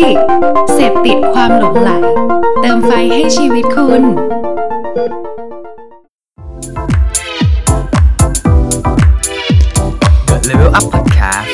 [0.00, 0.18] ดิก
[0.74, 1.90] เสพติดความหลงไหล
[2.60, 4.02] เติมไฟให้ชีวิตคุณ
[10.28, 11.48] The Level Up Podcast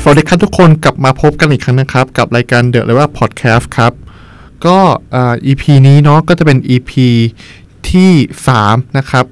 [0.00, 3.92] สวัสดีครับทุกคนกลับมาพบกันอีกครั้งนะครับ กับรายการ The Level Podcast ครับ
[4.66, 4.78] ก็
[5.14, 6.92] อ่า EP นี้เนาะก็จะเป็น EP
[7.90, 8.12] ที่
[8.54, 9.24] 3 นะครับ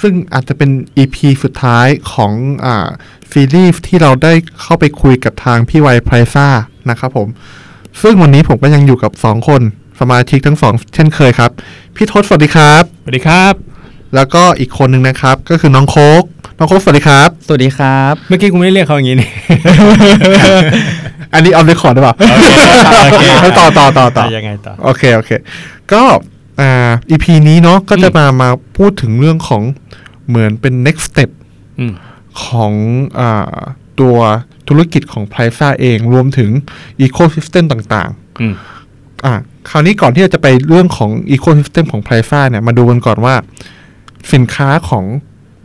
[0.00, 0.70] ซึ่งอาจจะเป็น
[1.02, 2.32] EP สุดท้ายของ
[2.64, 2.88] อ่า
[3.32, 6.48] ซีรีส์ที่เราได้เข้าไปคุยกับทางพี่ไวไพรซ่า
[6.90, 7.28] นะครับผม
[8.02, 9.62] ซึ่งวันนี้ผมก็ยังอยู่กับ 2 คน
[10.00, 11.50] สมาชิกทั้งสองเช่นเคยครับ
[11.96, 13.54] พี่ทศสวัสดีครับ สวัสดีครับ
[14.14, 16.22] แล้วก็อีกคนหนึ่งนะครับ ก็คือน้องโคก
[16.58, 19.30] น้องโคกสวัสดีครับ สวัสดีครับ เมื่อกี้กูไม่ได้เรียกเขาอย่างนี้นี่
[21.34, 22.14] อันนี้เอาเรคคอร์ดได้ป่ะ
[23.12, 23.24] โอเค
[23.58, 25.30] ต่อต่อต่อต่อยังไงต่อ โอเค โอเค
[25.92, 26.02] ก็
[26.60, 29.62] อ่า EP นี้เนาะก็จะมามาพูดถึงเรื่องของ
[30.28, 31.30] เหมือนเป็น next step
[31.78, 31.92] อืม
[32.44, 32.72] ของ
[33.18, 33.56] อ่า
[34.00, 34.16] ตัว
[34.68, 36.50] ธุรกิจของ p r i ซ่าเองรวมถึง
[37.06, 39.34] ecosystem ต่างอืมๆอ่า
[39.70, 43.34] คราวนี้ก่อนที่เราจะไปเรื่องของ ecosystem ของ p r i ซ่าเนี่ยมาดูกันก่อนว่า
[44.32, 45.04] สินค้าของ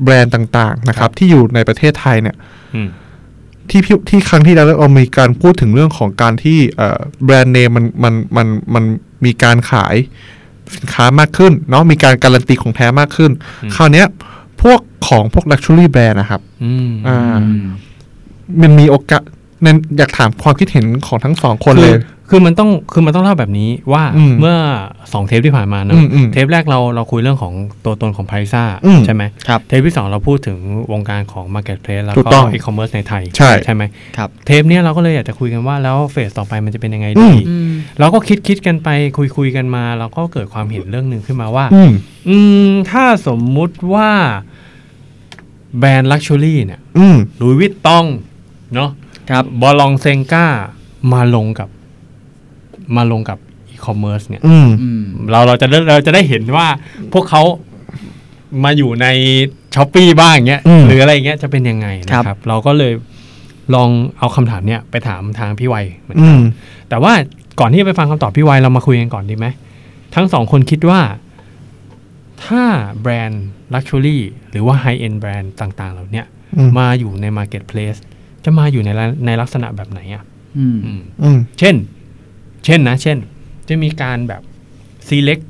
[0.04, 2.36] แบรนด์ต่างๆนะครับ ที่อยู่ในประเทศไทยเนี่ย
[2.76, 2.90] อืม
[3.70, 8.84] ที่พี่ที่ครั้งที่แล้วเรามีการพูดถึงเรื่องของการที่เอ่อแบรนด์เนมมันมันมันมัน
[9.26, 9.96] มีการขาย
[10.76, 13.32] สินค้ามากขึ้นเนาะมีการการันตีของแท้มากขึ้น
[13.76, 14.08] คราวเนี้ย
[14.62, 17.18] พวกของพวก luxury brand นะครับอืมอ่า
[18.62, 24.58] มันมีโอกาสเน้นอยากถามความคิดเห็นของทั้งสองคนคืเลอยคือมันต้องคือมันต้องเล่าแบบนี้ว่าอืมเมื่อ
[25.14, 27.54] สองเทปที่ผ่านมาเนอือะมอืมเทปแรกเราเราคุยเรื่องของ
[27.86, 30.58] ตัวตนของไพรซ่าอืมใช่ไหมครับเทปที่สองเราพูดถึง
[30.92, 33.84] วงการของ Marketplace แล้วถูกก็ต้องอีคอมเมิร์ซในไทยใช่ใช่ไหม
[34.18, 37.32] ครับเทปเนี้ยเราก็เลยอยากจะคุยกันว่าแล้ว phase ต่อไปมันจะเป็นยังไงอืมที
[37.70, 41.92] มเราก็คิดคิดกันไปคุยคุยกันมา เราก็เกิดความเห็นเรื่องหนึ่งขึ้นมาว่า อืม
[42.30, 44.10] อืมถ้าสมมุติว่า
[45.80, 48.06] แบรนด์ luxury เนี่ยอืม Louis Vuitton
[48.76, 48.92] เนาะ
[49.30, 50.46] ครับ Balenciaga
[51.14, 51.70] มาลงกับ
[52.96, 53.38] มาลงกับ
[53.70, 56.68] อีคอมเมิร์ซเนี่ยอืมอืมเราเราจะได้เราจะได้เห็นว่า
[57.14, 57.42] พวกเขา
[58.64, 59.08] มาอยู่ใน
[59.76, 62.94] ช้อปปีบ้างเงี้ยอืมหรืออะไรเงี้ยจะเป็นยังไงนะครับ เราก็เลย
[63.76, 66.44] ลองเอาคำถามเนี้ยไปถามทางพี่ไวเหมือนอืกันม
[66.90, 67.14] แต่ว่า
[67.60, 69.48] ก่อนที่จะไปฟังคำตอบพี่ไวเรามาคุยกันก่อนดีไหม
[70.16, 71.02] ทั้งสองคนคิดว่า
[72.46, 72.64] ถ้า
[73.02, 74.22] แบรนด์ลักชัวรี่
[74.52, 76.26] หรือว่าไฮเอ็นแบรนด์ต่าง ๆ เหล่าเนี้ย
[76.58, 78.00] อืมมาอยู่ใน Marketplace
[78.46, 80.24] จะมาอยู่ในละในลักษณะแบบไหนอะ
[80.58, 81.76] อืมอืมอืมเช่น
[82.66, 83.18] เช่นนะ เช่น
[83.68, 84.42] จะมีการแบบ
[85.08, 85.44] select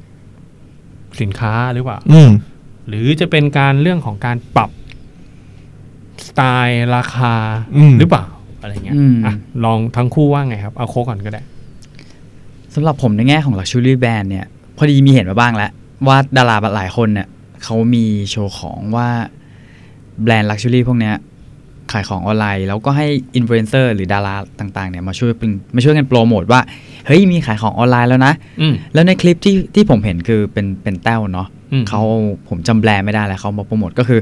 [1.22, 2.30] สินค้าหรือเปล่าอืม
[2.88, 4.70] หรือจะเป็นการเรื่องของการปรับ
[6.28, 7.34] สไตล์ราคา
[7.78, 8.26] อืมหรือเปล่า
[8.62, 9.34] อะไรเงี้ยอืมอะ
[9.66, 11.42] ลองทั้งคู่ว่าไงครับ เอาโค้กก่อนก็ได้
[12.74, 14.46] สำหรับผมในแง่ของ Luxury Brand เนี่ย
[14.78, 15.72] พอดีมีเห็นมาบ้างแล้ว
[16.08, 17.28] ว่าดาราหลายคนเนี่ย
[17.64, 19.10] เขามีโชว์ของว่า
[20.22, 21.16] แบรนด์ Luxury พวกเนี้ย
[21.92, 26.62] ขายของออนไลน์ แล้วก็ให้อินฟลูเอนเซอร์หรือดาราต่างๆเนี่ยมาช่วยเป็นมาช่วยกันโปรโมทว่า
[27.06, 32.02] เฮ้ยมีขายของออนไลน์แล้วนะอืมแล้วในคลิปที่ที่ผมเห็นคือเป็นเป็นแต้วเนาะอืมเขา
[32.50, 34.20] ผมจำแบรนด์ไม่ได้แล้วเขามาโปรโมทก็คือ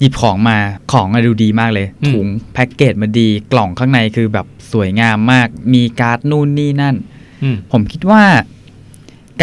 [0.00, 0.56] หยิบของมา
[0.92, 6.96] ของอะดูดีมากเลย ถุงแพ็กเกจมาดีกล่องข้างในคือแบบสวยงามมาก มีการ์ดนู่นนี่นั่น
[7.42, 8.22] อืมผมคิดว่า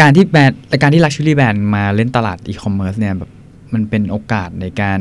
[0.00, 3.30] การที่แบรนด์การที่ Luxury Brand มาเล่นตลาดอีคอมเมิร์ซเนี่ยแบบ
[3.74, 5.00] มันเป็นโอกาสในการ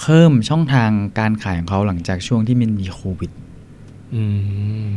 [0.00, 3.30] เพิ่มช่องทางการขายของเขาหลังจากช่วงที่มันมีโควิด
[4.14, 4.22] อื
[4.84, 4.88] ม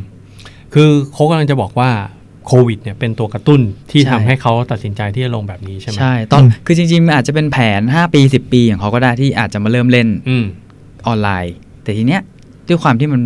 [0.73, 1.91] คือโค้กกำลังจะบอกว่า
[2.47, 10.45] โควิดเนี่ยเป็นตัวกระตุ้นที่ใช่ทำให้เขาตัดสินใจที่จะลงแบบนี้ใช่ไหมใช่ตอนคือจริงๆมันอาจจะเป็นแผน 5 ปี 10 ปีของเขาก็ได้ที่อาจจะมาเริ่มเล่นอืม
[11.07, 12.21] ออนไลน์ แต่ทีเนี้ย
[12.67, 13.21] ด้วยความที่มัน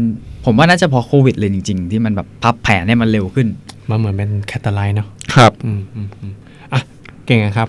[0.46, 3.48] ผมว่าน่าจะพอโควิดเลยจริง ๆ ที่มันแบบพับแผนให้มันเร็วขึ้น
[3.90, 6.34] มันเหมือนเป็นแคตตาไลน์เนาะครับอืมอืมอืม
[6.74, 6.82] อะ
[7.26, 7.68] เก่งอะครับ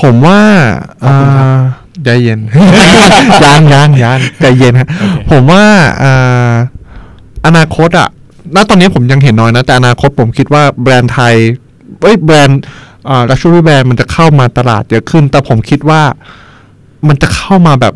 [0.00, 0.38] ผมว่า
[1.02, 1.62] ขอบคุณครับอ่า
[2.04, 2.40] ใจเย็น
[3.44, 4.88] ยานยานยานใจเย็นฮะ
[5.30, 5.64] ผมว่า
[6.02, 6.54] อ่า
[7.46, 8.08] อนาคตอะ
[8.54, 11.34] ณตอนนี้ผมยังเห็นน้อยนะ แต่อนาคตผมคิดว่าแบรนด์ไทย
[12.02, 12.60] เอ้ยแบรนด์
[13.08, 16.02] อ่า luxury brand มันจะเข้ามาตลาดเยอะขึ้น แต่ผมคิดว่า
[17.08, 17.94] มันจะเข้ามาแบบ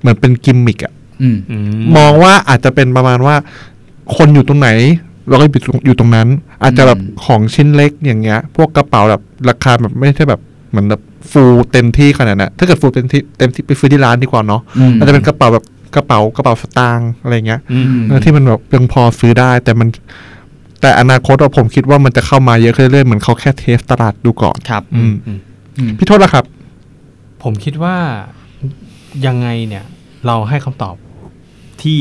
[0.00, 0.92] เหมือนเป็นกิมมิกอะ
[1.22, 1.56] อืมอื
[1.96, 3.36] มองว่าอาจจะเป็นประมาณว่า
[4.16, 4.68] คนอยู่ตรงไหน
[5.28, 6.28] เราก็อยู่ตรงอยู่ตรงนั้น
[6.62, 10.40] อาจจะแบบอืมของชิ้นเล็กอย่างเงี้ย พวกกระเป๋าแบบราคาแบบไม่ใช่แบบ
[10.70, 11.00] เหมือนแบบ
[11.32, 15.64] ฟูลเต็มที่ขนาดนั้นถ้าเกิดฟูลเต็มที่เต็มที่ไปซื้อที่ร้านดีกว่าเนาะอืมอาจจะเป็นกระเป๋าแบบ
[15.96, 19.88] กระเป๋ากระเป๋าสตางค์อะไรเงี้ยอืมเออที่มันแบบยังพอซื้อได้ แต่มัน
[20.80, 25.38] แต่อนาคตอะผมคิดว่ามันจะเข้ามาเยอะขึ้นเรื่อยๆเหมือนเขาแค่เทสตลาดดูก่อนครับ อืมอืม
[25.78, 26.44] อืมพี่โทษละครับ
[27.42, 27.96] ผมคิดว่า
[29.26, 29.84] ยังไงเนี่ย
[30.26, 30.94] เราให้คำตอบ
[31.82, 31.98] ที่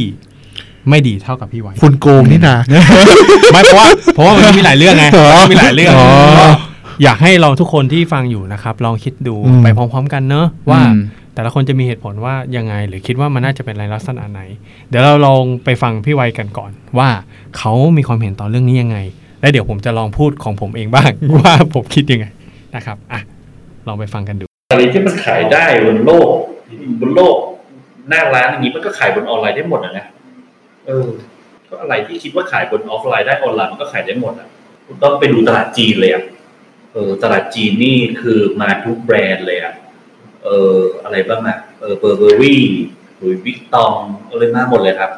[0.90, 2.58] ไม่ดีเท่ากับพี่ไว้คุณโกงนี่นะ
[3.54, 5.94] ไม่เพราะว่าเพราะว่ามันมีหลายเรื่องไงอ๋อมันมีหลายเรื่อง
[6.95, 11.01] อ๋ออยากให้เราทุกคนที่ฟังอยู่นะครับ ลองคิดดูอืมไปพร้อม ๆ กันเนอะว่าอืม
[11.36, 14.42] แต่ละคนจะมีเหตุผลว่ายังไง หรือคิดว่ามันน่าจะเป็นในลักษณะไหน
[14.89, 17.09] เดี๋ยวเราลองไปฟังพี่ไวยกันก่อน ว่า
[17.57, 18.97] เขามีความเห็นต่อเรื่องนี้ยังไง
[19.42, 22.25] และเดี๋ยวผมจะลองพูดของผมเองบ้าง ว่าผมคิดยังไง
[22.75, 23.21] นะครับอะ
[23.88, 26.30] ลองไปฟังกันดูอะไรที่มันขายได้บนโลก
[27.00, 27.38] บนโลก
[28.09, 30.06] หน้าร้านอย่างนี้มันก็ขายบนออนไลน์ได้หมดอะนะ
[30.88, 31.07] เออ
[31.69, 34.47] ก็อะไรที่คิดว่าขายบนออฟไลน์ได้ออนไลน์มันก็ขายได้หมดอะ
[34.86, 36.24] คุณต้องไปดูตลาดจีนเลยอะ
[36.95, 39.75] เออตลาดจีนนี่คือมาทุกแบรนด์เลยอะ
[40.44, 42.63] เอออะไรบ้างอะเออ Burberry
[43.18, 43.98] หรือ Vuitton
[44.30, 45.12] อะไรมาหมดเลยครับ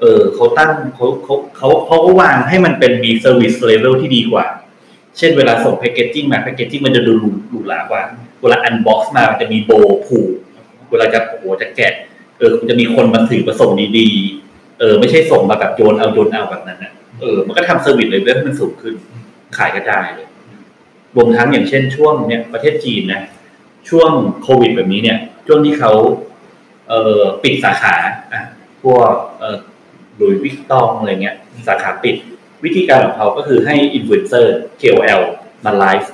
[0.00, 4.46] เออเขาตั้งเขาเขาเขาเขาก็วางให้มันเป็นมี service level ที่ดีกว่า
[5.18, 8.02] เช่นเวลาส่ง packaging มา packaging มันจะดูหรูหรูหรากว่า
[8.42, 9.70] เวลา unbox มามันจะมีโบ
[10.06, 10.32] ผูก
[10.90, 11.94] เวลาจะโอ้โหจะแกะ
[12.38, 18.94] เออมันจะมีคนมาถือมาส่งดีๆเออ ไม่ใช่ส่งมาแบบโยนเอาโยนเอาแบบนั้นนะเออมันก็ทำ service level มันสูงขึ้น
[19.56, 20.28] ขายกระจายเลย
[21.16, 23.22] รวมทั้งอย่างเช่นช่วงเนี่ยประเทศจีนนะ
[23.88, 24.10] ช่วง
[24.42, 25.92] โควิดแบบนี้เนี่ยช่วงที่เขา
[26.88, 27.94] เอ่อปิดสาขา
[28.32, 28.42] อะ
[28.82, 29.56] พวกเอ่อ
[30.16, 31.36] Louis Vuitton อะไรเงี้ย
[31.68, 32.16] สาขาปิด
[32.64, 35.22] วิธีการของเขาก็คือให้อินฟลูเอนเซอร์ KOL
[35.64, 36.10] มาไลฟ์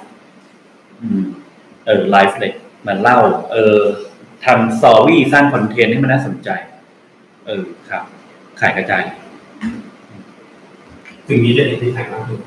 [1.01, 1.23] อืม
[1.87, 2.53] เออไลฟ์เลย
[2.87, 3.19] มันเล่า
[3.53, 3.79] เออ
[4.45, 6.51] ทำ story สร้างคอนเทนต์ให้มันน่าสนใจ
[7.47, 8.03] เออครับ
[8.61, 9.03] ขายกระจาย
[11.29, 12.41] สิ่งนี้จะเห็นที่ไทยมากขึ้น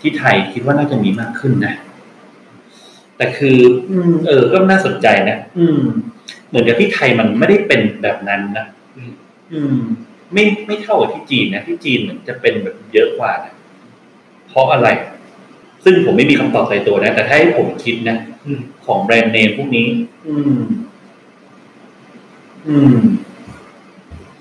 [0.00, 1.74] ที่ไทยคิดว่าน่าจะมีมากขึ้นนะ
[3.20, 3.58] แต่คือ
[3.90, 5.80] อืมเออก็น่าสนใจนะอืม
[6.48, 9.12] เหมือนกับที่ไทยมันไม่ได้เป็นแบบนั้นนะอืม
[9.52, 9.78] อืม
[10.32, 13.54] ไม่ไม่เท่ากับที่จีนนะที่จีนเหมือนจะเป็นแบบเยอะกว่านะ
[14.48, 14.88] เพราะอะไร
[15.84, 19.88] ซึ่งผมไม่มีคำตอบในตัวนะ แต่ถ้าให้ผมคิดนะอืมของแบรนด์เนมพวกนี้
[20.28, 20.60] อืม
[22.68, 22.98] อืม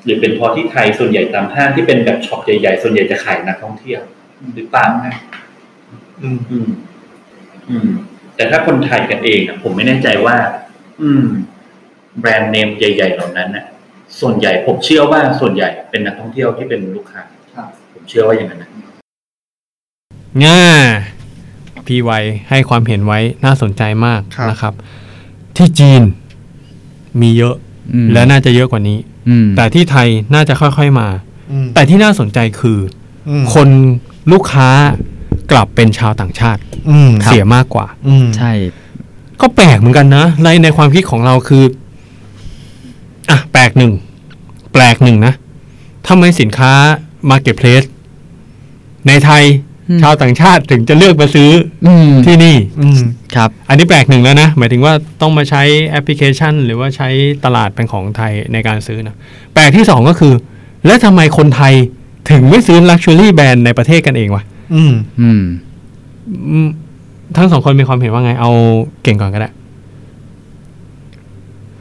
[0.03, 4.01] หรือเป็นเพราะที่ไทยส่วนใหญ่ตามห้างที่เป็นแบบช็อปใหญ่ๆส่วนใหญ่จะขายนักท่องเที่ยว
[4.55, 5.15] หรือเปล่านะ
[6.23, 6.67] อืม อืม
[7.69, 7.89] อืม
[8.39, 10.35] แต่ถ้าคนไทยกันเองอะผมไม่แน่ใจว่า
[11.01, 11.25] อืม
[12.19, 13.65] แบรนด์เนมใหญ่ ๆ เหล่านั้นน่ะ
[14.19, 17.21] ส่วนใหญ่ผมเชื่อว่าส่วนใหญ่เป็นนักท่องเที่ยวที่เป็นลูกค้า
[17.55, 18.69] ครับผมเชื่อว่าอย่างนั้นนะ
[20.45, 20.63] ง่า
[21.85, 22.11] พี่ไว
[22.49, 24.73] ให้ความเห็นไว้น่าสนใจมากครับนะครับ
[25.57, 26.01] ที่จีน
[27.21, 27.55] มีเยอะ
[27.93, 28.97] อืมและน่าจะเยอะกว่านี้
[29.29, 31.07] อืมแต่ที่ไทยน่าจะค่อยๆมา
[31.51, 32.79] อืมแต่ที่น่าสนใจคือ
[33.29, 33.69] อืมคน
[34.31, 34.69] ลูกค้า
[35.51, 38.51] กลับเป็นชาวต่างชาติอืมเสียมากกว่าอืมใช่
[39.41, 41.63] ก็แปลกเหมือนกันนะ ในในความคิดของเราคือ
[43.29, 43.93] อะแปลกหนึ่ง
[44.73, 45.33] แปลกหนึ่งนะ
[46.07, 46.71] ทำไมสินค้า
[47.29, 47.87] Marketplace
[49.07, 49.43] ในไทย
[49.89, 51.51] อืมชาวต่างชาติถึงจะเลือกมาซื้อ
[51.87, 52.99] อืมที่นี่อืม
[53.35, 57.09] ครับ อันนี้แปลกหนึ่งแล้วนะ หมายถึงว่าต้องมาใช้แอปพลิเคชัน หรือว่าใช้
[57.45, 59.15] ตลาดเป็นของไทยในการซื้อนะ
[59.53, 60.33] แปลกที่สองก็คือ
[60.85, 61.73] แล้วทำไมคนไทย
[62.31, 64.43] ถึงไม่ซื้อ Luxury แบรนด์ในประเทศกันเองวะ
[64.73, 65.41] อืมอืม
[66.51, 66.69] อืม
[67.37, 68.51] ทั้งสองคนมีความเห็นว่าไง เอา
[69.03, 69.49] เก่งก่อนก็ได้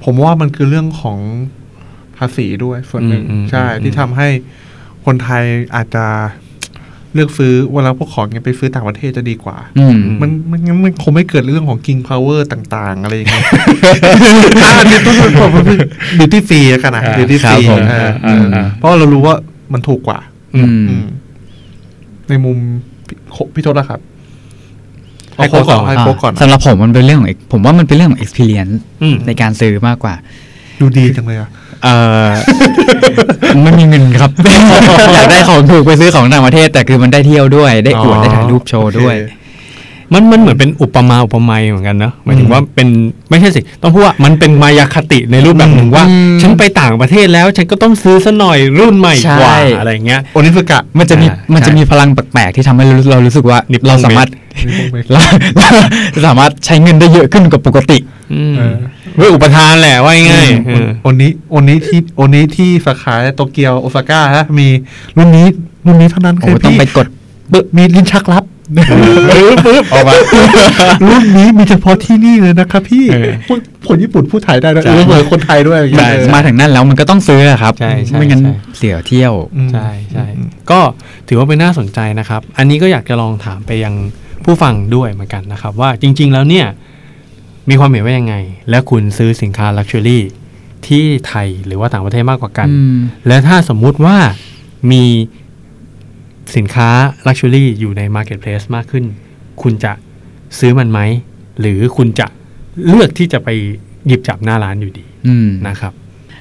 [0.05, 1.19] ผมว่ามันคือเรื่องของ
[2.17, 4.29] ภาษีด้วยส่วนหนึ่งอืมอืมใช่ อืม ที่ทำให้
[5.05, 5.44] คนไทย
[5.76, 6.06] อาจจะ
[7.14, 13.44] เลือกซื้อเวลาพวกของเงี้ยไปซื้อต่างประเทศจะดีกว่า อืม มันมันงั้นมันคงไม่เกิดเรื่องของ king power ต่าง ๆ อะไรอย่างเงี้ย
[14.79, 15.62] อันนี้ต้องบอกว่า
[16.19, 17.81] ดิวตี้ฟรีกันนะอ่าดิวตี้ฟครัรีบผม
[18.79, 19.35] เพราะเรารู้ว่า
[19.73, 20.19] มันถูกกว่า
[20.55, 21.05] อืม อืม
[22.28, 22.56] ในมุม
[23.06, 23.16] พี่
[23.54, 24.00] พี่ทศนะครับ
[25.36, 30.14] ให้เอาโค้กก่อนโค้กก่อนให้โค้กก่อนสำหรับผมมันเป็นเรื่องของผมว่ามันเป็นเรื่องของ experience อืมในการซื้อมากกว่า
[30.80, 31.50] ดูดีจังเลยอะ
[31.84, 31.88] เอ
[32.26, 32.30] อ
[33.62, 34.30] ไม่มีเงินครับ
[35.14, 39.35] อยากได้ของถูกไปซื้อของต่างประเทศ แต่คือมันได้เที่ยวด้วย ได้อวดอ๋อได้ถ่ายรูปโชว์ด้วยโอเค
[40.12, 42.88] มันมันเหมือนเป็นอุปมาอุปไมยเหมือนกันเนอะหมายถึงว่าเป็น
[43.31, 54.29] ไม่ใช่สิ ต้องพูดว่ามันเป็นมายาคติในรูปแบบหนึ่งว่าอืมฉันไปต่างประเทศแล้ว ฉันก็ต้องซื้อซะหน่อยรุ่นใหม่กว่าใช่อะไรเงี้ยโอนิสกะมันจะมีอ่ามันจะใช่มีพลังแปลกๆที่ทำให้เราเรารู้สึกว่านิปปงเราสามารถ
[55.12, 55.21] เรา
[56.12, 57.99] เราสามารถใช้เงินได้เยอะขึ้นกว่าปกติ
[58.33, 58.77] อืมเออ
[59.17, 64.69] เว้ยอุปทานแหละว่าง่ายๆเออโอนี้โอนี้ที่โอนี้ที่สาขาโตเกียวโอซาก้าฮะมี
[65.17, 65.47] รุ่นนี้
[65.87, 67.07] รุ่นนี้เท่านั้นโอ้คือต้องพี่ไปกด
[67.50, 68.45] เบิกมีลิ้นชักลับ
[68.76, 70.14] ปึ๊บออกมา
[71.08, 73.58] รุ่นนี้มีเฉพาะที่นี่เลยนะครับพี่เออพูด
[73.88, 80.80] คนญี่ปุ่นพูดไทยได้ด้วยใช่เออเหมือนคนไทยด้วยอะไรอย่างแต่เงี้ยมาถึงนั่นแล้วมันก็ต้องซื้ออะครับใช่ใช่ไม่งั้นใช่เสียเที่ยวอืมใช่ใช่อืมก็
[81.28, 83.94] ถือว่าเป็นน่าสนใจนะครับ อันนี้ก็อยากจะลองถามไปยัง
[84.44, 86.66] ผู้ฟังด้วยเหมือนกันนะครับ ว่าจริง ๆ แล้วเนี่ย
[87.68, 88.34] มีความเห็นว่ายังไง
[88.70, 90.22] และคุณซื้อสินค้าลักชัวรี่
[90.87, 94.16] ที่ไทยหรือว่าต่างประเทศมากกว่ากันอืมและถ้าสมมุติว่า
[94.92, 95.04] มี
[96.57, 96.88] สินค้า
[97.26, 99.05] Luxury อยู่ใน Marketplace มากขึ้น
[99.62, 99.93] คุณจะ
[100.59, 101.00] ซื้อมันไหม
[101.61, 102.26] หรือคุณจะ
[102.87, 103.49] เลือกที่จะไป
[104.07, 105.93] หยิบจับหน้าร้านอยู่ดีอืมนะครับ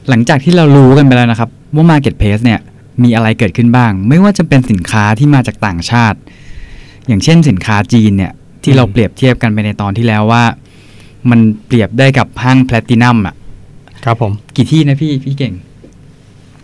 [0.10, 2.60] หลังจากที่เรารู้กันไปแล้วนะครับ ว่า Marketplace เนี่ย
[3.04, 6.18] มีอะไรเกิดขึ้นบ้าง ไม่ว่าจะเป็นสินค้าที่มาจากต่างชาติ
[7.08, 8.34] อย่างเช่นสินค้าจีนเนี่ย
[8.64, 10.44] ที่เราอืมเปรียบเทียบกันไปในตอนที่แล้วว่า
[11.30, 13.36] มันเปรียบได้กับห้างแพลตินัมอะ
[14.06, 15.54] ครับผม กี่ที่นะพี่พี่เก่ง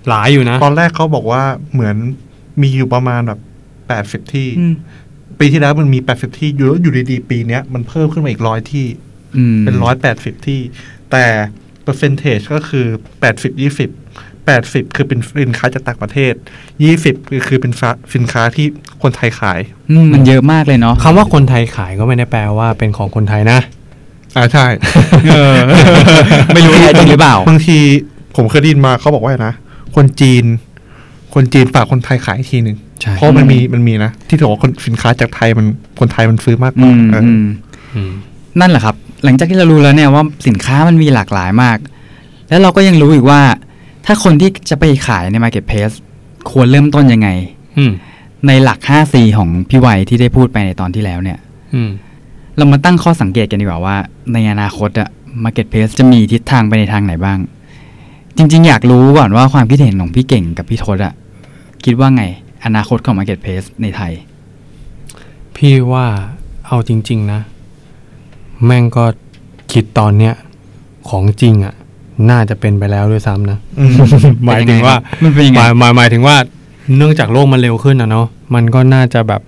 [0.09, 1.95] หลายอยู่นะ ตอนแรกเขาบอกว่าเหมือน
[2.61, 3.39] มีอยู่ประมาณแบบ
[3.87, 4.75] แปดสิบที่อืม
[5.39, 8.85] ปีที่แล้วมันมีแปดสิบที่อยู่แล้วอยู่ดีๆปีเนี้ยมันเพิ่มขึ้นมาอีกร้อยที่
[9.37, 10.59] อืมเป็นร้อยแปดสิบที่
[11.11, 11.25] แต่
[11.83, 12.85] เปอร์เซนเทจก็คือ
[13.19, 13.89] แปดสิบยี่สิบ
[14.45, 16.33] แปดสิบคือเป็นสินค้าจากต่างประเทศ
[16.83, 17.15] ยี่สิบ
[17.47, 17.71] คือเป็น
[18.15, 18.67] สินค้าที่
[19.03, 19.59] คนไทยขาย
[19.91, 23.59] อืมมันเยอะมากเลยเนาะคำว่าคนไทยขายก็ไม่ได้แปลว่าเป็นของคนไทยนะ
[24.35, 24.65] อ่าใช่
[26.53, 27.77] ไม่รู้แท้จริงหรือเปล่าบางที
[28.35, 29.53] ผมเคยได้ยินมาเขาบอกว่านะ
[29.95, 30.45] คนจีน
[31.33, 35.65] คนจีนฝากคนไทยขายอีกทีหนึ่งใช่เพราะมันมีมันมีนะ ที่ถือว่าคนสินค้าจากไทยมัน
[35.99, 37.45] คนไทยมันซื้อมากกอืว่ามเออออืม
[37.95, 38.11] อืม
[38.59, 41.77] นั่นแหละครับ หลังจากที่เรารู้แล้วเนี่ยว่าสินค้ามันมีหลากหลายมาก
[42.49, 43.41] แล้วเราก็ยังรู้อีกว่า
[44.05, 45.95] ถ้าคนที่จะไปขายใน Marketplace
[46.51, 47.29] ควรเริ่มต้นยังไง
[47.77, 47.91] อืม
[48.47, 51.37] ในหลัก 5C ของพี่ไวยที่ได้พูดไปในตอนที่แล้วเนี่ย
[51.73, 51.89] อืม
[52.57, 53.95] เรามาตั้งข้อสังเกตกันดีกว่าว่า
[54.33, 55.09] ในอนาคตอะ
[55.43, 57.39] Marketplace จะมีทิศทางไปในทางไหนบ้าง
[58.37, 61.13] จริง ๆ อยากรู้ก่อนว่าความคิดเห็นของพี่เก่งกับพี่ทศอะ
[61.85, 62.23] คิดว่าไง
[62.65, 64.13] อนาคตของ Marketplace ในไทย
[65.55, 66.05] พี่ว่า
[66.67, 67.41] เอาจริง ๆ นะ
[68.65, 69.05] แม่งก็
[69.73, 70.33] คิดตอนเนี้ย
[71.09, 71.73] ของจริงอะ่ะ
[72.29, 73.93] น่าจะเป็นไปแล้วด้วยซ้ำนะอืม
[74.45, 76.35] หมายถึงว่ามันเป็นยังหไงมายหมายหมายถึงว่า
[76.97, 79.41] เนื่องจากโลกมันเร็วขึ้นนะเนาะมันก็น่าจะแบบ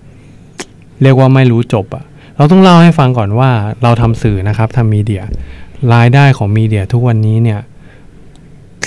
[1.02, 2.04] เรียกว่าไม่รู้จบอะ
[2.36, 3.50] เราต้องเล่าให้ฟังก่อนว่า
[3.82, 5.22] เราทำสื่อนะครับทำมีเดีย
[5.94, 7.60] รายได้ของมีเดียทุกวันนี้เนี่ย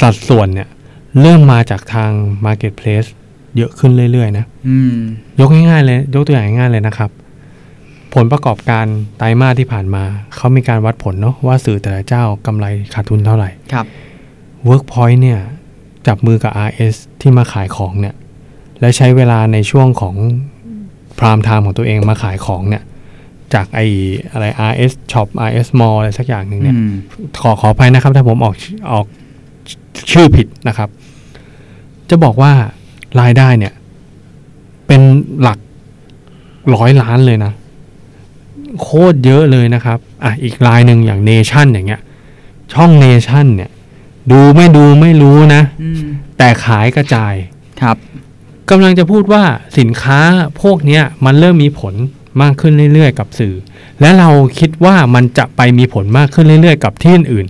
[0.02, 0.70] สัดส่วนเนี่ย
[1.22, 2.12] เริ่มมาจากทาง
[2.46, 3.10] Marketplace
[3.58, 4.96] เยอะขึ้นเรื่อยๆนะอืม
[5.40, 7.10] ยกง่ายๆเลย ยกตัวอย่างง่ายๆเลยนะครับ
[8.14, 8.86] ผลประกอบการ
[9.18, 10.04] ไตรมาสที่ผ่านมา
[10.36, 13.86] เขามีการวัดผลเนาะว่าสื่อแต่ละเจ้ากำไรขาดทุนเท่าไหร่ครับ
[14.68, 15.40] Workpoint เนี่ย
[16.08, 18.16] จับมือกับ RS ที่มาขายของเนี่ย
[18.80, 20.16] และใช้เวลาในช่วงของ
[21.20, 22.84] พรามไทม์ของตัวเองมาขายของเนี่ย
[23.54, 23.80] จากไอ
[24.32, 26.94] อะไร RS Shop RS Mall อะไรสักอย่างหนึ่งเนี่ยอืม
[27.42, 28.56] ขอขออภัยนะครับ ถ้าผมออก
[28.92, 29.06] ออก
[30.12, 30.90] ชื่อผิดนะครับ
[32.10, 32.52] จะบอกว่า
[33.20, 33.74] รายได้เนี่ย
[34.88, 35.02] เป็น
[35.42, 35.60] หลัก
[36.76, 37.54] ร้อยล้านเลยนะ
[38.82, 42.02] โคตรเยอะเลยนะครับ อะ อีกรายหนึ่งอย่างเนชั่นอย่างเงี้ย
[42.74, 43.72] ช่องเนชั่นเนี่ย
[44.32, 46.02] ดูไม่ดูไม่รู้นะอืม
[46.38, 47.34] แต่ขายกระจาย
[47.82, 47.98] ครับ
[48.70, 49.44] กำลังจะพูดว่า
[49.80, 50.20] สินค้า
[50.62, 51.94] พวกเนี้ยมันเริ่มมีผล
[52.42, 53.56] มากขึ้นเรื่อยๆ กับสื่อ
[54.02, 57.48] และเราคิดว่ามันจะไปมีผลมากขึ้นเรื่อยๆ กับที่อื่น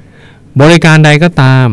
[0.00, 1.68] ๆบริการใดก็ตาม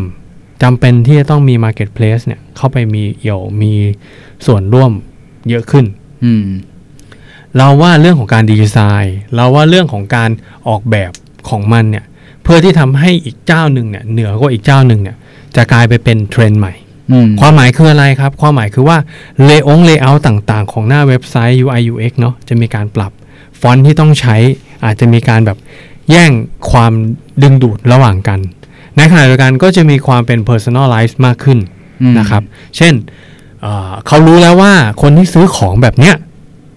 [0.64, 3.74] จำเป็นที่จะต้องมี Marketplace เนี่ย เข้าไปมีเอี่ยวมี
[4.46, 4.91] ส่วนร่วม
[5.50, 5.86] เยอะขึ้น
[6.25, 6.46] อืม
[7.58, 10.29] เราว่าเรื่องของการดีไซน์ เราว่าเรื่องของการ
[10.67, 11.12] ออกแบบ
[11.50, 12.05] ของมันเนี่ย
[12.43, 15.17] เพื่อที่ทำให้อีกเจ้าหนึ่งเนี่ย เหนือกว่าอีกเจ้าหนึ่งเนี่ย
[15.55, 16.74] จะกลายไปเป็นเทรนด์ใหม่
[17.12, 18.98] อืมความหมายคืออะไรครับ ความหมายคือว่า
[19.43, 23.12] เรื่อง layer ต่างๆ ของหน้าเว็บไซต์ UI UX เนาะจะมีการปรับ
[23.60, 24.36] ฟอนต์ที่ต้องใช้
[24.86, 25.58] อาจจะมีการแบบ
[26.12, 26.31] แย่ง
[26.72, 26.93] ความ
[27.43, 28.39] ดึงดูดระหว่างกัน
[28.98, 31.70] ในขณะเดียวกันก็จะมีความเป็น personalize มากขึ้นอืม
[32.20, 32.43] นะครับ
[32.77, 32.93] เช่น
[33.62, 36.15] เอ่อเขารู้แล้วว่าคนที่ซื้อของแบบเนี้ย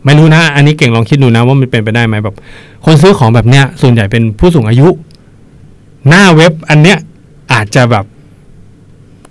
[0.04, 2.34] ไม่รู้นะ อันนี้เก่งลองคิดดูนะว่ามันเป็นไปได้ไหมแบบ
[2.84, 4.88] คนซื้อของแบบเนี้ย ส่วนใหญ่เป็นผู้สูงอายุ
[6.08, 6.98] หน้าเว็บอันเนี้ย
[7.52, 8.04] อาจจะแบบ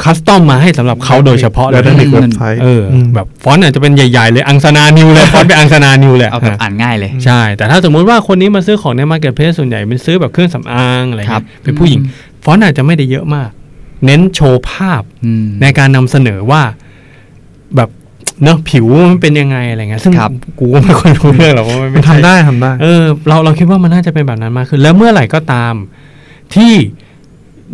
[0.04, 12.00] custom มาให้สำหรับเขาโดยเฉพาะเลยแล้วอืมในเว็บไซต์เอออืมแบบฟอนต์อาจจะเป็นใหญ่ ๆ เลย Angsana New เลยฟอนต์เป็น Angsana New เลยเอาแบบอ่านง่ายเลยใช่ แต่ถ้าสมมุติว่าคนนี้มาซื้อของใน marketplace ส่วนใหญ่เป็นซื้อแบบเครื่องสำอางอะไรเงี้ยครับเป็นผู้หญิง
[12.44, 13.50] ฟอนต์อาจจะไม่ได้เยอะมาก
[14.06, 16.62] เน้นโชว์ภาพอืมในการนำเสนอว่า
[17.76, 17.90] แบบ
[18.44, 25.74] เนอะผิวมันเป็นยังไงอะไรเงี้ยซึ่งครับกูก็ไม่ค่อยรู้เรื่องหรอกว่ามันมัไม่นใช่ทำได้ทำได้เออเราเราคิดว่ามันน่าจะเป็นแบบนั้นมากขึ้นแล้วเมื่อไหร่ก็ตาม
[26.56, 26.74] ที่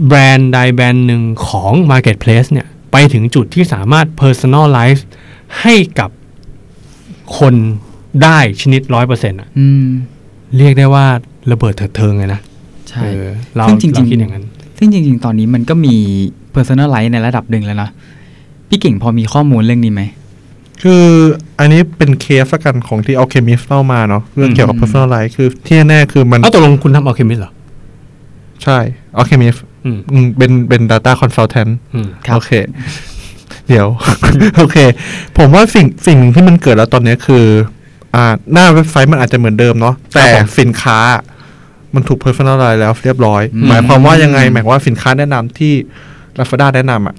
[0.07, 5.01] แบรนด์ใดแบรนด์หนึ่งของ Marketplace เนี่ย ไปถึงจุดที่สามารถ personalize
[5.61, 6.09] ให้กับ
[7.37, 7.55] คน
[8.23, 9.85] ได้ชนิดร้อยเปอร์เซ็นต์อะอืม
[10.57, 11.05] เรียกได้ว่า
[11.51, 12.41] ระเบิดเถิดเทิงเลยนะ
[12.89, 14.45] ใช่เออเราซึ่งจริงๆเราคิดอย่างนั้น
[14.81, 15.95] ซึ่งจริง ๆ ตอนนี้มันก็มี
[16.55, 17.89] personalize ในระดับหนึ่งแล้วนะ
[18.67, 20.01] พี่เก่งพอมีข้อมูลเรื่องนี้ไหม
[20.83, 21.05] คือ
[21.59, 27.51] อันนี้เป็นเคสละกันของที่ Alchemist เล่ามาเนาะเรื่องเกี่ยวกับอืม personalize คือที่แน่ๆคือมันเอาตกลงคุณทำ Alchemist เหรอ
[28.63, 28.77] ใช่
[29.15, 29.55] Alchemist
[29.85, 29.97] อืม
[30.37, 32.51] เป็นเป็น data consultant อืมครับโอเค
[33.67, 33.87] เดี๋ยว
[34.57, 34.77] โอเค
[35.37, 37.45] ผมว่าสิ่งสิ่งหนึ่งที่มันเกิดแล้วตอนนี้คือ
[38.15, 40.27] อ่า หน้าเว็บไซต์มันอาจจะเหมือนเดิมเนาะแต่
[40.59, 40.99] สินค้า
[41.95, 45.73] มันถูก personalize แล้วเรียบร้อยอืมหมายความว่ายังไง หมายความว่าสินค้าแนะนำที่
[46.37, 47.15] Lazada แนะนำอะ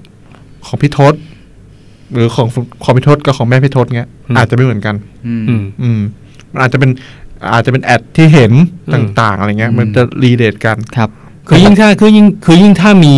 [0.67, 1.13] ของพี่ทศ
[2.13, 2.47] หรือของ
[2.83, 4.95] ของพี่ทศกับของแม่พี่ทศเงี้ย อาจจะไม่เหมือนกัน
[5.27, 5.99] อืมอืมอืม
[6.51, 6.91] มันอาจจะเป็น
[7.53, 8.51] อาจจะเป็นแอดที่เห็น
[8.89, 11.09] อืมต่าง ๆ อะไรเงี้ยอืมมันจะรีเดทกันครับ
[11.47, 13.15] คือยิ่งถ้าคือยิ่งคือยิ่งถ้ามี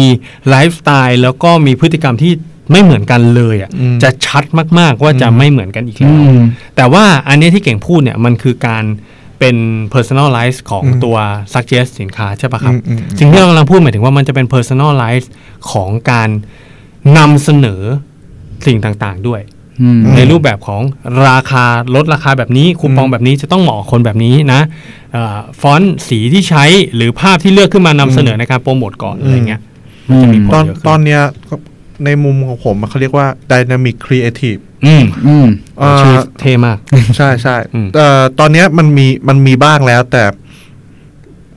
[0.50, 2.32] ไลฟ์สไตล์แล้วก็มีพฤติกรรมที่
[2.72, 4.44] ไม่เหมือนกันเลยอะอืมจะชัด
[4.80, 6.42] มาก ๆ ว่าจะอืมไม่เหมือนกันอีกอืแล้วม
[6.76, 8.84] แต่ว่าอันเนี้ยที่เก่งพูดเนี่ยมันคือการ
[9.44, 9.62] เเป็น
[9.94, 11.18] personalize ของอืมตัว
[11.54, 15.28] suggest สินค้าใช่ปะครับอืมอืมอืมสิ่งที่เรากำลังพูดหมายถึงว่ามันจะเป็น personalize
[15.72, 16.30] ของการ
[17.18, 17.82] นำเสนอ
[18.66, 19.42] สิ่งต่างๆด้วย
[19.82, 20.82] อืมในรูปแบบของ
[21.28, 24.62] ราคาลดราคาแบบนี้คูปองอืมแบบนี้จะต้องเหมาะกับคนแบบนี้นะ
[25.12, 26.64] เอ่อฟอนต์สีที่ใช้
[26.96, 29.62] หรือภาพที่เลือกขึ้นมานำเสนอในการโปรโมทก่อนอะไรเงี้ย
[30.08, 31.56] มันจะมีผลตอนเยอะขึ้นตอนเนี้ยก็
[32.06, 35.48] ในมุมของผมอะเขาเรียกว่า dynamic creative อืมอืม
[35.80, 36.78] เอ่อชื่อเท่มาก
[37.18, 40.24] ใช่ใช่อืมเอ่อตอนเนี้ยมันมีมันมีบ้างแล้วแต่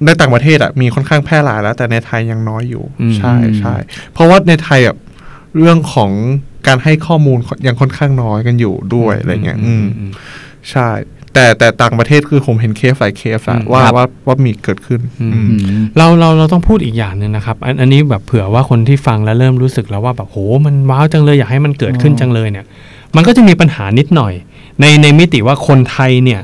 [0.05, 3.75] ในต่างประเทศอะมีค่อนข้างแพร่หลายแล้ว แต่ในไทยยังน้อยอยู่อืมใช่ใช่
[4.13, 4.97] เพราะว่าในไทยอะ
[5.59, 6.11] เรื่องของ
[6.67, 10.11] การให้ข้อมูลยังค่อนข้างน้อยกันอยู่ด้วยอะไรเงี้ย อืมอืม
[10.71, 10.89] ใช่
[11.37, 22.67] แต่แต่ต่างประเทศคือผมเห็นเคสหลายเคสอะอืมว่าครับว่าว่ามีเกิดขึ้นอืมอืมอืมเราเราเราต้องพูดอีกอย่างหนึ่งนะครับอันอันนี้แบบเผื่อว่าคนที่ฟังแล้วเริ่มรู้สึกแล้วว่าแบบโหมันว้าวจังเลยอยากให้มันเกิดขึ้นอ๋อจังเลยเนี่ย
[23.17, 24.33] มันก็จะมีปัญหานิดหน่อย
[24.81, 26.41] ในในมิติว่าคนไทยเนี่ย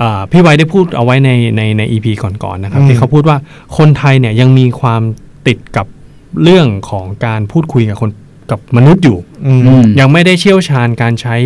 [0.00, 3.36] อ่าพี่ไว้ได้พูดเอาไว้ในในในอีพีก่อนๆนะครับอืมที่เขาพูดว่า
[3.78, 5.02] คนไทยเนี่ยยังมีความ
[5.46, 5.86] ติดกับ
[6.42, 8.10] เรื่องของการพูดคุยกับคน
[8.50, 11.36] กับมนุษย์อยู่อืมอืมยังไม่ได้เชี่ยวชาญการใช้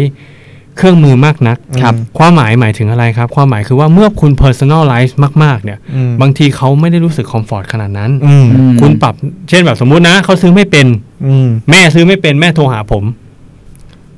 [0.76, 5.12] เครื่องมือมากนักครับความหมายหมายถึงอะไรครับ ความหมายคือว่าเมื่อคุณ personalize
[5.42, 9.14] มาก ๆ เนี่ยอืมบางทีเขาไม่ได้รู้สึกคอมฟอร์ตขนาดนั้นอืมอืมคุณปรับ
[9.48, 10.86] เช่นแบบสมมุตินะเขาซื้อไม่เป็น
[11.26, 13.04] อืมแม่ซื้อไม่เป็นแม่โทรหาผม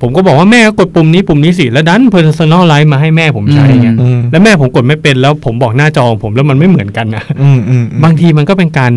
[0.03, 8.93] ผมก็บอกว่าแม่ก็กดปุ่มนี้ปุ่มนี้สิ แล้วดัน personalize มาให้แม่ผมใช้เงี้ยอืมแล้วแม่ผมกดไม่เป็นแล้วผมบอกหน้าจอของผมแล้วมันไม่เหมือนกันนะอืมอืมบางทีมันก็เป็นการ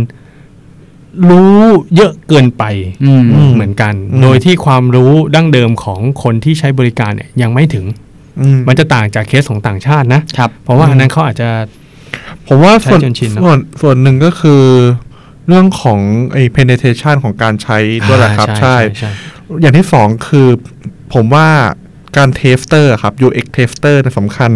[1.30, 1.54] รู้
[1.96, 2.64] เยอะเกินไป
[3.06, 7.86] อืมอืมเหมือนกันอืมโดยที่ความรู้ดั้งเดิมของคนที่ใช้บริการเนี่ยยังไม่ถึง
[8.42, 11.50] อืมมันจะต่างจากเคสของต่างชาตินะครับเพราะว่าอืมอันนั้นเขาอาจจะ
[12.48, 14.64] ผมว่าส่วนใช้จนชินเนอะส่วนส่วนหนึ่งก็คือ
[15.48, 16.00] เรื่องของ
[16.34, 19.12] ไอ้ penetration ของการใช้ด้วยแหละครับ ใช่ใช่
[19.62, 20.48] อย่างที่สองคือ
[21.14, 21.48] ผมว่า
[22.18, 24.52] การ tester ครับ UX tester เนี่ยสำคัญ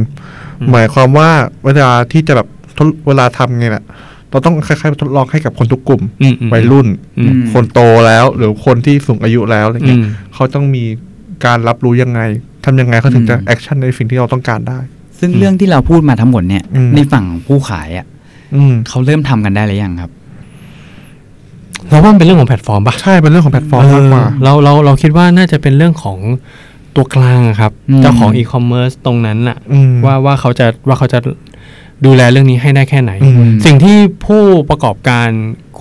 [0.71, 1.29] หมายความว่า
[1.65, 3.85] เวลาที่จะแบบทดเวลาทำไงน่ะ
[4.33, 6.87] เราต้องคล้ายๆทดลองให้กับคนทุกกลุ่มอืมอืมวัยรุ่น
[7.17, 10.83] อืมคนโตแล้ว หรือคนที่สูงอายุแล้วอะไรเงี้ยอืมเขาต้องมี
[11.45, 12.19] การรับรู้ยังไง
[12.65, 14.79] ทำยังไงเขาถึงจะอืม action ในสิ่งที่เราต้องการได้
[15.19, 18.05] ซึ่งเรื่องที่เราพูดมาทั้งหมดเนี่ยอืมในฝั่งของผู้ขายอะ
[18.55, 20.11] อืมเขาเริ่มทำกันได้หรือยังครับ
[21.89, 26.17] เราว่ามันเป็นเรื่องของแพลตฟอร์มปะใช่เป็นเรื่องของแพลตฟอร์มมากกว่าเออเราเราเราคิดว่าน่าจะเป็นเรื่องของ
[26.95, 31.19] ตัวกลางอะครับอืมเจ้าของอีคอมเมิร์ซตรงนั้นน่ะอืมว่าว่าเขาจะว่าเขาจะ
[32.05, 33.35] ดูแลเรื่องนี้ให้ได้แค่ไหนอืม
[33.65, 35.29] สิ่งที่ผู้ประกอบการ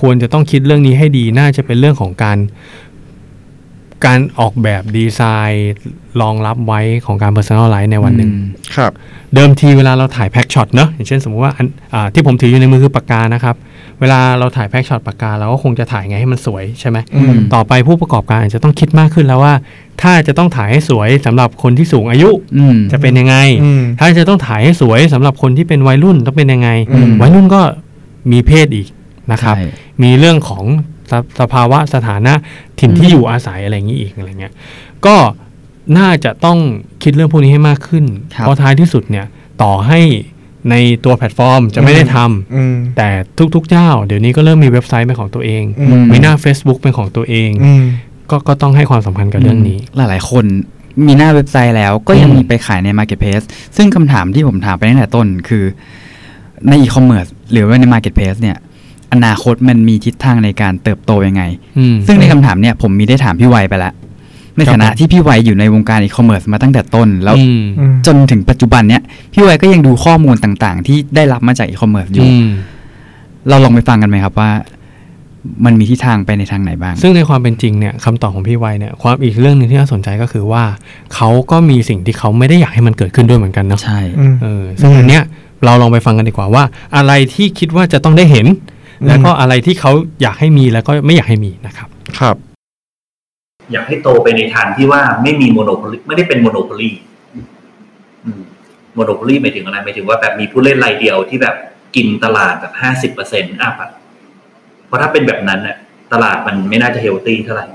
[0.00, 2.38] ควรจะต้องคิดเรื่องนี้ให้ดีน่าจะเป็นเรื่องของการ
[4.06, 5.72] การออกแบบดีไซน์
[6.20, 8.44] รองรับไว้ของการ personalize ในวันหนึ่งอืม
[8.76, 8.92] ครับ
[9.34, 13.56] เดิมทีเวลาเราถ่าย pack shot เนอะอย่างเช่นสมมติว่าอันอ่าที่ผมถืออยู่ในมือคือปากกานะครับ
[14.02, 19.54] เวลาเราถ่าย pack shot ปากกาเราก็คงจะถ่ายไงให้มันสวยใช่ไหมอืมต่อไปผู้ประกอบการอาจจะต้องคิดมากขึ้นแล้วว่า
[20.02, 27.60] ถ้าจะต้องถ่ายให้สวยสำหรับคนที่สูงอายุอืมจะเป็นยังไงอืมถ้าจะต้องถ่ายให้สวยสำหรับคนที่เป็นวัยรุ่นต้องเป็นยังไงอืมวัยรุ่นก็
[28.32, 28.88] มีเพศอีก
[29.32, 29.66] นะครับใช่
[30.02, 30.64] มีเรื่องของ
[31.10, 32.34] สสภาวะสถานะ
[32.80, 34.52] ถิ่นที่อยู่อาศัยอะไรอย่างนี้อีกอะไรเงี้ย
[35.06, 35.16] ก็
[35.98, 36.58] น่าจะต้อง
[37.02, 39.26] คิดเรื่องพวกนี้ให้มากขึ้นครับเพราะท้ายที่สุดเนี่ย
[39.62, 40.00] ต่อให้
[40.70, 43.08] ในตัวแพลตฟอร์มจะไม่ได้ทำอืมแต่
[43.54, 47.84] ทุกๆเจ้า เดี๋ยวนี้ก็เริ่มมีเว็บไซต์เป็นของตัวเองอืมมีหน้า Facebook เป็นของตัวเองอืม
[48.30, 50.44] ก็ก็ต้องให้ความสำคัญกับเรื่องนี้ หลายๆ คน
[51.06, 53.44] มีหน้าเว็บไซต์แล้วก็ยังอืมมีไปขายใน Marketplace
[53.76, 55.64] ซึ่งคำถามที่ผมถามไปตั้งแต่ต้นคือ
[56.68, 58.56] ในอีคอมเมิร์ซหรือว่าใน Marketplace เนี่ย
[59.12, 61.42] อนาคตมันมีทิศทางในการเติบโตยังไง
[61.78, 63.92] อืมซึ่งในคำถามเนี่ยผมมีได้ถามพี่ไวไปแล้ว
[64.56, 72.48] ในฐานะครับผมที่พี่ไวอยู่ในวงการอีคอมเมิร์ซมาตั้งแต่ต้น แล้วอืมอืมจนถึงปัจจุบันเนี่ยพี่ไวก็ยังดูข้อมูลต่างๆ ที่ได้รับมาจากอีคอมเมิร์ซอยู่อืม
[73.48, 74.50] เราลองไปฟังกันไหมครับว่า
[75.64, 80.64] มันมีทิศทางไปในทางไหนบ้าง ซึ่งในความเป็นจริงเนี่ยคำตอบของพี่ไวเนี่ยความอีกเรื่องหนึ่งที่น่าสนใจก็คือว่า
[81.14, 85.22] เขาก็มีสิ่งที่เขาไม่ได้อยากให้มันเกิดขึ้นด้วยเหมือนกันเนาะใช่อืมเออซึ่งอันเนี้ย
[85.64, 86.64] เราลองไปฟังกันดีกว่าว่า
[86.96, 88.46] อะไรที่คิดว่าจะต้องได้เห็น
[89.00, 89.90] อืมแล้วก็อะไรที่เขา
[90.22, 91.88] อยากให้มีแล้วก็ไม่อยากให้มีนะครับ
[92.18, 92.36] ครับ
[93.72, 101.56] อยากให้โตไปในทางที่ว่าไม่มี monopoly ไม่ได้เป็น monopoly monopoly หมายถึงอะไรหมายถึงว่าแบบมีผู้เล่นรายเดียวที่แบบ
[101.96, 103.90] กินตลาดแบบห้าสิบเปอร์เซ็นต์ up อะ
[104.86, 105.76] เพราะถ้าเป็นแบบนั้นน่ะ
[106.12, 107.66] ตลาดมันไม่น่าจะ healthy เท่าไหร่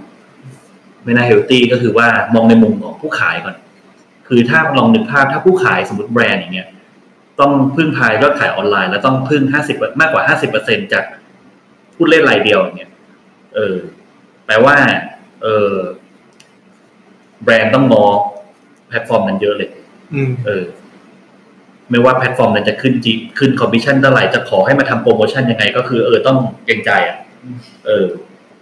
[1.06, 3.56] ไม่น่า healthy ก็คือว่ามองในมุมของผู้ขายก่อน
[4.28, 6.68] คือถ้าลองนึกภาพถ้าผู้ขายสมมติแบรนด์อย่างเงี้ย
[7.40, 11.04] ต้องพึ่งพายอดขายออนไลน์ แล้วต้องพึ่งห้าสิบมากกว่าห้าสิบเปอร์เซ็นต์จาก
[11.96, 12.92] ผู้เล่นรายเดียวอย่างเงี้ย
[13.56, 13.76] เออ
[14.46, 14.76] แปลว่า
[15.44, 15.74] เออ
[17.44, 18.06] แบรนด์ต้องงอ
[18.90, 19.70] แพลตฟอร์มนั้นเยอะเลย
[20.14, 20.64] อืมเออ
[21.90, 27.18] ไม่ว่าแพลตฟอร์มนั้นจะขึ้น GP ขึ้นคอมมิชชั่นเท่าไหร่จะขอให้มาทำโปรโมชั่นยังไง ก็คือเออต้องเกรงใจอะ
[27.88, 28.06] เออ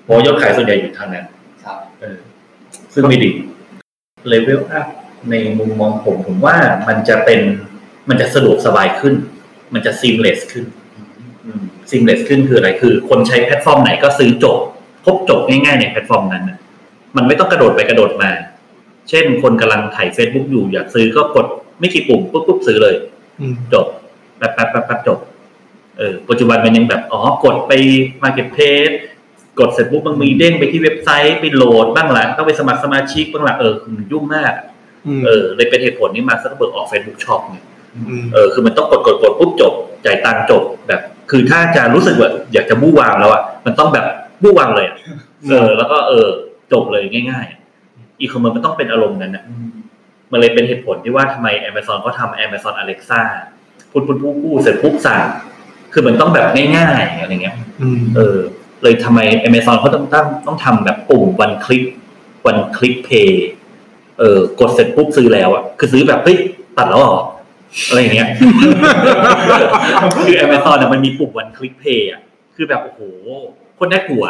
[0.03, 1.25] เพราะยอดขายส่วนใหญ่อยู่ทางนั้น
[1.63, 2.17] ครับเออ
[2.93, 3.29] ซึ่งไม่ดี
[4.29, 4.87] level up
[5.31, 6.55] ในมุมมองผมผมว่า
[6.87, 7.41] มันจะเป็น
[8.09, 9.15] มันจะสะดวกสบายขึ้น
[9.73, 10.65] มันจะ seamless ขึ้น
[11.89, 14.57] seamless ขึ้นคืออะไรคือ คนใช้แพลตฟอร์มไหนก็ซื้อจบ
[15.05, 16.57] พบจบง่ายๆในแพลตฟอร์มนั้นน่ะ
[17.15, 18.31] มันไม่ต้องกระโดดไปกระโดดมา
[19.09, 21.47] เช่นคนกำลังถ่าย Facebook อยู่อยากซื้อก็กด
[21.79, 22.95] ไม่กี่ปุ่มปุ๊บปุ๊บซื้อเลย
[23.41, 23.85] อืมจบ
[24.37, 25.19] แป๊บแป๊บแป๊บแป๊บจบ
[25.97, 27.71] เออปัจจุบันมันยังแบบอ๋อกดไป
[28.23, 28.93] Marketplace
[29.59, 34.53] กดเสร็จปุ๊บมันมีเด้งไปที่เว็บไซต์ไปโหลดบ้างละต้องไปสมัครสมาชิกบ้างละเออมันยุ่งมาก
[35.07, 37.63] อืมเออเลยเป็นเหตุผลที่มาซักเบิร์กออก Facebook Shop เนี่ย
[37.95, 39.73] อืมเออคือมันต้องกดกดกดปุ๊บจบ
[40.05, 41.01] จ่ายตังค์จบแบบ
[41.31, 44.05] คือถ้าจะรู้สึกว่าอยากจะวู่วามแล้วอะมันต้องแบบ
[44.43, 44.95] วู่วามเลยอะ
[45.49, 46.27] เออ แล้วก็เออ
[46.75, 49.43] จบเลยง่ายๆอีคอมเมิร์ซมันต้องเป็นอารมณ์นั้นนะ
[50.31, 53.21] มันเลยเป็นเหตุผลที่ว่าทำไม Amazon เขาทำ Amazon Alexa
[53.91, 55.21] พูดพูดพูดพูดเสร็จปุ๊บสั่ง
[55.93, 58.37] คือมันต้องแบบง่ายๆอะไรเงี้ยอืมเออ
[58.83, 61.85] เลยทำไม Amazon เขาต้องต้องต้องทำแบบปุ่ม one click
[62.49, 63.31] one click pay
[64.19, 66.37] เออกดเสร็จปุ๊บซื้อแล้วอะคือซื้อแบบเฮ้ย
[66.77, 67.19] ตัดแล้วเหรอ
[67.89, 68.29] อะไรอย่างเงี้ย
[70.25, 72.21] คือ Amazon อะมันมีปุ่ม one click pay อะ
[72.55, 73.01] คือแบบโอ้โห
[73.75, 74.23] โคนน่ากลัว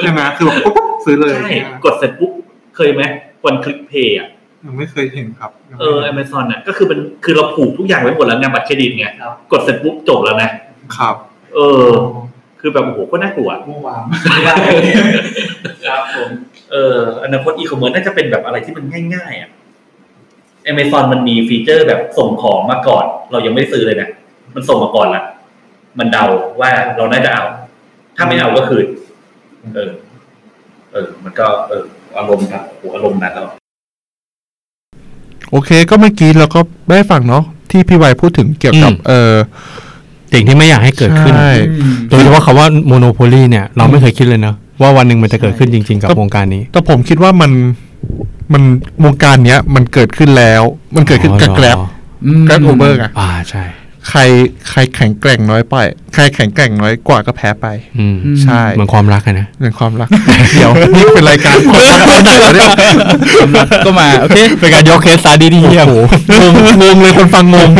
[0.00, 2.32] ใช่ไหมคือแบบปุ๊บปุ๊บซื้อเลยใช่กดเสร็จปุ๊บ
[2.76, 3.02] เคยไหม
[3.48, 4.28] one click pay อะ
[4.64, 10.50] ยังไม่เคยเห็นครับเออ Amazon อะก็คือมันคือเราผูกทุกอย่างไว้หมดแล้วงานบัตรเครดิตไงครับกดเสร็จปุ๊บจบแล้วนะ
[10.96, 11.14] ครับ
[11.54, 11.88] เออ
[12.60, 14.54] คือแบบโอ้โหก็น่ากลัวเมื่อวานไม่ได้
[15.86, 16.30] ครับผม
[16.72, 18.84] เอออนาคตอีคอมเมิร์ซน่าจะเป็นแบบอะไรที่มัน
[19.14, 19.50] ง่ายๆอะ
[20.72, 24.08] Amazon มันมีฟีเจอร์แบบส่งของมาก่อน เรายังไม่ได้ซื้อเลยนะ
[24.54, 25.22] มันส่งมาก่อนละ
[25.98, 26.24] มันเดา
[26.60, 27.44] ว่าเราน่าจะเอา
[28.16, 28.86] ถ้าไม่เอาก็คืน
[29.74, 29.90] เออ
[30.92, 31.82] เออ มันก็ เออ
[32.18, 33.46] อารมณ์ครับโอ้โหอารมณ์นั้นแล้ว
[35.50, 39.34] โอเค ก็เมื่อกี้เราก็ได้ฟังเนาะที่พี่ไวพูดถึงเกี่ยวกับอืมเออ
[40.32, 41.52] สิ่งที่ไม่อยากให้เกิดขึ้นใช่
[42.08, 47.50] โดยเฉพาะคำว่าโมโนโพลีเนี่ย เราไม่เคยคิดเลยเนอะว่าวันหนึ่งมันจะเกิดขึ้นจริง ๆ กับวงการนี้ แต่ผมคิดว่ามัน
[48.52, 48.62] มัน
[49.04, 50.62] วงการเนี้ย มันเกิดขึ้นแล้ว
[50.96, 51.76] มันเกิดขึ้นกับอ๋อแกร็บ
[52.24, 53.64] อืมแกร็บโอเบอร์ไงอ่าใช่
[54.08, 54.20] ใคร
[54.70, 55.76] ใครแข็งแกร่งน้อยไป
[56.14, 57.66] ใครแข็งแกร่งน้อยกว่าก็แพ้ไป
[57.98, 60.08] อืมใช่เหมือนความรักอะนะเรื่องความรัก
[60.54, 62.70] เดี๋ยวนี่เป็นรายการความรักคนไหนวะเนี่ย
[63.86, 65.86] ก็มาโอเคเป็นการยกเคสซาดีที่เยี่ยม
[66.40, 67.70] งงงงเลยคนฟังงง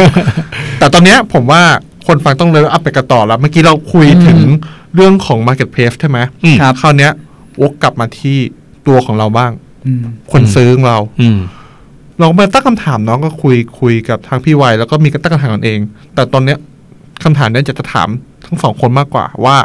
[0.78, 1.62] แต่ตอนเนี้ยผมว่า
[2.06, 4.38] คนฟังต้องเลยอัพไปกันต่อแล้ว เมื่อกี้เราคุยถึง
[4.94, 7.12] เรื่องของ Marketplace ใช่ไหมอืมครับคราวเนี้ย
[7.62, 8.36] วกกลับมาที่
[8.86, 9.52] ตัวของเราบ้าง
[9.86, 9.98] อืม
[10.32, 10.98] คนซื้อของเรา
[12.16, 15.78] อืมเรามาตั้งคำถามน้องก็คุยคุยกับทางพี่วัยแล้วก็มีการตั้งคำถามกันเอง
[16.14, 16.58] แต่ตอนเนี้ย
[17.24, 18.08] คำถามเนี้ยจะจะถาม
[18.46, 19.56] ทั้งสองคนมากกว่าว่า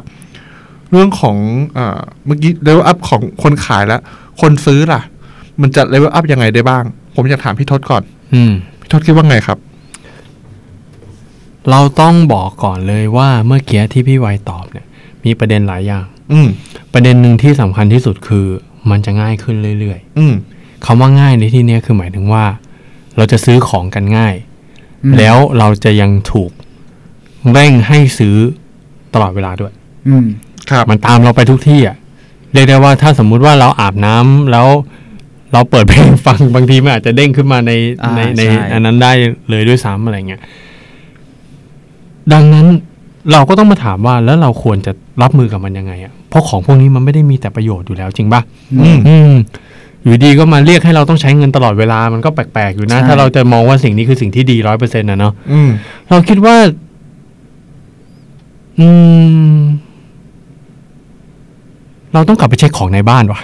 [0.91, 1.37] เรื่องของ
[1.73, 4.01] เอ่อเมื่อกี้เลเวลอัพของคนขายแล้ว
[4.41, 5.01] คนซื้อล่ะ
[5.61, 6.83] มันจะเลเวลอัพยังไงได้บ้าง
[7.15, 9.57] ผมอยากถามพี่ทศก่อน อืมพี่ทศคิดว่าไงครับ
[11.69, 14.85] เราต้องบอกก่อนเลยว่าเมื่อกี้ที่พี่ไวตอบเนี่ย
[15.25, 16.47] มีประเด็นหลายอย่าง อืม
[16.93, 18.45] ประเด็นหนึ่งที่สำคัญที่สุดคือ
[18.89, 20.50] มันจะง่ายขึ้นเรื่อยอืมๆ
[20.85, 22.45] คำว่าง่ายในที่เนี้ยคือหมายถึงว่า
[23.17, 24.35] เราจะซื้อของกันง่าย
[25.03, 26.51] อืมแล้วเราจะยังถูก
[27.51, 28.35] เร่งให้ซื้อ
[29.13, 29.73] ตลอดเวลาด้วย
[30.07, 30.27] อืม
[30.69, 31.95] ครับมันตามเราไปทุกที่อะ
[32.53, 34.67] เรียกได้ว่าถ้าสมมุติว่าเราอาบน้ำแล้ว
[35.53, 37.71] เราเปิดเพลงฟังบางทีมันอาจจะเด้งขึ้นมาใน
[38.03, 39.11] อ่าในในใช่อันนั้นได้
[39.49, 40.41] เลยด้วยซ้ำอะไรเงี้ย
[42.33, 42.67] ดังนั้น
[43.31, 44.91] เราก็ต้องมาถามว่าแล้วเราควรจะ
[45.21, 48.41] รับมือกับมันยังไงอะเพราะของพวกนี้มันไม่ได้มีแต่ประโยชน์อยู่แล้วจริงปะ
[48.81, 49.33] อืม
[50.05, 55.69] อืมอยู่ดีก็มาเรียกให้เราต้องใช้เงินตลอดเวลามันก็แปลกๆอยู่นะ ใช่ ถ้าเราจะมองว่าสิ่งนี้คือสิ่งที่ดีร้อยเปอร์เซ็นต์นะเนาะอืม
[56.09, 56.55] เราคิดว่า
[58.79, 58.87] อื
[59.55, 59.59] ม
[62.13, 63.39] เราต้องกลับไปเช็คของในบ้านวะ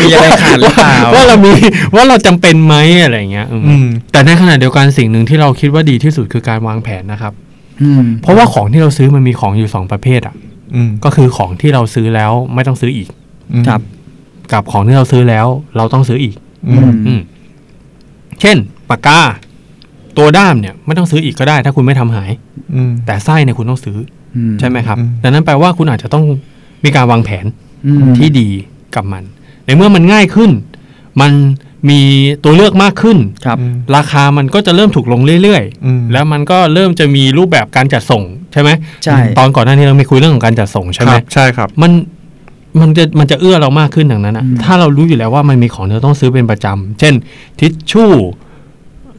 [0.00, 1.52] มีอะไรขาดหรือเปล่าว่าเรามี
[1.94, 7.32] ว่าเราจำเป็นไหมอะไรอย่างเงี้ยอืมอืม แต่ในขณะเดียวกันสิ่งหนึ่งที่เราคิดว่าดีที่สุดคือการวางแผนนะครับ
[7.82, 10.34] อืมเพราะว่าของที่เราซื้อมันมีของอยู่สองประเภทอะ
[10.74, 13.08] อืมก็คือของที่เราซื้อแล้วไม่ต้องซื้ออีก
[13.68, 13.80] ครับ
[14.52, 16.34] กับของที่เราซื้อแล้ว เราต้องซื้ออีก
[16.68, 17.20] อืมอืม
[18.40, 18.56] เช่น
[18.90, 19.20] ปากกา
[20.18, 22.30] ตัวด้ามเนี่ยไม่ต้องซื้ออีกก็ได้ ถ้าคุณไม่ทำหาย
[22.74, 23.98] อืมแต่ไส้เนี่ยคุณต้องซื้อ
[24.36, 26.24] อืใช่ไหมครับอืมดังนั้นแปลว่าคุณอาจจะต้อง
[26.84, 27.46] มีการวางแผน
[27.86, 28.48] อืมที่ดี
[28.94, 29.22] กับมัน
[29.64, 30.50] ในเมื่อมันง่ายขึ้น
[31.20, 31.32] มัน
[31.90, 32.00] มี
[32.44, 38.70] ตัวเลือกมากขึ้นครับอืมราคามันก็จะเริ่มถูกลงเรื่อยอืมๆแล้วมันก็เริ่มจะมีรูปแบบการจัดส่งใช่ไหม
[39.04, 41.90] ใช่ตอนก่อนหน้านี้เราไม่คุยเรื่องของการจัดส่งใช่ไหมครับใช่ครับ มัน
[42.80, 47.14] มันจะมันจะเอื้อเรามากขึ้นดังนั้นอะอืมถ้าเรารู้อยู่แล้วว่ามันมีของที่เราต้องซื้อเป็นประจำเช่น
[47.60, 48.12] ทิชชู่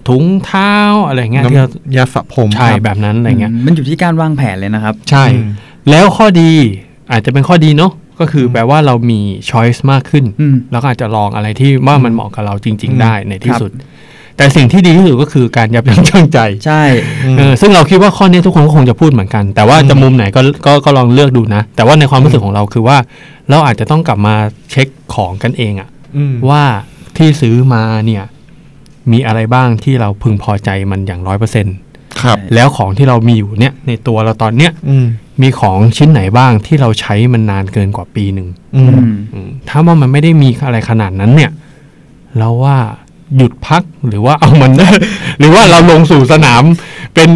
[0.07, 0.73] ถุงเท้า
[1.07, 5.49] อะไรเงี้ยที่เรายาสระผมใช่ครับแบบนั้นอะไรเงี้ยมันอยู่ที่การวางแผนเลยนะครับ ใช่อืม
[5.89, 6.51] แล้วข้อดี
[7.11, 13.71] อาจจะเป็นข้อดีเนาะก็คืออมแปลว่าเรามีช้อยส์มากขึ้นอืมแล้วก็อาจจะลองอะไรที่ว่ามันเหมาะกับเราจริงอืมๆได้ในที่ครับสุด
[14.37, 16.83] แต่สิ่งที่ดีที่สุดก็คือการยับยั้งชั่งใจ ใช่
[17.37, 22.97] เออซึ่งเราคิดว่าข้อนี้ทุกคนก็คงจะพูดเหมือนกัน แต่ว่าจะมุมไหนก็ก็ก็ลองเลือกดูนะ แต่ว่าในความรู้สึกของเราคือว่า
[23.49, 24.35] เราอาจจะต้องกลับมา
[24.71, 26.63] เช็คของกันเองอะอืมว่า
[27.17, 28.23] ที่ซื้อมาเนี่ย
[29.11, 31.75] มีอะไรบ้างที่เราพึงพอใจมันอย่างร้อยเปอร์เซ็นต์
[32.21, 35.07] ครับ แล้วของที่เรามีอยู่เนี่ยในตัวเราตอนเนี้ยอืม
[35.41, 41.51] มีของชิ้นไหนบ้างที่เราใช้มันนานเกินกว่าปีหนึ่งอืมอืมอืมถ้าว่ามันไม่ได้มีอะไรขนาดนั้นเนี่ย
[42.39, 42.77] เราว่า
[43.37, 44.71] หยุดพักหรือว่าเอามัน
[45.39, 46.63] หรือว่าเราลงสู่สนาม
[47.13, 47.29] เป็น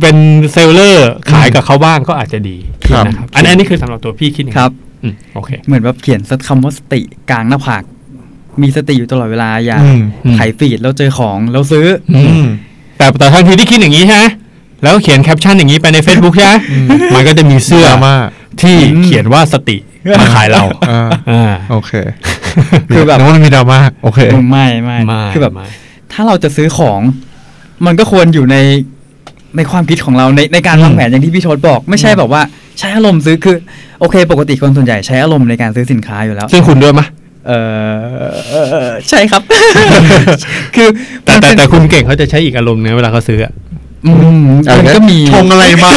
[0.00, 0.16] เป็น
[0.52, 2.56] เซลเลอร์ขายกับเขาบ้างก็อาจจะดี
[2.88, 7.82] ครับนะครับอันอันนี้คือสำหรับตัวพี่คิดอย่างคนี้รับอืมโอเค เหมือนแบบเขียนสักคำว่าสติกลางหน้าผาก
[8.62, 10.02] มีสติอยู่ตลอดเวลาอย่าอืม
[10.34, 12.46] ไถฟีดแล้วเจอของแล้วซื้อออืม
[12.96, 14.24] แต่แต่ทันทีที่คิดอย่างนี้ใช่ไหม
[14.82, 16.54] แล้วเขียนแคปชั่นอย่างนี้ไปใน Facebook ใช่ไหม
[17.14, 18.14] มันก็จะมีเสื้อดราม่า
[18.62, 19.76] ที่เขียนว่าสติ
[20.20, 21.92] มาขายเราอ่าอ่าโอเค
[22.94, 24.18] คือแบบนึกว่ามันมีดราม่าโอเค
[24.50, 25.66] ไม่ไม่ไม่คือแบบไม่
[26.12, 27.00] ถ้าเราจะซื้อของ
[27.86, 28.56] มันก็ควรอยู่ใน
[29.56, 32.42] ในความคิดของเราในในการวางแผนอย่างที่พี่โชดบอก ไม่ใช่แบบว่า
[32.78, 33.56] ใช้อารมณ์ซื้อคือ
[34.00, 37.08] โอเค ปกติคนส่วนใหญ่ใช้อารมณ์ในการซื้อสินค้าอยู่แล้วซึ่งคุณด้วยไหมย
[37.48, 37.52] เอ
[38.28, 39.42] อเออเออใช่ครับ
[40.74, 40.88] คือ
[41.24, 43.52] แต่มันแต่เป็นแต่คุณเก่งเขาจะใช้อีกอารมณ์เนะเวลาเขาซื้ออะ
[44.06, 44.38] อืม
[44.78, 45.92] มันก็มีชงอะไรมา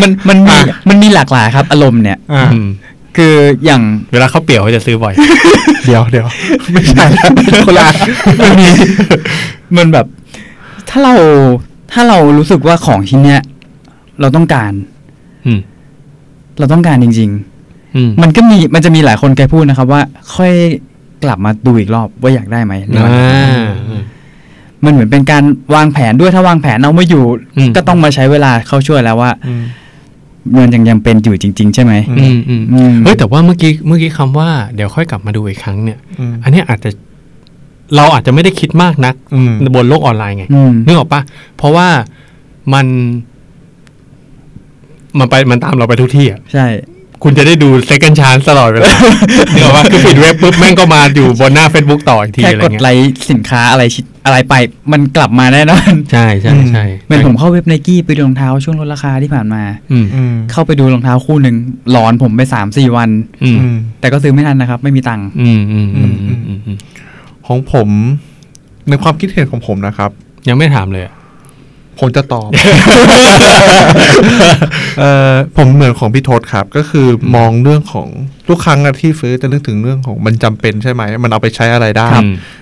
[0.00, 0.56] มันมันมี
[0.88, 2.68] มันมีหลากหลายครับ อารมณ์เนี่ยอ่าอืม
[3.16, 5.14] คืออย่างเวลาเขาเปลี่ยวเขาจะซื้อบ่อย
[5.86, 6.26] เดี๋ยวเดี๋ยว
[6.72, 7.04] ไม่ใช่
[7.66, 7.86] คนละ
[8.40, 8.68] มันมี
[9.76, 10.06] มันแบบ
[10.88, 11.14] ถ้าเรา
[11.92, 13.40] ถ้าเรารู้สึกว่าของชิ้นเนี้ย
[14.20, 14.72] เราต้องการ
[15.46, 15.60] อืม
[16.58, 17.30] เราต้องการจริง
[17.96, 20.00] อืมๆมันก็มีมันจะมีหลายคนแกพูดนะครับ ว่า
[20.34, 20.52] ค่อย
[21.24, 24.02] กลับมาดูอีกรอบว่าอยากได้ไหมในวันนั้นอ่า
[24.84, 25.44] มันเหมือนเป็นการ
[25.74, 27.24] วางแผนด้วยถ้าวางแผนเอาไม่อยู่
[27.56, 29.52] อืมก็ต้องมาใช้เวลาเข้าช่วยแล้วว่าอื
[30.54, 36.90] มมันยังยังเป็นอยู่จริง ๆ ใช่ไหมอือืมอืมอืมเฮ้ยแต่ว่าเมื่อกี้เมื่อกี้คำว่าเดี๋ยวค่อยกลับมาดูอีกครั้งเนี่ยอืมอันเนี้ยอาจจะ
[37.96, 41.20] เราอาจจะไม่ได้คิดมากนักอืมบนโลกออนไลน์ไงอืมนึกออกปะ
[41.56, 41.88] เพราะว่า
[42.74, 42.86] มัน
[45.18, 46.66] มันไปมันตามเราไปทุกที่อะใช่
[47.22, 48.92] คุณจะได้ดู second chance ตลอดเวลา
[49.54, 54.54] นึกออกปะคือปิดเว็บปุ๊บแม่งก็มาอยู่บนหน้า Facebook ต่ออีกทีแค่อะไรกดเงี้ไลยค์สินค้าอะไรชิ้น อะไรไป
[54.92, 61.56] มันกลับมาแน่นอน ใช่ใช่ใช่เหมือนผมเข้าเว็บไนกี้ไปดูรองเท้าช่วงลดราคาที่ผ่านมาอืมอืมเข้าไปดูรองเท้าคู่หนึ่ง
[61.90, 63.10] หลอนผมไปสามสี่วัน
[63.42, 66.76] อืมอืมแต่ก็ซื้อไม่ทันนะครับ ไม่มีตังค์อืมอืมอืมอืมอืมอืม
[67.46, 67.88] ของผม
[68.88, 70.10] ในความคิดเห็นของผมนะครับ
[70.48, 71.14] ยังไม่ถามเลยอะ
[72.00, 72.48] ผมจะตอบ
[74.98, 77.06] เอ่อผมเหมือนของพี่ทศครับ ก็คือ
[77.36, 78.08] มองเรื่องของ
[78.48, 82.59] ทุกครั้งอะที่ซื้อจะนึกถึงเรื่องของมันจำเป็นใช่ไหม มันเอาไปใช้อะไรได้อืมเออ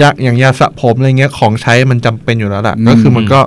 [0.00, 3.40] ยาอย่างยาสระผมอะไรเงี้ยของใช้มันจำเป็นอยู่แล้วแหละอืมก็คือมันก็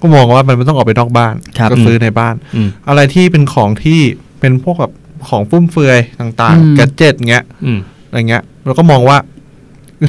[0.00, 4.00] ก็มองว่ามันไม่ต้องออกไปนอกบ้านครับก็ซื้อในบ้านอืมอะไรที่เป็นของที่
[4.40, 4.92] เป็นพวกแบบ
[5.28, 9.16] ของฟุ่มเฟือยต่างอืมๆแกดเจ็ตเงี้ยอืมอะไรเงี้ยเราก็มองว่า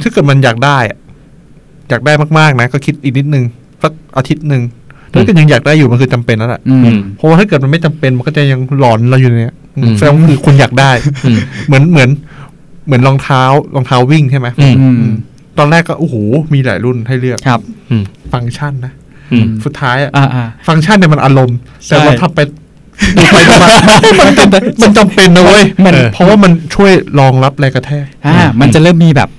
[0.04, 0.98] ถ้าเกิดมันอยากได้อะ
[1.88, 3.44] อยากได้มากๆนะ ก็คิดอีกนิดนึง
[3.82, 4.62] สักอาทิตย์หนึ่ง
[5.12, 10.90] ถ้าเกิดยังอยากได้อยู่มันคือจำเป็นแล้วแหละอืมเพราะว่าถ้าเกิดมันไม่จำเป็นมันก็จะยังหลอนเราอยู่เนี่ยอืมแสดงว่าคือคุณอยากได้
[11.24, 12.10] อืมเหมือนเหมือน
[12.86, 13.42] เหมือนรองเท้า
[13.74, 15.14] รองเท้าวิ่งใช่ไหมอืมอืมอืม
[15.58, 16.14] ตอนแรกก็โอ้โห
[16.54, 18.92] มีหลายรุ่นให้เลือกครับอืมฟังก์ชันนะ
[19.32, 22.40] อืมสุดท้ายอะอ่าอ่าฟังก์ชันเนี่ยมันอารมณ์ใช่แต่เราทำไป
[23.16, 29.30] ดูไปดูมามันจำมันจำเป็นนะเว้ยมันเออเพราะว่ามันช่วยรองรับแรงกระแทกอ่ามันจะเริ่มมีแบบ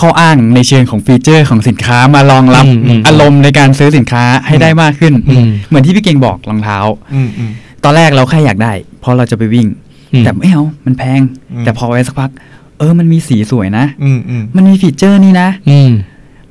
[0.00, 6.78] ข้ออ้างในเชิงของฟีเจอร์ของสินค้ามารองรับอืมอืมอารมณ์ในการซื้อสินค้าให้ได้มากขึ้นอืมเหมือนที่พี่เก่งบอกรองเท้า
[7.14, 7.50] อืมอืม
[7.84, 9.87] ตอนแรกเราแค่อยากได้ เพราะเราจะไปวิ่งอืม
[10.24, 11.20] แต่ไม่เอามันแพง
[11.52, 12.30] อืมแต่พอไว้สักพัก
[12.78, 15.90] เออมันมีสีสวยนะอืมอืมมันมีฟีเจอร์นี่นะอืม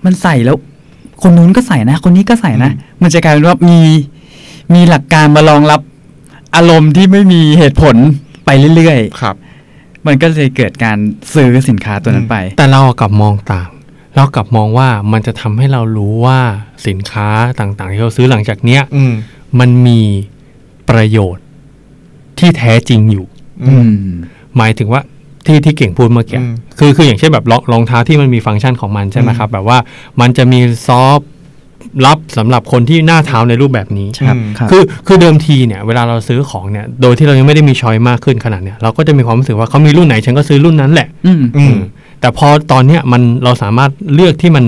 [0.05, 0.57] มันใส่แล้ว
[1.21, 3.79] คนนู้นก็ใส่นะ คนนี้ก็ใส่นะอืมมันจะกลายเป็นว่ามี
[4.73, 5.81] มีหลักการมารองรับ
[6.55, 7.95] อารมณ์ที่ไม่มีเหตุผล
[8.45, 10.97] ไปเรื่อยครับๆมันก็เลยเกิดการ
[11.33, 13.69] ซื้อสินค้าตัวนั้นไป แต่เรากลับมองต่าง
[14.15, 16.39] เรากลับมองว่ามันจะทำให้เรารู้ว่า
[16.87, 17.27] สินค้า
[17.59, 19.13] ต่างๆที่เราซื้อหลังจากเนี้ย อืม
[19.59, 20.01] มันมี
[20.89, 21.45] ประโยชน์
[22.39, 23.36] ที่แท้จริงอยู่อืม
[24.57, 25.01] หมายถึงว่า
[25.45, 29.77] ที่ที่เก่งพูดเมื่อกี้อืมคือคืออย่างเช่นแบบรองรองเท้าที่มันมีฟังก์ชันของมันใช่ไหมครับ แบบว่า
[30.21, 31.29] มันจะมีซอฟต์
[32.05, 41.75] รับสำหรับคนที่หน้าเท้าในรูปแบบนี้ครับอืมครับคือคือเดิมทีเนี่ยเวลาเราซื้อของเนี่ยโดยที่เรายังไม่ได้มีช้อยมากขึ้นขนาดเนี่ยเราก็จะมีความรู้สึกว่าเขามีรุ่นไหนฉันก็ซื้อรุ่นนั้นแหละอืมอืม
[42.19, 44.65] แต่พอตอนเนี้ยมันเราสามารถเลือกที่มัน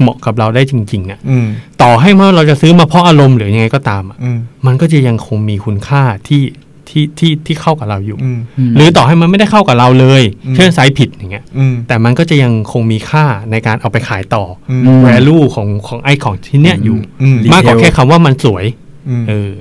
[0.00, 1.46] เหมาะกับเราได้จริงๆเนี่ยอืม
[1.82, 6.42] ต่อให้ว่าเราจะซื้อมาเพราะอารมณ์หรือยังไงก็ตามอะอืมมันก็จะยังคงมีคุณค่าที่
[6.90, 8.38] ที่ที่ที่เข้ากับเราอยู่อืม
[8.76, 18.64] หรือต่อให้มันไม่ได้เข้ากับเราเลยอืมเช่นไซส์ผิดอย่างเงี้ยอืมแต่มันก็จะยังคงมีค่าในการเอาไปขายต่ออืมอ value ของของไอ้ของที่เนี้ยอยู่อืมดีมากกว่าแค่คำว่ามันสวย
[19.08, 19.52] อืมเออ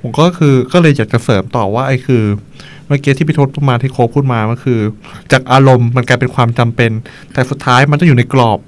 [0.00, 2.22] ผมก็คือก็เลยอยากจะเสริมต่อว่าไอ้คือ
[2.86, 4.78] เมื่อกี้ที่พี่ทศพูดมาที่โคกพูดมาก็คือ
[5.32, 6.90] จากอารมณ์มันกลายเป็นความจำเป็น
[7.32, 8.58] แต่สุดท้ายมันต้องอยู่ในกรอบ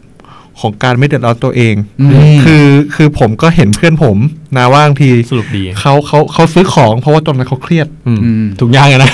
[0.60, 2.12] ของการไม่เดือดร้อนตัวเองอืม
[2.44, 4.18] คือคือผมก็เห็นเพื่อนผม
[4.56, 9.10] นะว่าบางทีสรุปดีเขาเขาเขาซื้อของเพราะว่าตอนนั้นเขาเครียดอืมอืมถูกยากอะนะ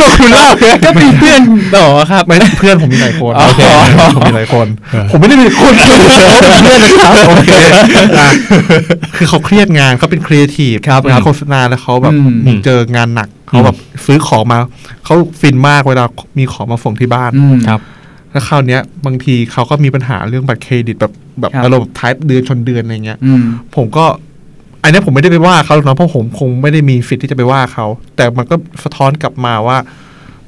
[0.00, 0.46] ก็คุณเล่า
[0.84, 1.40] ก็มีเพื่อน
[1.74, 3.62] บอกว่าครับไม่เพื่อนผมมีหลายคนอ๋อโอเค
[4.16, 4.66] ผมมีหลายคน
[5.10, 7.84] ผมไม่ได้มีคนเพื่อนนะครับโอเคอะ
[9.16, 12.14] คือเขาเครียดงานเขาเป็นครีเอทีฟครับงานโฆษณาแล้วเขาแบบ
[12.46, 14.58] อืมเจองานหนักเขาแบบซื้อของมา
[15.04, 16.04] เขาฟินมากเวลา
[16.38, 17.80] มีของมาส่งที่บ้านอืมครับ
[18.34, 23.42] แล้วคราวเนี้ยบางทีเขาก็มีปัญหาเรื่องบัตรเครดิตแบบแบบครับอารมณ์ท้ายเดือนชนเดือนอะไรเงี้ยอืม
[23.76, 24.04] ผมก็
[24.82, 29.78] อันเนี้ยผมไม่ได้ไปว่าเขาหรอกนะเพราะผมคงไม่ได้มีสิทธิ์ที่จะไปว่าเขา แต่มันก็สะท้อนกลับมาว่า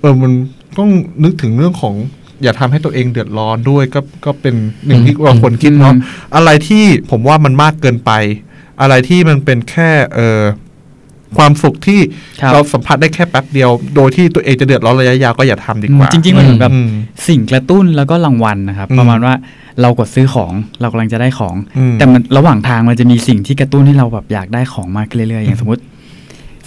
[0.00, 0.32] เออมัน
[0.78, 0.90] ต้อง
[1.24, 1.94] นึกถึงเรื่องของ
[2.42, 4.54] อย่าทำให้ตัวเองเดือดร้อนด้วยก็ก็เป็น
[4.86, 6.00] หนึ่งที่เราควรคิดเนาะอืม
[6.34, 8.12] อะไรที่ผมว่ามันมากเกินไป
[8.80, 10.40] อะไรที่มันเป็นแค่ เออ
[11.36, 12.00] ความสุขที่
[12.40, 16.88] ครับ เราสัมผัสได้แค่แป๊บเดียว โดยที่ตัวเองจะเดือดร้อนระยะยาวก็อย่าทำดีกว่า จริงๆมันเหมือนแบบอืม
[17.28, 19.34] สิ่งกระตุ้นแล้วก็รางวัลนะครับ อืมประมาณว่า
[19.82, 25.82] เรากดซื้อของเรากำลังจะได้ของ อืมแต่มันระหว่างทางมันจะมีสิ่งที่กระตุ้นให้เราแบบอยากได้ของมากขึ้นเรื่อยๆอย่างสมมติ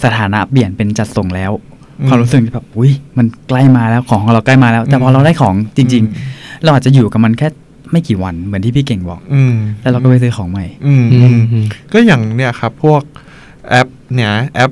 [0.04, 1.52] สถานะเปลี่ยนเป็นจัดส่งแล้ว
[2.00, 7.48] อืมความรู้สึกแบบอุ้ยมันใกล้มาแล้วของของเราใกล้มาแล้ว แต่พอเราได้ของจริง ๆ เราอาจจะอยู่กับมันแค่
[7.92, 13.02] ไม่กี่วันเหมือนที่พี่เก่งบอก อืมแล้วเราก็ไปซื้อของใหม่ อืมอือืมมอืมก็อย่างเนี่ยครับ พวก
[13.68, 14.70] แอปเนี่ยแอป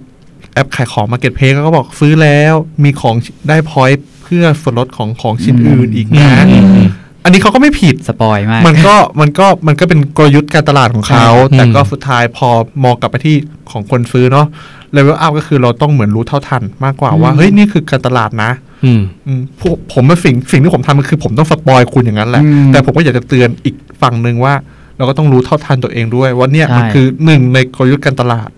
[0.55, 3.15] แอปขายของ Marketplace ก็บอกซื้อแล้วมีของ
[3.49, 6.89] ได้ point เพื่อส่วนลดของของชิ้นอืมอื่นอีกนะอืมอืม
[7.25, 12.49] อันนี้เขาก็ไม่ผิด spoil มาก มันก็มันก็มันก็เป็นกลยุทธ์การตลาดของเขาใช่แต่ก็อืมสุดท้ายพอ
[12.85, 13.37] มองกลับไปที่
[13.71, 14.47] ของคนซื้อเนาะ
[14.93, 18.51] level up ก็คือเราต้องเหมือนรู้เท่าทันมากกว่าว่าอืมเฮ้ย นี่คือการตลาดนะ
[18.85, 24.55] อืมอืมผมผมว่าสิ่งสิ่งที่ผมทำมันคือผมต้อง spoil คุณอย่างนั้นแหละอืมแต่ผมก็อยากจะเตือนอีกฝั่งหนึ่งว่า
[24.97, 28.51] เราก็ต้องรู้เท่าทันตัวเองด้วยว่าเนี่ยใช่มันคือหนึ่งในกลยุทธ์การตลาด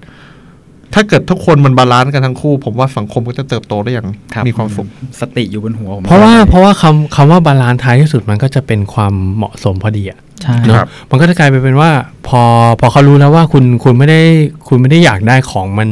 [0.94, 4.86] ถ้าเกิดทุกคนมัน balance กันทั้งคู่ ผมว่าสังคมก็จะเติบโตได้อย่างรับมีความสุข
[5.20, 11.90] สติอยู่บนหัวผมเพราะว่าเพราะว่าคำคำว่า balance ท้ายที่สุดมันก็จะเป็นความเหมาะสมพอดีอะใช่เนอะครับมันก็จะกลายไปเป็นว่า
[12.28, 12.42] พอ
[12.80, 14.20] พอเขารู้แล้วว่าคุณคุณไม่ได้
[14.68, 15.88] คุณไม่ได้อยากได้ของมัน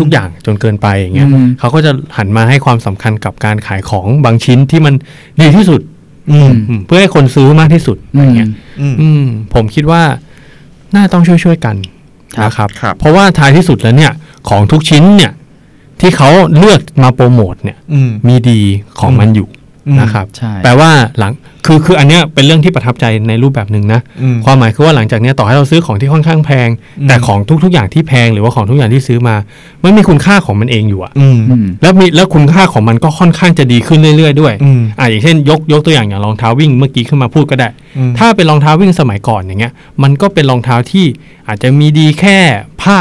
[0.00, 4.94] ทุก ๆ อย่างจนเกินไปอย่างเงี้ยอืมเขาก็จะหันมาให้ความสำคัญกับการขายของบางชิ้นที่มัน
[5.40, 5.80] ดีที่สุด
[6.32, 10.02] อืมอืมเพื่อให้คนซื้อมากที่สุดอือมย่างเงี้ยอืมอืมผมคิดว่า
[10.94, 11.76] น่าต้องช่วยช่วยๆกัน
[12.36, 14.12] ครับนะครับครับ เพราะว่าท้ายที่สุดแล้วเนี่ย
[14.48, 15.32] ของทุกชิ้นเนี่ย
[16.00, 18.60] ที่เขาเลือกมาโปรโมทเนี่ยอืมมีดี
[19.00, 19.48] ของมันอยู่
[19.88, 21.32] อืมนะครับใช่แปลว่าหลัง
[21.66, 26.68] คือคืออันเนี้ยเป็นเรื่องที่ประทับใจในรูปแบบหนึ่งนะอืมความหมายคือว่าหลังจากเนี้ยต่อให้เราซื้อของที่ค่อนข้างแพง
[27.00, 29.34] อืมแต่ของทุก ๆ อย่างที่แพงหรือว่าของทุกอย่างที่ซื้อมา
[29.82, 41.06] มันมีคุณค่าของมันเองอยู่อะอืมอืมแล้วมีแล้วคุณค่าของมันก็ค่อนข้างจะดีขึ้นเรื่อย ๆ ด้วยอืมอ่าอย่างเช่น ยกยกตัวอย่างอย่างรองเท้าวิ่งเมื่อกี้ขึ้นมาพูดก็ได้อืมถ้าเป็นรองเท้าวิ่งสมัยก่อนอย่างเงี้ย มันก็เป็นรองเท้าที่
[41.48, 42.38] อาจจะมีดีแค่
[42.82, 42.98] ผ้า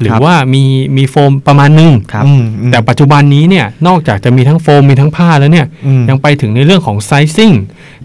[0.00, 0.62] หรือครับว่ามี
[0.96, 7.52] มีโฟมประมาณนึงครับอืมอืมแต่ปัจจุบันนี้เนี่ยนอกจากจะมีทั้งโฟมมีทั้งผ้าแล้วเนี่ยอืมยังไปถึงในเรื่องของไซซิ่ง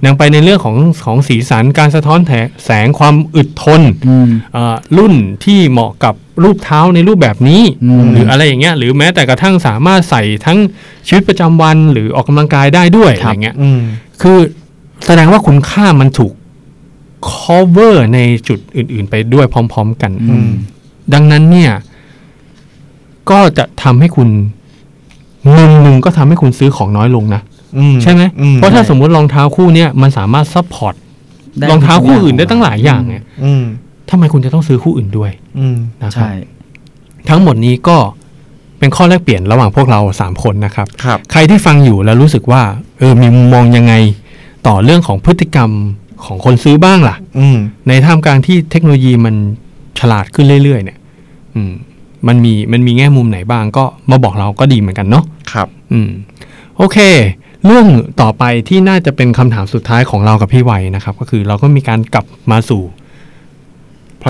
[0.06, 0.76] ยังไปในเรื่องของ
[1.06, 2.32] ของสีสันการสะท้อนแถ
[2.66, 10.58] แสงความอึดทนอืมเอ่อรุ่นที่เหมาะกับรูปเท้าในรูปแบบนี้อืมหรืออะไรอย่างเงี้ยหรือแม้แต่กระทั่งสามารถใส่ทั้ง
[11.08, 13.80] ชีวิตประจำวันหรือออกกำลังกายได้ด้วยอะไรเงี้ยอืม
[14.22, 14.38] คือ
[15.06, 16.34] แสดงว่าคุณค่ามันถูก
[17.32, 20.50] cover ในจุดอื่น ๆ ไปด้วยพร้อม ๆ กันอืม
[21.14, 21.72] ดังนั้นเนี่ย
[23.30, 24.30] ก็จะทำให้คุณ
[25.58, 27.42] มุมหนึ่งก็ทำให้คุณซื้อของน้อยลงนะ
[27.78, 30.94] อืมใช่ไหมอืมเพราะถ้าสมมุติรองเท้าคู่เนี้ยมันสามารถ support
[31.60, 33.64] ได้รองเท้าคู่อื่นได้ทุกตั้งหลายอย่างไงอืม
[34.10, 36.32] ทำไมคุณจะต้องซื้อคู่อื่นด้วยอืมนะครับใช่
[37.30, 37.98] ทั้งหมดนี้ก็
[38.80, 42.62] เป็นข้อแลกเปลี่ยนระหว่างพวกเราสามคนนะครับครับใครที่ฟังอยู่แล้วรู้สึกว่า
[42.98, 43.94] เออมีมุมมองยังไง
[44.68, 45.70] ต่อเรื่องของพฤติกรรม
[46.26, 49.36] ของคนซื้อบ้างล่ะอืมในท่ามกลางที่เทคโนโลยีมัน
[50.00, 50.98] ฉลาดขึ้นเรื่อยๆ เนี่ย
[51.56, 51.74] อืม
[52.28, 56.10] มันมีมันมีแง่มุมไหนบ้างก็มาบอกเราก็ดีเหมือนกันเนาะครับ อืม
[56.78, 56.98] โอเค
[57.66, 57.88] เรื่อง
[58.22, 62.82] ต่อไปที่น่าจะเป็นคำถามสุดท้ายของเรากับพี่ไวนะครับ ก็คือเราก็มีการกลับมาสู่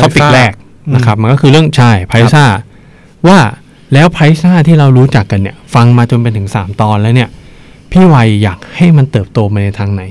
[0.02, 0.54] ท็อปิก Priza แรก
[0.96, 2.46] นะครับ มันก็คือเรื่องใช่ไพรซ่า
[3.28, 3.40] ว่า
[3.94, 7.30] แล้วไพรซ่าที่เรารู้จักกันเนี่ย ฟังมาจนเป็นถึงสามตอนแล้วเนี่ย
[7.92, 10.04] พี่วัยอยากให้มันเติบโตไปในทางไหน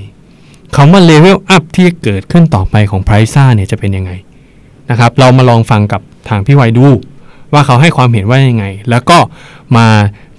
[0.75, 4.11] คำว่าเลเวลอัพที่เกิดขึ้นต่อไปของไพรซ่าเนี่ยจะเป็นยังไง
[4.93, 6.87] นะครับ เรามาลองฟังกับทางพี่วัยดู
[7.53, 9.17] ว่าเขาให้ความเห็นว่ายังไง แล้วก็
[9.77, 9.87] มา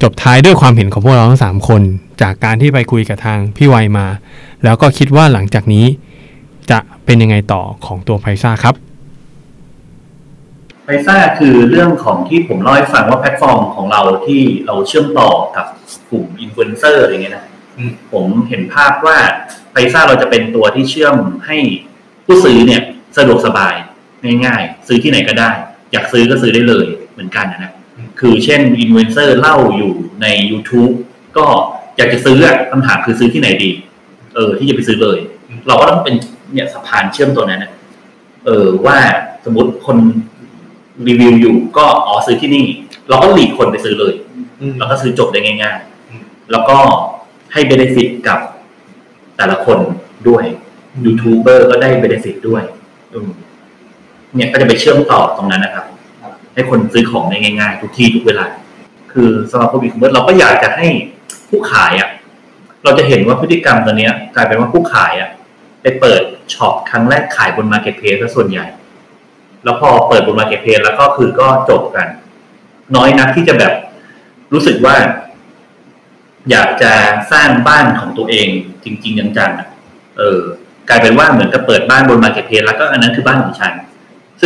[0.03, 1.83] จบท้ายด้วยความเห็นของพวกเราทั้งสามคน
[2.23, 4.07] จากการที่ไปคุยกับทางพี่วัยมา
[4.65, 5.87] แล้วก็คิดว่าหลังจากนี้
[6.71, 8.75] จะเป็นยังไงต่อของตัวไพรซ่าครับ
[10.85, 15.67] Priceza คือเรื่องของที่ผมเล่าให้ฟังว่าแพลตฟอร์มของเราที่เราเชื่อมต่อกับ
[16.11, 17.47] กลุ่มอินฟลูเอนเซอร์อะไรเงี้ยนะ
[18.13, 19.19] ผมเห็นภาพว่า
[19.73, 21.17] Priceza เราจะเป็นตัวที่เชื่อม
[21.47, 21.59] ให้
[22.25, 22.83] ผู้ซื้อเนี่ย
[23.17, 23.75] สะดวกสบาย
[24.47, 25.51] ง่ายๆ ซื้อที่ไหนก็ได้
[25.93, 27.73] อยากซื้อก็ซื้อได้เลยเหมือนกันนะนะ
[28.21, 30.93] คือเช่นอินฟลูเอนเซอร์เล่าอยู่ใน YouTube
[31.37, 31.47] ก็
[31.97, 33.71] อยากจะซื้ออะคำถามคือซื้อที่ไหนดี
[34.35, 35.19] เออ ที่จะไปซื้อเลย
[35.67, 36.15] เราก็ต้องเป็น
[36.53, 37.73] เนี่ยสะพานเชื่อมตัวนั้นนะ
[38.47, 38.99] เออว่า
[39.45, 39.99] สมมติคน
[41.09, 42.65] รีวิวอยู่ก็อ๋อซื้อที่นี่
[43.09, 44.15] เราก็ลิงก์คนไปซื้อเลย
[44.61, 46.77] อืมแล้วก็ซื้อจบได้ง่ายอืมๆแล้วก็
[47.53, 48.39] ให้ benefit กับ
[49.37, 49.79] แต่ละคน
[50.29, 50.45] ด้วย
[51.05, 52.63] ยูทูบเบอร์ก็ได้ benefit ด้วย
[53.13, 53.29] อืม
[54.37, 55.85] เนี่ยก็จะไปเชื่อมต่อตรงนั้นนะครับ
[56.23, 58.47] ครับ ให้คนซื้อของได้ง่าย ๆ ทุกที่ทุกเวลา
[59.13, 60.87] คือสำหรับคนอีคอมเมิร์ซเราก็อยากจะให้
[61.49, 62.11] ผู้ขายอะ
[62.85, 65.31] เราจะเห็นว่าพฤติกรรมตัวเนี้ย กลายเป็นว่าผู้ขายอะ
[65.83, 66.23] ไปเปิด
[66.55, 68.67] shop ครั้งแรกขายบน marketplace ซะส่วนใหญ่
[69.65, 72.09] แล้วพอเปิดบน marketplace แล้วก็คือก็จบกัน
[72.97, 73.73] น้อยนักที่จะแบบ
[74.53, 74.97] รู้สึกว่า
[76.51, 76.93] อยากจะ
[77.33, 78.49] สร้างบ้านของตัวเอง
[78.85, 79.69] จริง ๆ จังๆอะ
[80.19, 80.41] เออ
[80.89, 83.73] กลายเป็นว่าเหมือนกับเปิดบ้านบน marketplace แล้วก็อันนั้นคือบ้านของฉัน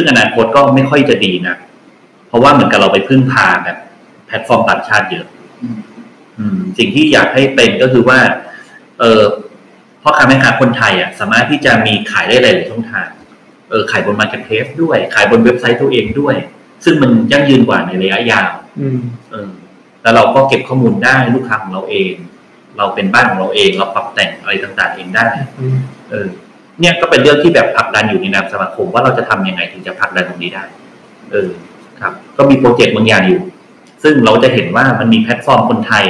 [0.01, 1.57] ซึ่งอนาคตก็ไม่ค่อยจะดีนะ
[2.28, 3.76] เพราะว่าเหมือนกับเราไปพึ่งพาแบบ
[4.26, 5.26] แพลตฟอร์มต่างชาติเยอะ
[5.62, 5.78] อืม
[6.38, 8.18] อืมสิ่งที่อยากให้เป็นก็คือว่า
[8.99, 9.22] เออ
[10.03, 13.09] พ่อค้าแม่ค้าคนไทยอะสามารถที่จะมีขายได้หลายๆช่องทาง
[13.70, 16.36] เออขายบน marketplace ด้วย ขายบนเว็บไซต์ตัวเองด้วย
[16.84, 19.51] ซึ่งมันยั่งยืนกว่าในระยะยาวอืมเออ
[20.03, 22.12] แล้วเราก็เก็บข้อมูลได้ลูกค้าของเราเอง
[22.76, 25.26] เราเป็นบ้านของเราเอง เราปรับแต่งอะไรต่าง ๆ เองได้
[25.61, 25.76] อืม
[26.11, 26.28] เออ
[26.81, 30.64] เนี่ยก็เป็นเรื่องที่แบบผลักดันอยู่ในนามสมาคม ว่าเราจะทำยังไงถึงจะผลักดันตรงนี้ได้
[31.33, 31.51] เออ
[32.01, 33.41] ครับ ก็มีโปรเจกต์บางอย่างอยู่
[34.03, 36.05] ซึ่งเราจะเห็นว่ามันมีแพลตฟอร์มคนไทย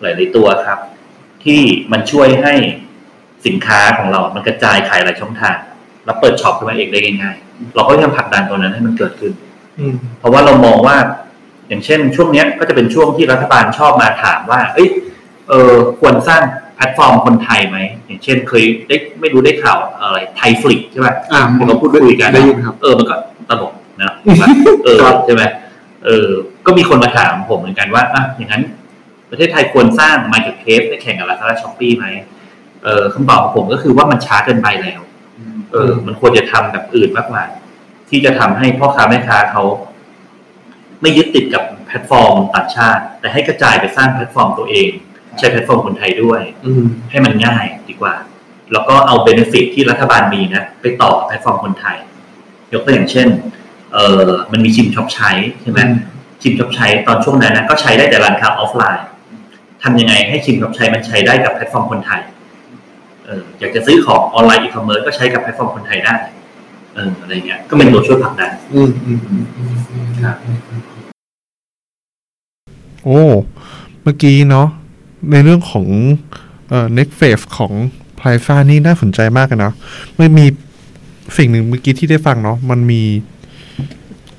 [0.00, 0.78] หลายๆตัวครับ
[1.44, 1.60] ที่
[1.92, 2.54] มันช่วยให้
[3.46, 5.56] สินค้าของเรา มันกระจายขายหลายช่องทาง
[6.04, 9.32] แล้วเปิด shop ขึ้นมาเองได้ง่ายๆเราก็ยังผลักดันตัวนั้นให้มันเกิดขึ้น
[9.78, 10.96] อืมเพราะว่าเรามองว่า
[11.68, 14.88] อย่างเช่น ช่วงเนี้ยก็จะเป็นช่วงที่รัฐบาลชอบมาถามว่า เอ้ย
[15.48, 23.16] เออควรสร้างแพลตฟอร์มคนไทยไหมอย่างเช่นเคยได้ไม่รู้ได้ข่าวอะไร Thaiflix ใช่ไหมอ่าที่เขาพูดคุยกันได้ยินครับเออมันก็
[23.50, 24.14] ตลกนะ
[24.84, 25.42] เออครับใช่ไหม
[26.04, 26.28] เออ
[26.66, 28.62] ก็มีคนมาถามผมเหมือนกันว่าอะอย่างนั้น
[29.30, 32.06] ประเทศไทยควรสร้าง Marketplace ให้แข่งกับ Lazada Shopee ไหม
[32.84, 35.00] เออคำตอบของผมก็คือว่ามันช้าเกินไปแล้ว
[35.38, 37.42] อืมเออ มันควรจะทำแบบอื่นมากกว่า
[38.10, 39.62] ที่จะทำให้พ่อค้าแม่ค้าเขา
[41.02, 44.88] ไม่ยึดติดกับแพลตฟอร์มต่างชาติ แต่ให้กระจายไปสร้างแพลตฟอร์มตัวเอง
[45.38, 48.14] ใช้แพลตฟอร์มคนไทยด้วยอืมให้มันง่ายดีกว่า
[48.72, 51.96] แล้วก็เอา benefit ที่รัฐบาลมีนะ ไปต่อกับแพลตฟอร์มคนไทย
[52.72, 53.28] ยกตัวอย่างเช่น
[53.94, 55.30] เออมันมีชิมช็อปใช้
[55.62, 55.80] ใช่ไหม
[56.42, 59.06] ชิมช็อปใช้ตอนช่วงนั้นนะก็ใช้ได้แต่ร้านค้าออฟไลน์
[59.82, 62.20] ทำยังไงให้ชิมช็อปใช้มันใช้ได้กับแพลตฟอร์มคนไทย
[63.26, 66.14] เอออยากจะซื้อของออนไลน์อีคอมเมิร์ซก็ใช้กับแพลตฟอร์มคนไทยได้
[66.94, 70.36] เอออะไรเงี้ยก็เป็นตัวช่วยผลักดันอืมอืมอืมอืมอืมครับ
[73.04, 73.22] โอ้
[74.02, 74.68] เมื่อกี้เนาะ
[75.32, 75.86] ในเรื่องของ
[76.68, 77.72] เอ่อ next phase ของ
[78.16, 79.74] Priceza นี่น่าสนใจมากเลยเนาะ
[80.18, 80.46] มันมี
[81.36, 83.02] สิ่งหนึ่งเมื่อกี้ที่ได้ฟังเนาะมันมี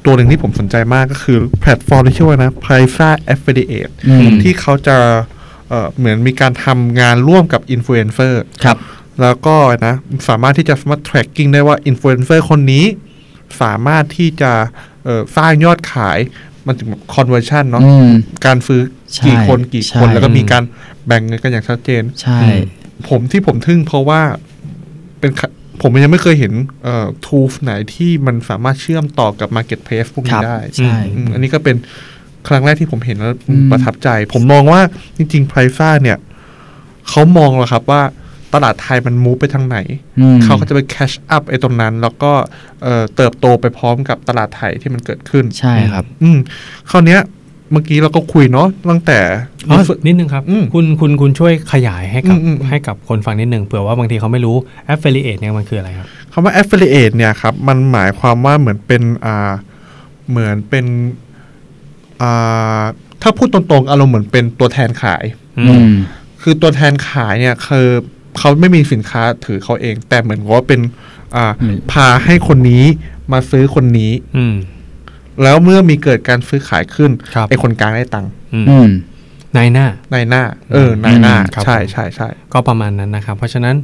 [0.06, 4.98] ตัวหนึ่งที่ผมสนใจมากก็คือแพลตฟอร์มที่ชื่อว่านะไพรซ่า affiliate อืมที่เขาจะ
[5.70, 8.78] เอ่อเหมือนมีการทำงานร่วมกับอินฟลูเอนเซอร์ครับ
[9.22, 9.56] แล้วก็
[9.88, 9.96] นะ
[10.30, 12.86] สามารถที่จะสามารถ tracking ได้ว่าอินฟลูเอนเซอร์คนนี้
[13.62, 14.52] สามารถที่จะ
[15.04, 16.20] เอ่อสร้างยอดขาย
[16.66, 18.12] มันถึงแบบ conversion เนาะอืม
[18.46, 20.64] การซื้อใช่ กี่คนกี่คนใช่แล้วก็มีการ
[21.08, 22.40] แบ่งเงินกันอย่างชัดเจน ใช่
[23.10, 24.22] ผมที่ผมทึ่งเพราะว่า
[25.20, 25.48] เป็นขะ
[25.82, 26.54] ผมยังไม่เคยเห็น
[26.84, 31.76] เอ่อ tools ไหนที่มันสามารถเชื่อมต่อกับ marketplace พวกครันี้บได้ใช่อืมอันนี้ก็เป็น
[32.48, 34.82] ครั้งแรกที่ผมเห็นแล้วอืมประทับใจ ผมมองว่า
[35.18, 36.18] จริงๆไพรซ่าเนี่ย
[37.10, 38.02] เขามองแล้วครับว่า
[38.54, 39.78] ตลาดไทยมันมูฟไปทางไหน
[40.20, 42.34] อืมเขาก็จะไปแคชอัพไอ้ตรงนั้น แล้วก็
[42.84, 46.38] เอ่อเติบโตไปพร้อมกับตลาดไทยที่มันเกิดขึ้น ใช่ครับ อืม
[46.92, 47.22] คราวเนี้ย
[47.72, 49.20] เมื่อกี้เราก็คุยเนาะตั้งแต่
[49.70, 54.56] อ๋อนิดนึงครับอืมคุณคุณคุณช่วยขยายให้กับอืมอืมอืมให้กับคนฟังนิดนึงเผื่อว่าบางทีเขาไม่รู้
[54.94, 59.52] affiliate เนี่ยมันคืออะไรครับคำว่า affiliate เนี่ยครับ มันหมายความว่าเหมือนเป็นอ่า
[60.30, 60.86] เหมือนเป็น
[62.22, 62.82] อ่า
[63.22, 65.24] ถ้าพูดตรงๆอารมณ์เหมือนเป็นตัวแทนขาย
[65.60, 65.94] อืม
[66.42, 67.88] คือตัวแทนขายเนี่ยคือ
[68.38, 70.82] เขาไม่มีสินค้าถือเขาเอง แต่เหมือนกับว่าเป็น
[71.36, 72.84] อ่าอืมพาให้คนนี้
[73.32, 74.56] มาซื้อคนนี้อืม
[75.44, 78.90] แล้วเมื่อมีเกิดการซื้อขายขึ้นครับ ไอ้คนกลางได้ตังค์อืมอืม
[79.58, 83.76] นายหน้า นายหน้า เออ นายหน้า อืมครับ ใช่ผมใช่ใช่ ก็ประมาณนั้นนะครับ เพราะฉะนั้น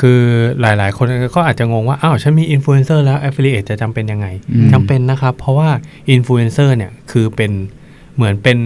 [0.00, 0.20] คือ
[0.60, 1.06] หลายๆ คน
[1.36, 5.70] ก็อาจจะงงว่า อ้าว ฉันมีอินฟลูเอนเซอร์แล้ว affiliate จะจำเป็นยังไงอืม จำเป็นนะครับ เพราะว่า
[6.10, 7.52] อินฟลูเอนเซอร์เนี่ย คือเป็น
[8.16, 8.58] เหมือนเป็น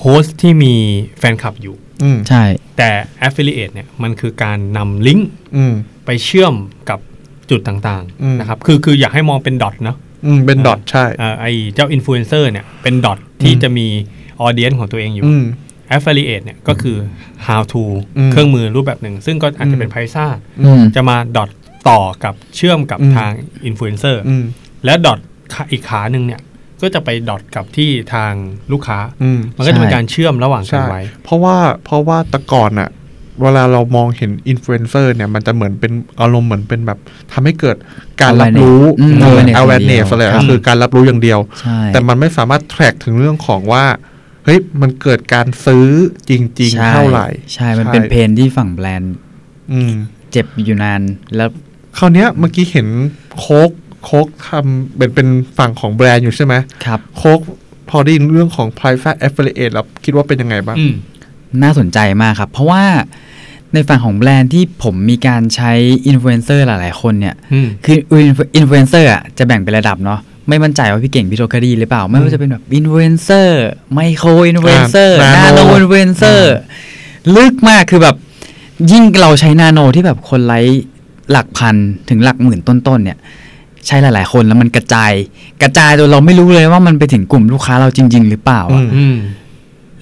[0.00, 0.74] host ที่มี
[1.18, 2.42] แฟนคลับอยู่ อืม ใช่
[2.78, 2.90] แต่
[3.26, 5.74] affiliate เนี่ย มันคือการนำลิงก์อืม
[6.06, 6.54] ไปเชื่อม
[6.90, 6.98] กับ
[7.50, 9.96] จุดต่างอืม ๆนะครับ คือคืออยากให้มองเป็น dot เนาะ
[10.26, 13.86] อืมเป็น dot ใช่เอ่อไอเจ้าอินฟลูเอนเซอร์เนี่ยเป็น dot ที่จะมี
[14.40, 15.44] audience ของตัวเองอยู่อืม
[15.96, 16.96] affiliate เนี่ยก็คือ
[17.46, 17.82] how to
[18.18, 20.26] อืมเครื่องมือรูปแบบหนึ่ง ซึ่งก็อาจจะเป็นอืมไพซ่า
[20.64, 21.50] อืมจะมา dot
[21.88, 23.30] ต่อกับเชื่อมกับอืมทาง
[23.66, 24.44] อินฟลูเอนเซอร์อืม
[24.84, 25.18] และ dot
[25.70, 26.40] อีกขาหนึ่งเนี่ย
[26.82, 28.32] ก็จะไป dot กับที่ทาง
[28.72, 32.90] ลูกค้าอืมมันก็จะเป็นใช่การเชื่อมระหว่างกันใช่ไว้ เพราะว่าเพราะว่าแต่ก่อนอะ
[33.40, 36.98] เวลาเรามองเห็นอินฟลูเอนเซอร์เนี่ย มันจะเหมือนเป็นอารมณ์เหมือนเป็นแบบ
[37.32, 37.76] ทำให้เกิด
[38.22, 43.84] การรับรู้อืมเออ awareness awareness อย่างเดียวอะไรครับก็คือการรับรู้อย่างเดียวใช่แต่มันไม่สามารถ track ถึงเรื่องของว่า
[44.44, 45.86] เฮ้ยมันเกิดการซื้อ
[46.28, 49.14] จริงใช่ๆเท่าไหร่ ใช่ มันเป็น pain ที่ฝั่งแบรนด์
[49.72, 49.92] อืม
[50.32, 51.02] เจ็บอยู่นาน
[51.36, 51.50] แล้ว
[51.98, 52.86] คราวเนี้ยเมื่อกี้เห็น
[53.38, 53.70] โคก
[54.04, 55.28] โคกทำเป็นเป็น
[55.58, 56.54] ฝั่งของแบรนด์อยู่ใช่ไหม
[56.84, 57.40] ครับโคก
[57.90, 60.94] พอได้ยินเรื่องของ Priceza affiliate แล้วคิดว่าเป็นยังไงบ้างอืม
[61.62, 62.82] น่าสนใจมากครับ เพราะว่า
[63.74, 65.72] ในฝั่งของแบรนด์ที่ผมมีการใช้
[66.06, 67.96] อินฟลูเอนเซอร์หลาย ๆ คนเนี่ยอืมคือ
[68.56, 73.60] อินฟลูเอนเซอร์อะจะแบ่งเป็นระดับเนาะไม่มั่นใจว่าพี่เก่งพี่โทเคยดีหรือเปล่า ไม่ว่าจะเป็นแบบอินฟลูเอนเซอร์
[73.94, 76.54] ไมโครอินฟลูเอนเซอร์อ่านาโน nano อินฟลูเอนเซอร์
[77.36, 78.16] ลึกมากคือแบบ
[78.90, 80.82] ยิ่งเราใช้นาโนที่แบบคนไลค์
[81.30, 81.76] หลักพัน
[82.08, 83.18] ถึงหลักหมื่นต้น ๆ เนี่ย
[83.86, 85.12] ใช้หลาย ๆ คนแล้วมันกระจาย
[85.62, 89.16] กระจายจนเราไม่รู้เลยว่ามันไปถึงกลุ่มลูกค้าเราจริง ๆ หรือเปล่าอะอืมอืม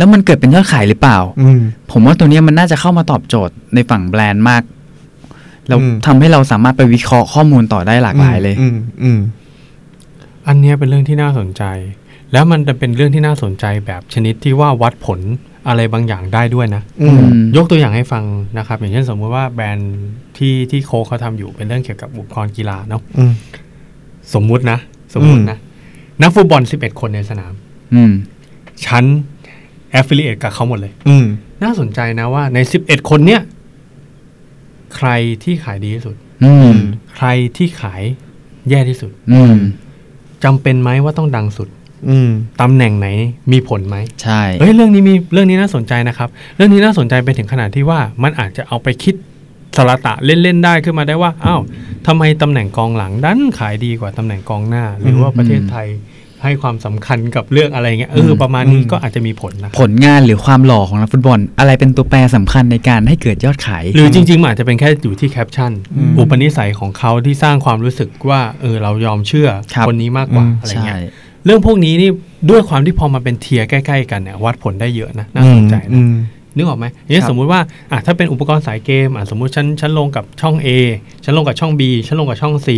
[0.01, 4.62] แล้วมันเกิดเป็นยอดขายหรือเปล่าอืมผมว่าตัวเนี้ยมันน่าจะเข้ามาตอบโจทย์ในฝั่งแบรนด์มาก
[5.68, 9.18] แล้วอืมทำให้เราสามารถไปวิเคราะห์ข้อมูลต่อได้หลากหลายเลยอืมอืม
[10.48, 11.62] อันเนี้ยเป็นเรื่องที่น่าสนใจ
[12.32, 15.20] แล้วมันจะเป็นเรื่องที่น่าสนใจแบบชนิดที่ว่าวัดผล
[15.68, 17.18] อะไรบางอย่างได้ด้วยนะอืม
[17.57, 18.24] ยกตัวอย่างให้ฟัง
[18.59, 19.98] นะครับ อย่างเช่นสมมติว่าแบรนด์
[20.36, 23.32] ที่ที่โค้กเขาทำอยู่เป็นเรื่องเกี่ยวกับอุปกรณ์กีฬาเนาะอืม
[24.34, 24.78] สมมุตินะ
[25.14, 25.59] สมมุตินะ
[26.22, 27.53] นักฟุตบอล11คนในสนาม
[27.94, 28.12] อืม
[28.86, 29.05] ฉัน
[29.93, 31.26] แอฟ i ิ i เอตกับเขาหมดเลย อืม
[31.62, 33.41] น่าสนใจนะว่าใน 11 คนเนี้ย
[34.97, 35.09] ใคร
[35.45, 36.76] ที่ขายดีที่สุด อืม
[37.16, 37.26] ใคร
[37.57, 38.03] ที่ขาย
[38.70, 39.57] แย่ที่สุด อืม
[40.45, 41.68] จำเป็นไหมว่าต้องดังสุด
[42.09, 42.30] อืม
[42.61, 43.09] ตำแหน่งไหน
[43.53, 49.14] มีผลไหมใช่ เฮ้ยเรื่องนี้มีเรื่องนี้น่าสนใจนะครับ เรื่องนี้น่าสนใจไปถึงขนาดที่ว่ามันอาจจะเอาไปคิด
[49.76, 51.61] สละตะเล่น ๆ ได้ขึ้นมาได้ว่า อ้าว
[52.07, 55.88] ทำไมตำแหน่งกองหลังดันขายดีกว่าตำแหน่งกองหน้า หรือว่าประเทศไทย
[56.43, 70.99] ให้ความสำคัญกับเรื่องอะไรเงี้ยเออประมาณนี้ก็อาจจะมีผลนะผลงานหรือความหล่อของนักฟุตบอล อะไรเป็นตัวแปรสำคัญในการให้เกิดยอดขาย หรือจริงๆมันอาจจะเป็นแค่อยู่ที่แคปชั่นอืมอุปนิสัยของเขาที่สร้างความรู้สึกว่าเออเรายอมเชื่อครับคนนี้มากกว่าอืมอะไรใช่เงี้ย
[71.47, 72.11] เรื่องพวกนี้นี่
[72.51, 76.16] ด้วยความที่พอมาเป็น tier ใกล้ ๆ กันเนี่ยวัดผลได้เยอะนะน่าสนใจอืมนะ
[76.57, 77.61] นึกออกไหมอย่างเช่นครับสมมุติว่า
[77.93, 80.68] อะถ้าเป็นอุปกรณ์สายเกมอะสมมุติฉันฉันลงกับช่อง A
[81.24, 82.68] ฉันลงกับช่อง B ฉันลงกับช่อง C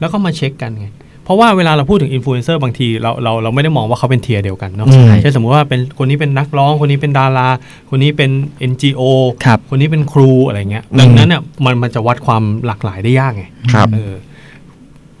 [0.00, 0.86] แล้วก็มาเช็คกันไง
[1.26, 7.48] เพราะว่าเวลาเราพูดถึงอินฟลูเอนเซอร์บางทีเราเราเราไม่ได้มองว่าเขาเป็น tier เดียวกันเนาะอืมเช่นสมมุติว่าเป็นคนนี้เป็นนักร้อง คนนี้เป็นดารา
[7.90, 8.30] คนนี้เป็น
[8.70, 9.02] NGO
[9.44, 14.14] ครับคนนี้เป็นครูอะไรเงี้ยดังนั้นเนี่ยมันมันจะวัดความหลากหลายได้ยากไงครับเออ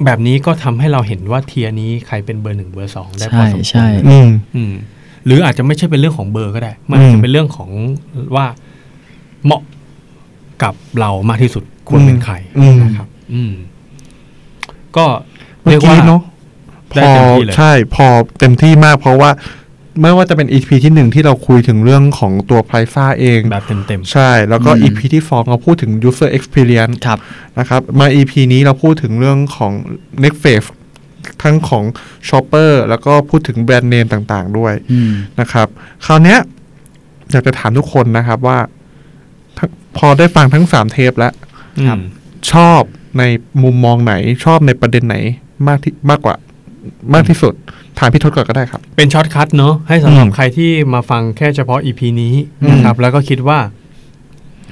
[0.04, 4.72] แบบนี้ก็ทำให้เราเห็นว่าเทียร์นี้ใครเป็นเบอร์หนึ่งเบอร์สองได้พอใช่สมควรใช่อืมอืม
[5.24, 7.70] หรืออาจจะไม่ใช่เป็นเรื่องของเบอร์ก็ได้ มันอาจอืจะมเป็นเรื่องของ
[8.36, 8.46] ว่า
[9.44, 9.62] เหมาะ
[10.62, 13.52] กับเรามากที่สุดควรเป็นใครอืมนะครับ อืม
[14.96, 15.06] ก็
[15.66, 16.22] เมื่เรีอยกว่ากี้เนาะ
[16.92, 18.06] พได้อเต็มที่เลยใช่พอ
[18.38, 19.30] เต็มที่มากเพราะว่า
[20.02, 27.18] ไม่ว่าจะเป็น EP ที่หนึ่งที่เราคุยถึงเรื่องของตัวไพรซ่าเอง แบบเต็มเต็มใช่ แล้วก็อืม EP ที่สองเราพูดถึง user experience ครับ
[27.58, 29.72] นะครับ มา EP นี้เราพูดถึงเรื่องของ
[30.22, 30.68] next phase
[31.42, 31.84] ทั้งของ
[32.28, 35.66] shopper แล้วก็พูดถึงแบรนด์เนมต่างๆ ด้วยอืมนะครับ
[36.06, 36.38] คราวเนี้ย
[37.30, 38.58] อยากจะถามทุกคนนะครับว่า
[39.58, 42.00] ทั้งพอได้ฟังทั้งสามเทปแล้วๆอืม
[42.52, 42.80] ชอบ
[43.18, 43.22] ใน
[43.62, 44.14] มุมมองไหน
[44.44, 45.16] ชอบในประเด็นไหน
[45.68, 46.34] มากที่มากกว่า
[47.14, 47.54] มากที่สุด
[47.98, 53.58] ถามพี่ทศก่อนก็ได้ครับ เป็น shortcut เนอะให้สำหรับอืมใครที่มาฟังแค่เฉพาะ EP นี้อืมนะครับ แล้วก็คิดว่า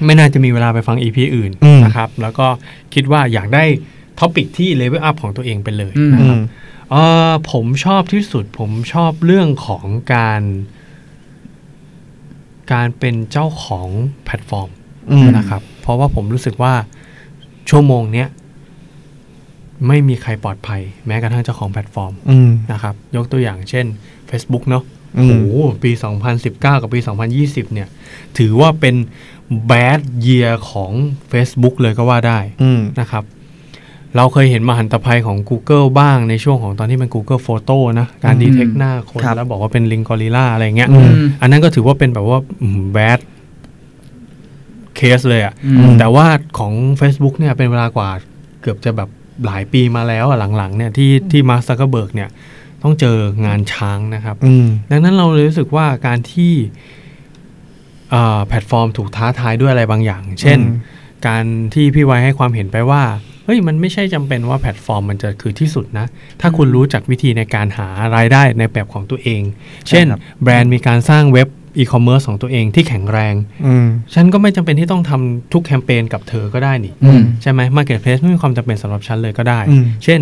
[0.05, 2.47] ไม่น่าจะมีเวลาไปฟัง EP อื่นอืมนะครับ แล้วก็
[2.93, 3.63] คิดว่าอยากได้
[4.19, 6.41] topic ที่ level up ของตัวเองไปเลยอืมนะครับอืม
[6.91, 6.95] เอ
[7.29, 10.41] อผมชอบที่สุด ผมชอบเรื่องของการ
[12.71, 13.87] การเป็นเจ้าของ
[14.25, 14.69] แพลตฟอร์ม
[15.11, 16.73] อืมนะครับ เพราะว่าผมรู้สึกว่า
[17.69, 18.27] ชั่วโมงเนี้ย
[19.87, 23.85] ไม่มีใครปลอดภัย แม้กระทั่งเจ้าของแพลตฟอร์มอืมนะครับ ยกตัวอย่างเช่น
[24.29, 24.83] Facebook เนาะ
[25.17, 25.91] อืมโอ้โหปี
[26.31, 26.99] 2019 กับปี
[27.37, 27.87] 2020 เนี่ย
[28.37, 28.95] ถือว่าเป็น
[29.71, 30.91] bad year ของ
[31.31, 33.23] Facebook เลยก็ว่าได้อืมนะครับ
[34.17, 41.11] เราเคยเห็นมหันตภัยของ Google บ้างในช่วงของตอนที่เป็น Google Photo นะ การอืมดีเทคหน้าคนครับแล้วบอกว่าเป็นลิงกอริล่าอะไรเงี้ยอืม
[41.41, 42.39] อันนั้นก็ถือว่าเป็นแบบว่า
[42.93, 43.19] แบด
[44.95, 46.25] เคสเลยอะอืมแต่ว่า
[46.59, 48.09] ของ Facebook เนี่ยเป็นเวลากว่า
[48.61, 49.09] เกือบจะแบบ
[49.45, 52.29] หลายปีมาแล้วอะหลังๆเนี่ยที่ที่มาร์คซักเกอร์เบิร์กเนี่ย
[52.83, 56.53] ต้องเจองานช้างนะครับอืมดังนั้นเราเลยรู้สึกว่าการที่
[58.13, 63.03] อ่าแพลตฟอร์มถูกท้าทายด้วยอะไรบางอย่าง เช่นอืมการที่พี่ไว้ให้ความเห็นไปว่า
[63.45, 66.05] เฮ้ยมันไม่ใช่จำเป็นว่าแพลตฟอร์มมันจะคือที่สุดนะ
[66.41, 69.41] ถ้าคุณรู้จักวิธีในการหารายได้ในแบบของตัวเอง
[69.89, 71.47] เช่นครับแบรนด์มีการสร้างเว็บ
[71.77, 73.33] อีคอมเมิร์ซของตัวเองที่แข็งแรง
[73.65, 80.19] อืมฉันก็ไม่จำเป็นที่ต้องทำทุกแคมเปญกับเธอก็ได้นี่อืมใช่ไหม Marketplace ไม่มีความจำเป็นสำหรับฉันเลยก็ได้อืมเช่น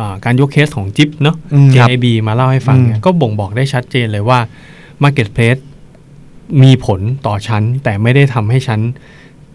[0.00, 4.38] อ่าการยกเคสของจิ๊บเนาะอืมครับ JIB มาเล่าให้ฟังเนี่ยอืมก็บ่งบอกได้ชัดเจนเลยว่า
[5.04, 5.60] Marketplace
[6.62, 8.80] มีผลต่อฉัน แต่ไม่ได้ทำให้ฉัน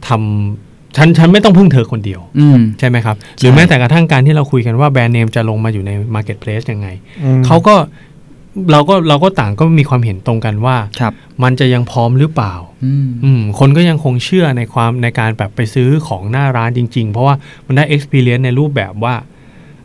[0.08, 6.88] ทำฉันฉันไม่ต้องพึ่งเธอคนเดียวอืมใช่ไหมครับ หรือแม้แต่กระทั่งการที่เราคุยกันว่าแบรนด์เนมจะลงมาอยู่ใน Marketplace ยังไง
[7.24, 7.76] อืมเขาก็
[8.72, 12.54] เราก็เราก็ต่างก็มีความเห็นตรงกันว่าครับมันจะยังพร้อมหรือเปล่า
[12.86, 17.36] อืมอืมคนก็ยังคงเชื่อในความในการแบบไปซื้อของหน้าร้านจริง ๆ เพราะว่า
[17.66, 19.16] มันได้ experience ในรูปแบบว่า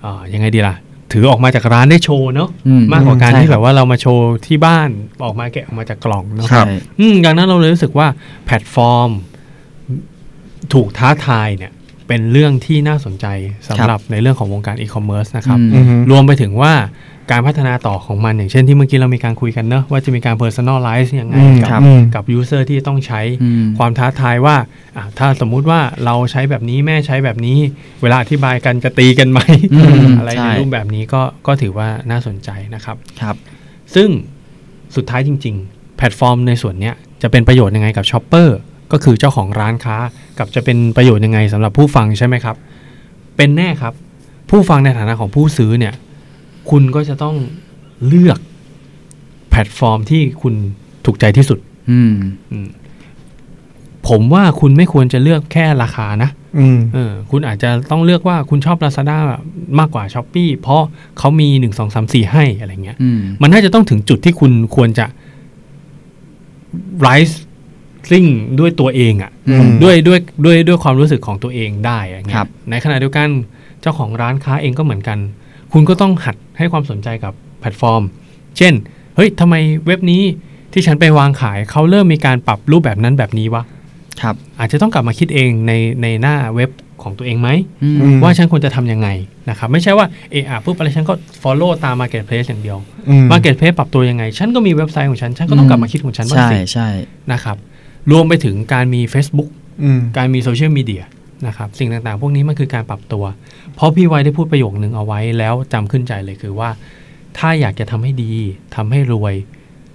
[0.03, 0.77] เอ่อยังไงดีล่ะ
[1.13, 4.89] ถือออกมาจากร้านได้โชว์เนาะอืมากกว่าการใช่ที่คแบบบว่าเรามาโชว์ที่บ้าน
[5.25, 8.07] ออกมาแกะออกมาจากกล่องเนาะครับใช่อืมดังนั้นเราเลยรู้สึกว่า
[8.45, 9.11] แพลตฟอร์ม
[10.73, 11.73] ถูกท้าทายเนี่ย
[12.09, 13.27] เป็นเรื่องที่น่าสนใจ
[13.69, 16.73] สำหรับในเรื่องของวงการอีคอมเมิร์ซนะครับอืมอืมรวมไปถึงว่า
[17.31, 21.81] การพัฒนาต่อของมัน อย่างเช่นที่เมื่อกี้เรามีการคุยกันเนอะว่าจะมีการ personalize ยังไงอืมกัครับ
[22.15, 24.57] กับ user ที่ต้องใช้อืมความท้าทายว่า
[24.97, 27.59] อะถ้าสมมุติว่าเราใช้แบบนี้แม่ใช้แบบนี้
[28.03, 29.41] เวลาอธิบายกันจะตีกันไหม
[29.75, 33.37] อืมอะไรใช่ในรูปแบบนี้ก็ก็ถือว่าน่าสนใจนะครับครับ
[33.95, 34.09] ซึ่ง
[34.97, 38.59] สุดท้ายจริง ๆ แพลตฟอร์มในส่วนเนี้ยจะเป็นประโยชน์ยังไงกับ shopper
[38.93, 39.97] ก็คือเจ้าของร้านค้า
[40.39, 42.57] กับจะเป็นประโยชน์ยังไงสำหรับผู้ฟังใช่ไหมครับ
[43.37, 43.93] เป็นแน่ครับ
[44.51, 45.95] ผู้ฟังในฐานะของผู้ซื้อเนี่ย
[46.71, 47.37] คุณก็จะต้อง
[48.07, 48.39] เลือก
[49.51, 50.55] แพลตฟอร์มที่คุณ
[51.05, 51.59] ถูกใจที่สุด
[51.91, 52.15] อืม
[52.53, 52.69] อืม
[54.09, 59.19] ผมว่าคุณไม่ควรจะเลือกแค่ราคานะอืมเออ คุณอาจจะต้องเลือกว่าคุณชอบ Lazada
[59.79, 60.83] มากกว่า s h อ p e e เพราะ
[61.19, 65.07] เขามี1 2 3 4ให้อะไรเงี้ยอืมมันน่าจะต้องถึงจุดที่คุณควรจะ
[67.07, 68.29] rising
[68.61, 73.29] ด้วยตัวเองอะอืมด้วยด้วยด้วยด้วยความรู้สึกของตัวเองได้อะไรเงี้ครัยบในขณะเดียวกัน
[73.81, 75.19] เจ้าของร้านค้าเองก็เหมือนกัน
[75.75, 78.03] คุณก็ต้องหัดให้ความสนใจกับแพลตฟอร์ม
[78.57, 78.73] เช่น
[79.17, 79.55] เฮ้ยทำไม
[79.87, 80.23] เว็บนี้
[80.73, 83.63] ที่ฉันไปวางขายเขาเริ่มมีการปรับรูปแบบนั้นแบบนี้วะ
[84.23, 85.73] ครับอาจจะต้องกลับมาคิดเองใน
[86.03, 86.71] ในหน้าเว็บ
[87.03, 87.49] ของตัวเองไหม
[87.83, 89.09] อืมอืมว่าฉันควรจะทำยังไง
[89.51, 96.89] นะครับ ไม่ใช่ว่าเอออะปุ๊บอะไรฉันก็ follow ตาม marketplace อย่างเดียวอืม marketplace ปรับตัวยังไง ฉันก็มีเว็บไซต์ของฉัน ฉันก็ต้องกลับมาคิดของฉันบ้างใช่สิใช่
[97.33, 97.57] นะครับ
[98.11, 99.49] รวมไปถึงการมี Facebook
[99.83, 101.03] อืมการมีโซเชียลมีเดีย
[101.47, 103.25] นะครับสิ่งต่างๆ พวกนี้มันคือการปรับตัว
[103.75, 106.69] เพราะพี่ไว้ได้พูดประโยคนึงเอาไว้แล้วจำขึ้นใจเลยคือว่า
[107.39, 108.33] ถ้าอยากจะทำให้ดี
[108.77, 109.35] ทำให้รวย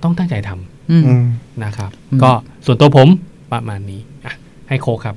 [0.03, 1.25] ต้องตั้งใจทำอืมอืม
[1.63, 2.31] นะครับอืมก็
[2.65, 3.07] ส่วนตัวผม
[3.51, 4.33] ประมาณนี้อะ
[4.69, 5.15] ให้โคครับ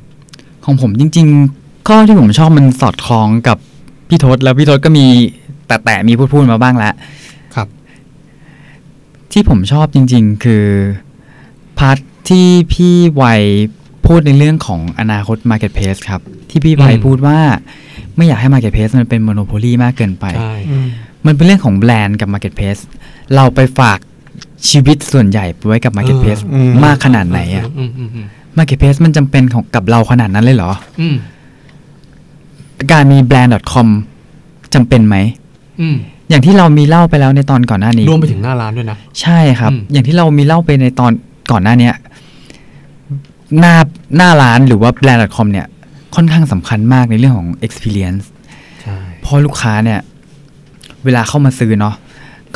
[0.64, 1.26] ของผมจริง
[1.56, 3.58] ๆ ข้อที่ผมชอบมันสอดคล้องกับ
[4.08, 5.06] พี่ทศแล้วพี่ทศก็มี
[5.66, 6.94] แต่แต่มีพูดพูดมาบ้างแล้ว
[7.54, 7.68] ครับ
[9.32, 10.66] ที่ผมชอบจริง ๆ คือ
[11.78, 13.42] พาร์ทที่พี่วัย
[14.06, 17.38] พูดในเรื่องของอนาคต Marketplace ครับ ที่พี่วัยอืมพูดว่า
[18.16, 20.86] ไม่อยากให้ Marketplace มันเป็น Monopoly มากเกินไปใช่อืม
[21.26, 22.80] มันเป็นเรื่องของแบรนด์กับ Marketplace
[23.34, 23.98] เราไปฝาก
[24.70, 28.26] ชีวิตส่วนใหญ่ไว้กับ Marketplace อืมมากขนาดไหนอะอืมอืมอืม
[28.58, 31.16] Marketplace มันจำเป็นของกับเราขนาดนั้นเลยเหรออืม
[32.92, 33.88] การมีแบรนด์ .com
[34.74, 35.16] จำเป็นไหม
[35.80, 35.96] อืม
[36.28, 41.12] อย่างที่เรามีเล่าไปแล้วในตอนก่อนหน้านี้รวมไปถึงหน้าร้านด้วยนะ ใช่ครับอืมอย่างที่เรามีเล่าไปในตอน
[41.52, 41.94] ก่อนหน้าเนี้ย
[43.58, 43.74] หน้า
[44.16, 45.66] หน้าร้านหรือว่าแบรนด์ .com เนี่ย
[46.14, 48.24] ค่อนข้างสำคัญมากในเรื่องของ experience
[48.82, 50.00] ใช่เพราะลูกค้าเนี่ย
[51.04, 51.94] เวลาเข้ามาซื้อเนาะ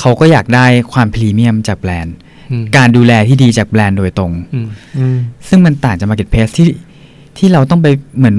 [0.01, 2.15] เขาก็อยากได้ความพรีเมียมจากแบรนด์
[2.51, 4.69] อืมการดูแลที่ดีจากแบรนด์โดยตรงอืม
[4.99, 5.19] อืม
[5.49, 6.69] ซึ่งมันต่างจาก Marketplace ที่
[7.39, 7.87] ที่เราต้องไป
[8.19, 8.37] เหมือน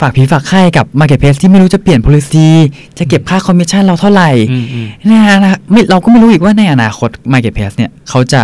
[0.00, 2.48] ฝากผีฝากไข่กับ Marketplace ที่ไม่รู้จะเปลี่ยน policy
[2.98, 8.42] จะเก็บค่าคอมมิชชั่นเราเท่าไหร่อืมอืมในอนาไม่เราก็ไม่รู้อีกว่าในอนาคต Marketplace เนี่ยเขาจะ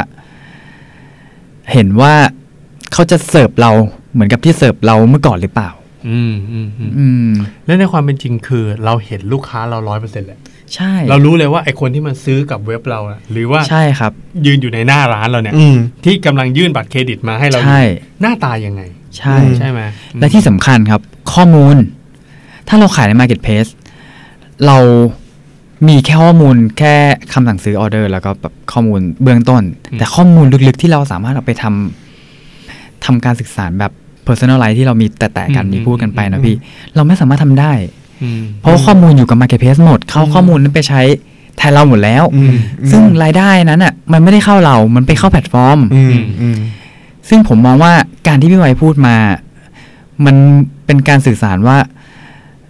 [1.73, 2.15] เห็นว่า
[2.93, 3.71] เขาจะเสิร์ฟเรา
[4.13, 5.71] เหมือนกับที่เสิร์ฟเราเมื่อก่อนหรือเปล่า
[6.09, 7.33] อืมอืมอืมอืม
[7.67, 10.41] และในความเป็นจริงคือเราเห็นลูกค้าเราร้อยเปอร์เซ็นต์แหละ
[10.75, 14.13] ใช่ เรารู้เลยว่าไอคนที่มันซื้อกับเว็บเราอะหรือว่าใช่ครับ
[14.47, 17.83] ยืนอยู่ในหน้าร้านเราเนี่ยอืมที่กำลังยื่นบัตรเครดิตมาให้เราใช่
[18.21, 18.83] หน้าตายังไง
[19.19, 19.81] ใช่ใช่ไหม
[20.21, 21.01] และที่สำคัญครับ
[21.33, 21.77] ข้อมูล
[22.69, 23.71] ถ้าเราขายใน Marketplace
[24.67, 24.79] เรา
[25.89, 26.95] มีแค่ข้อมูลแค่
[27.33, 29.63] คำสั่งซื้อออเดอร์ แล้วก็แบบข้อมูลเบื้องต้น
[29.99, 32.10] แต่ข้อมูลลึกๆที่เราสามารถเอาไปทำ
[33.05, 33.93] ทำการศึกษาแบบ
[34.27, 36.57] personalize ที่เรามีแต่แต่กันมีพูดกันไปนะพี่
[36.95, 37.73] เราไม่สามารถทำได้
[38.23, 41.03] อืมเพราะว่าข้อมูลอยู่กับ Marketplace หมด เข้าข้อมูลนั้นไปใช้
[41.57, 42.57] แทนเราหมดแล้วอืม
[42.91, 46.59] ซึ่งรายได้นั้นอะ มันไม่ได้เข้าเรา มันไปเข้าแพลตฟอร์มอืมอืม
[47.29, 47.93] ซึ่งผมมองว่า
[48.27, 49.17] การที่พี่ไวพูดมา
[50.27, 50.37] มัน
[50.87, 51.77] เป็นการสื่อสารว่า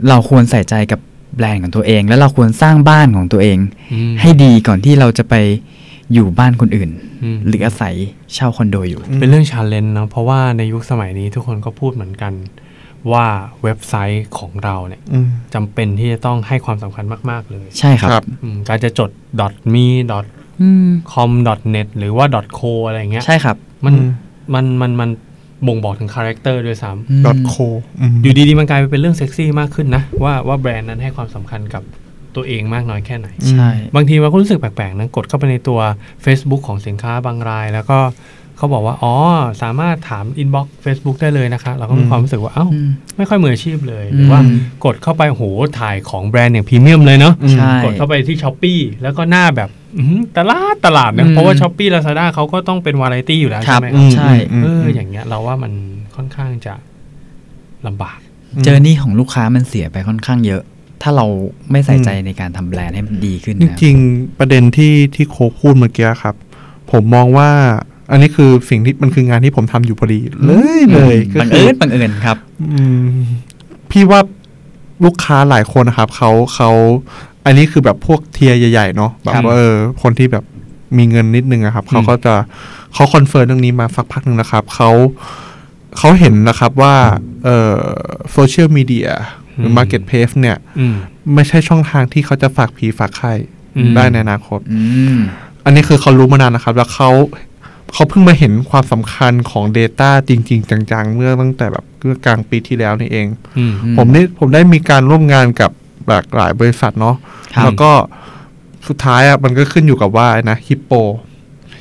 [0.08, 1.00] เราควรใส่ใจกับ
[1.36, 3.58] แบรนด์ของตัวเอง แล้วเราควรสร้างบ้านของตัวเอง
[3.92, 5.34] อืมให้ดีก่อนที่เราจะไป
[6.14, 6.90] อยู่บ้านคนอื่น
[7.22, 7.94] อืมหรืออาศัย
[8.34, 12.32] เช่าคอนโดอยู่ เป็นเรื่อง challenge นะเพราะว่าในยุคสมัยนี้ทุกคนก็พูดเหมือนกัน
[13.12, 13.26] ว่า
[13.62, 19.10] เว็บไซต์ของเราเนี่ยอืมจำเป็นที่จะต้องให้ความสำคัญมาก ๆ เลย ใช่ครับครับอืมการจะจด
[19.74, 19.86] .me
[20.62, 21.30] อืม .com
[21.74, 22.26] .net หรือว่า
[22.58, 24.08] .co อะไรอย่างเงี้ยใช่ครับ มันอืม
[24.54, 25.10] มันมันมัน
[25.66, 27.54] บ่งบอกถึงคาแรคเตอร์ด้วยซ้อืม dot co
[28.00, 31.82] อืมำอยู่ดีๆมันกลายไปเป็นเรื่องเซ็กซี่มากขึ้นนะ ว่าว่าแบรนด์นั้นให้ความสำคัญกับ
[32.36, 35.80] ตัวเองมากน้อยแค่ไหน ใช่ บางทีเราก็รู้สึกแปลกๆนะกดเข้าไปในตัว
[36.24, 37.98] Facebook ของสินค้าบางราย แล้วก็
[38.56, 39.14] เขาบอกว่า อ๋อ
[39.62, 44.40] สามารถถาม inbox Facebook ได้เลยนะคะ เราก็มีอืมความรู้สึกว่า เอ้าอืมไม่ค่อยมืออาชีพเลยอืมหรือว่า
[44.84, 45.44] กดเข้าไปโห
[45.80, 48.72] ถ่ายของแบรนด์อย่างพรีเมียมเลยเนาะใช่กดเข้าไปที่ Shopee
[49.02, 55.72] แล้วก็หน้าแบบอื้อหือตลาดตลาดนะอืมเพราะว่า Shopee Lazada เขาก็ต้องเป็นวาไรตี้อยู่แล้วครัใช่บไหมอืมใช่มเออมอย่างเงี้ยเราว่ามัน
[56.16, 56.74] ค่อนข้างจะ
[57.86, 58.18] ลำบาก
[58.64, 60.62] เจอร์นี่ของลูกค้ามันเสียไปค่อนข้างเยอะ
[61.02, 61.26] ถ้าเรา
[61.70, 66.34] ไม่ใส่ใจในการทำแบรนด์ให้มันดีขึ้นจนะครับริงๆประเด็นที่ที่โคกพูดเมื่อกี้ครับ
[66.90, 67.50] ผมมองว่า
[68.10, 72.36] อันนี้คือสิ่งที่มันคืองานที่ผมทำอยู่พอดีเลยเลยก็บังคืเอิญบังเอิญครับ
[72.72, 73.10] อืม
[73.90, 74.20] พี่ว่า
[75.04, 76.70] ลูกค้าหลายคนนะครับเขาเขา
[77.46, 80.44] อันนี้คือแบบพวกเทียร์ใหญ่ๆเนาะแบบครับว่าเออคนที่แบบ
[80.96, 82.34] มีเงินนิดนึงอะครับเขาก็จะ
[82.94, 84.90] เขา confirm เรื่องนี้มาสักพักหนึ่งนะครับเขา
[85.98, 86.94] เขาเห็นนะครับว่า
[87.44, 87.76] เอ่อ
[88.32, 89.08] โซเชียลมีเดีย
[89.56, 90.94] หรือมมาร์เก็ตเพ e เนี่ยอืม
[91.34, 93.34] ไม่ใช่ช่องทางที่เขาจะฝากผีฝากไข่
[93.76, 94.80] อืมได้ในอนาคตอื
[95.16, 95.18] ม
[95.64, 97.10] อันนี้คือเขารู้มานานนะครับ แล้วเขา
[97.94, 103.26] เขาเพิ่งมาเห็นความสำคัญของ Data จริง ๆ จัง ๆ เมื่อตั้งแต่แบบเมื่อกลางปีที่แล้วนี่เอง
[103.58, 105.70] อืมผมได้ผมได้มีการร่วมงานกับ
[106.08, 107.16] หลากหลายบริษัทเนาะ
[107.54, 107.90] ครับแล้วก็
[108.88, 110.92] สุดท้ายอะมันก็ขึ้นอยู่กับว่าไอ้นะฮิปโป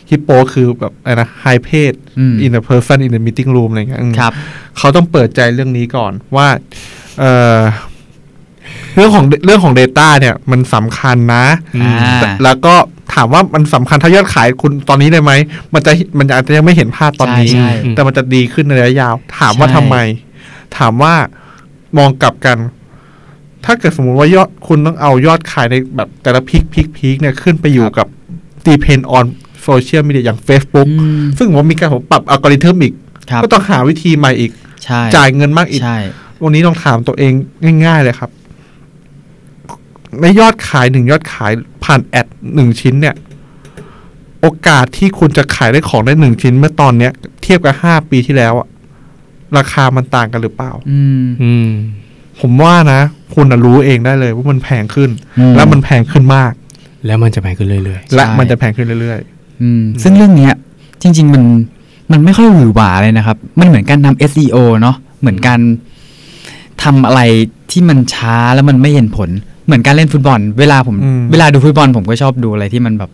[0.09, 4.33] ฮิปโปคือแบบไอ้นะไฮเพจอืม in a person in a meeting room อะไรเงี้ยอืมครับ
[4.77, 6.47] เขาต้องเปิดใจเรื่องนี้ก่อนว่า
[7.19, 7.23] เอ
[7.57, 7.59] อ
[8.95, 11.45] เรื่องของเรื่องของ Data เนี่ยมันสำคัญนะ
[11.75, 12.75] อืมอ่า แต่แล้วก็
[13.13, 15.31] ถามว่ามันสำคัญถ้ายอดขายคุณตอนนี้เลยไหม
[15.73, 19.95] มันจะมันอาจจะยังไม่เห็นภาพตอนนี้ใช่แต่มันจะดีขึ้นในระยะยาว ถามว่าใช่ ทำไม
[20.77, 21.13] ถามว่า
[21.97, 22.57] มองกลับกัน
[23.65, 28.07] ถ้าเกิดสมมุติว่ายอดคุณต้องเอายอดขายในแบบแต่ละพีคพีคพีคเนี่ยขึ้นไปอยู่กับ
[28.67, 29.25] depend on
[29.67, 32.93] social media อย่าง Facebook อืมซึ่งผมมีการผมปรับอัลกอริทึมอีก
[33.31, 34.51] ครับก็ต้องหาวิธีใหม่อีก
[34.83, 35.97] ใช่จ่ายเงินมากอีก ใช่
[36.43, 37.33] วันนี้ลองถามตัวเอง
[37.85, 38.31] ง่าย ๆ เลยครับ
[40.21, 41.51] ในยอดขายหนึ่งยอดขาย
[41.83, 43.15] ผ่านแอดหนึ่งชิ้นเนี่ย
[44.41, 47.11] โอกาสที่คุณจะขายได้ของได้หนึ่งชิ้นเมื่อตอนเนี้ย
[47.41, 48.67] เทียบกับห้าปีที่แล้วอะ
[49.57, 51.69] ราคามันต่างกันหรือเปล่า อืมอืม
[52.39, 53.01] ผมว่านะ
[53.33, 55.09] คุณน่ะรู้เองได้เลยว่ามันแพงขึ้น
[55.39, 56.51] อืมแล้วมันแพงขึ้นมาก
[57.05, 59.19] แล้วมันจะแพงขึ้นเรื่อยและใช่มันจะแพงขึ้นเรื่อย
[59.61, 60.53] อืม ซึ่งเรื่องเนี้ย
[61.01, 61.43] จริง ๆ มัน
[62.11, 65.59] มันไม่ค่อยหวือหวาเลยนะครับ มันเหมือนการทำ SEO เนาะเหมือนการ
[66.83, 67.21] ทำอะไร
[67.71, 69.29] ที่มันช้าแล้วมันไม่เห็นผล
[69.65, 73.11] เหมือนการเล่นฟุตบอล เวลาผมอืมเวลาดูฟุตบอลผมก็ชอบดูอะไรที่มันแบบ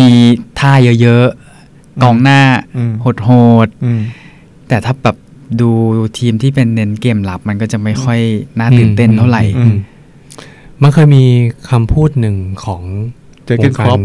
[0.00, 0.10] มี
[0.58, 2.40] ท่าเยอะๆกองหน้า
[2.76, 3.30] อืมโห
[3.66, 5.16] ดๆอืมๆแต่ถ้าแบบ
[5.60, 5.70] ดู
[6.18, 8.20] ทีมที่เป็นเน้นเกมรับ มันก็จะไม่ค่อย
[8.58, 11.24] น่าตื่นเต้นเท่าไหร่อืมๆมันเคยมี
[11.70, 12.82] คำพูดหนึ่งของ
[13.19, 14.00] เจอร์เกนคล็อปป์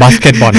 [0.00, 0.52] บาสเกตบอล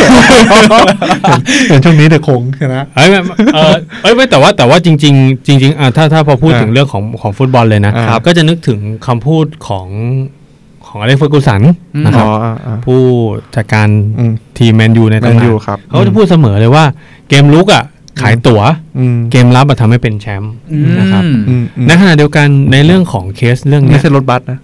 [1.67, 3.19] เห็นช่วงนี้เด็กคงชนะเอ้ยไม่
[3.55, 9.87] เออเอ้ยไม่แต่ว่าแต่ว่าจริง ๆ จริงๆอะถ้าถ้าพอพูดอ่าถึงเรื่องของของฟุตบอลเลยนะอ่าก็จะนึกถึงคำพูดของ
[10.87, 11.61] ของอเล็กซ์เฟอร์กูสัน
[11.95, 12.99] อืมนะคอ๋รัอบอ่าอ่าผู้
[13.55, 13.87] จัดการ
[14.19, 16.85] อืมทีมแมนยูในแมตำนนายูนครับเขาจะพูดเสมอเลยว่า
[17.29, 17.83] เกมลุกอะ
[18.21, 18.61] ขายตั๋ว
[18.97, 20.53] อืมเกมรับอะทำให้เป็นแชมป์
[20.99, 24.59] นะครับอืมอืมในขณะเดียวกันในเรื่องของเคสเรื่องไม่เนี้ยใช่รถบัสนะ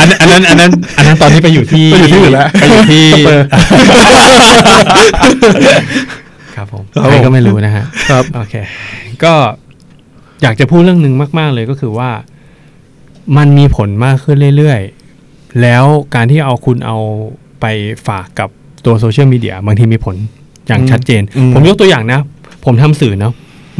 [0.00, 3.46] ันนั้นอันนั้นอันนั้นอันนั้นตอนนี้ไปอยู่ที่ไปอยู่ที่อื่นแล้วไปอยู่ที่สเปอร์
[6.56, 8.54] ครับผมครับผมใครก็ไม่รู้นะฮะครับโอเค
[9.24, 9.34] ก็
[10.42, 12.10] อยากจะพูดเรื่องหนึ่งมาก ๆ เลยก็คือว่า
[13.36, 15.84] มันมีผลมากขึ้นเรื่อยๆ แล้ว
[16.14, 16.98] การที่เอาคุณเอา
[17.60, 17.66] ไป
[18.08, 18.48] ฝากกับ
[18.84, 20.16] ตัวโซเชียลมีเดียบางทีมีผล
[20.66, 22.20] อย่างอืมชัดเจนอืมผมยกตัวอย่างนะ
[22.64, 23.32] ผมทำสื่อเนาะ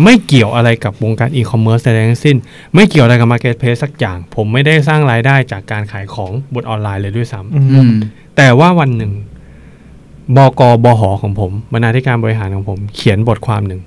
[0.05, 2.37] ไม่เกี่ยวอะไรกับวงการอีคอมเมิร์ซใดๆทั้งสิ้น
[2.75, 7.91] ไม่เกี่ยวอะไรกับ marketplace สักอย่าง ผมไม่ได้สร้างรายได้จากการขายของบนออนไลน์เลยด้วยซ้ำอืม
[8.37, 9.13] แต่ว่าวันหนึ่ง
[10.37, 13.81] บกบหของผมบรรณาธิการบริหารของผม เขียนบทความหนึ่ง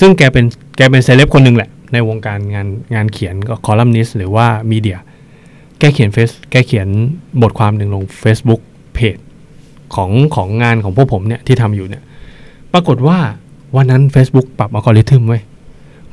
[0.00, 0.44] ซึ่งแกเป็น
[0.76, 4.98] แกเป็นเซเลบคนหนึ่งแหละ ในวงการงานงานเขียนก็คอลัมนิสต์หรือว่ามีเดีย
[5.78, 6.88] แกเขียนเฟซแกเขียน
[7.42, 8.60] บทความหนึ่งลง Facebook
[8.94, 9.18] เพจ
[9.94, 12.02] ของของงานของพวกผมเนี่ยที่ทำอยู่เนี่ย
[12.72, 13.18] ปรากฏว่า
[13.76, 15.42] วันนั้น Facebook ปรับอัลกอริทึมไว้ย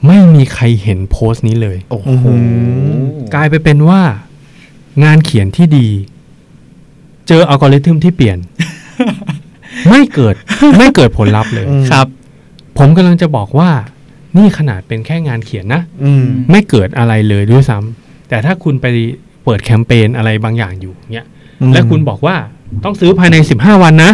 [0.06, 2.26] ไม่มีใครเห็นโพสต์นี้เลย โอ้โห
[3.34, 4.02] กลายไปเป็นว่า
[5.04, 5.88] งานเขียนที่ดี
[7.28, 8.38] เจออัลกอริทึมที่เปลี่ยน
[9.90, 10.36] ไม่เกิด
[10.78, 12.08] ไม่เกิดผลลัพธ์เลยอืมครับ
[12.78, 13.70] ผมกำลังจะบอกว่า
[14.38, 18.86] นี่ขนาดเป็นแค่งานเขียนนะอืมไม่เกิดอะไรเลยด้วยซ้ำแต่ถ้าคุณไป
[19.44, 21.28] เปิดแคมเปญอะไรบางอย่างอยู่เนี่ย
[21.62, 22.36] อืมและคุณบอกว่า
[22.84, 24.12] ต้องซื้อภายใน15วันนะ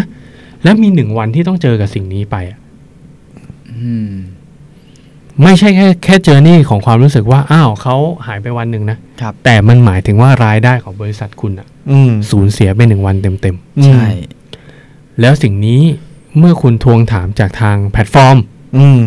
[0.64, 2.65] และมีหนึ่งวันที่ต้องเจอกับสิ่งนี้ไปอะอืม
[5.44, 7.96] ไม่ใช่แค่แค่เจอนี่ของความรู้สึกว่า อ้าวเขา
[8.28, 13.56] หายไปวันหนึ่งนะครับแต่มันหมายถึงว่ารายได้ของบริษัทคุณอะอืมสูญเสียไปหนึ่งวันเต็ม
[13.86, 15.82] ใช่ๆแล้วสิ่งนี้
[16.38, 18.38] เมื่อคุณทวงถามจากทางแพลตฟอร์ม
[18.78, 19.00] อืม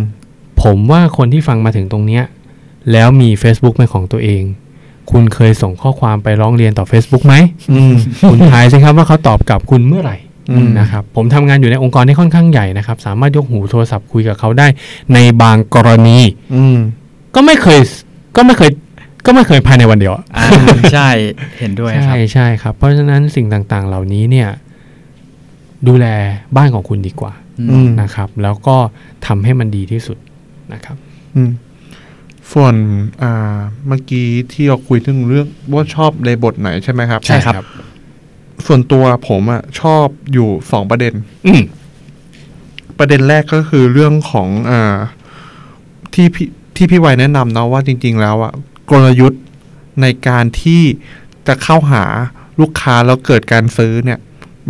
[0.63, 2.25] ผมว่าคนที่ฟังมาถึงตรงเนี้ย
[2.93, 4.43] แล้วมี Facebook เป็นของตัวเอง
[5.11, 7.35] คุณเคยส่งข้อความไปร้องเรียนต่อ Facebook ไหม
[7.73, 7.93] อืม
[8.31, 10.28] คุณทายสิครับว่าเขาตอบกลับคุณเมื่อไหร่อืม
[10.81, 14.67] นะครับผมทำงานอยู่ในองค์กรที่ค่อนข้างใหญ่นะครับ สามารถยกหูโทรศัพท์คุยกับเขาได้
[15.15, 16.19] ในบางกรณี
[16.55, 16.79] อืม
[17.35, 17.81] ก็ไม่เคย
[18.37, 18.71] ก็ไม่เคย
[19.27, 20.47] ก็ไม่เคยภายในวันเดียวอะอ่า
[20.93, 21.09] ใช่
[21.59, 24.49] เห็นด้วยคใช่รับใช่ครับ เพราะฉะนั้นสิ่งต่างๆ เหล่านี้เนี่ย
[25.89, 26.07] ดูแล
[26.57, 27.33] บ้านของคุณดีกว่า
[27.71, 28.77] อืมนะครับ แล้วก็
[29.27, 30.19] ทำให้มันดีที่สุด
[30.73, 30.97] นะครับ
[31.37, 31.51] อืม
[32.53, 32.75] ส่วน
[33.23, 37.65] อ่าเมื่อกี้ที่เราคุยถึงเรื่องว่าชอบในบทไหนใช่ไหมครับ ใช่ครับ
[38.67, 41.15] ส่วนตัวผมอะชอบอยู่สองประเด็น
[41.47, 41.63] อืม
[42.99, 44.97] ประเด็นแรกก็คือเรื่องของอ่า
[46.15, 48.53] ที่พี่ที่พี่ไวยแนะนำเนาะว่าจริง ๆ แล้วอะ
[48.91, 49.43] กลยุทธ์
[50.03, 50.83] ในการที่
[51.47, 52.05] จะเข้าหา
[52.61, 54.19] ลูกค้าแล้วเกิดการซื้อเนี่ย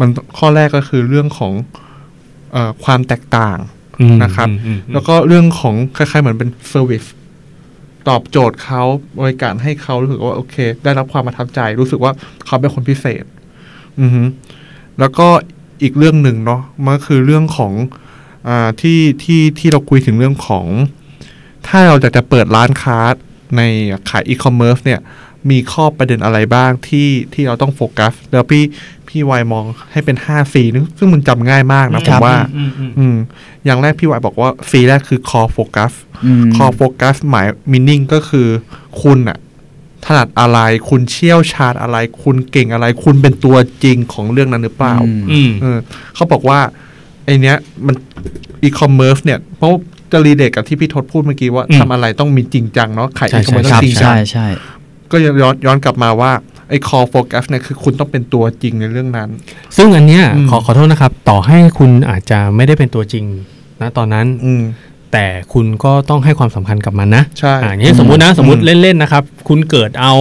[0.00, 0.08] มัน
[0.38, 1.52] ข้อแรกก็คือเรื่องของ
[2.52, 3.58] เออความแตกต่าง
[4.00, 7.04] อืมนะครับอืมอืมแล้วก็เรื่องของคล้ายๆเหมือนเป็น service
[8.08, 8.82] ตอบโจทย์เขา
[9.20, 12.12] บริการให้เขารู้สึกว่าโอเค ได้รับความประทับใจ รู้สึกว่า
[12.46, 13.24] เขาเป็นคนพิเศษ
[14.00, 14.22] อือฮึ
[14.98, 15.28] แล้วก็
[15.82, 17.72] อีกเรื่องหนึ่งเนาะมันก็คือเรื่องของ
[18.48, 20.66] อ่าที่ที่ที่เราคุยถึงเรื่องของ
[21.66, 22.98] ถ้าเราจะจะเปิดร้านค้า
[23.56, 23.62] ใน
[24.08, 25.00] ขายอีคอมเมิร์ซเนี่ย
[25.50, 28.64] มีข้อประเด็นอะไรบ้างที่ที่เราต้องโฟกัส แล้วพี่
[29.08, 33.16] พี่วายมองให้เป็น5 C นึงซึ่งมันจำง่ายมากนะผมว่า อืมอืมอืม
[33.64, 35.92] อย่างแรกพี่วายบอกว่า C แรกคือ core focus
[36.24, 38.48] อืม core focus หมาย meaning ก็คือ
[39.02, 39.38] คุณอะ
[40.08, 45.78] ถนัดอะไร คุณเชี่ยวชาญอะไร คุณเก่งอะไร คุณเป็นตัวจริงของเรื่องนั้นหรือเปล่าอืมอืมเออ
[46.14, 46.60] เขาบอกว่า
[47.24, 47.56] ไอเนี้ย
[47.86, 47.94] มัน
[48.62, 49.70] อีคอมเมิร์ซเนี่ยเพราะ
[50.12, 54.46] จะ relate กับที่พี่ทศพูดเมื่อกี้ว่าอืมทำอะไรต้องมีจริงจังเนาะขายใช่อีคอมเมิร์ซใช่ต้องจริงจังใช่ใช่
[55.10, 56.32] ก็ย้อนย้อนกลับมาว่า
[56.68, 59.28] ไอ้ core focus เนี่ยคือคุณต้องเป็นตัวจริงในเรื่องนั้น
[59.76, 63.24] ซึ่งอันเนี้ยอืมขอขอโทษนะครับ ต่อให้คุณอาจจะไม่ได้เป็นตัวจริง
[63.80, 64.62] นะตอนนั้นอืม
[65.12, 70.14] แต่คุณก็ต้องให้ความสำคัญกับมันนะใช่อ่าอย่างนี้สมมุตินะสมมติเล่นๆนะครับ คุณเกิดเอา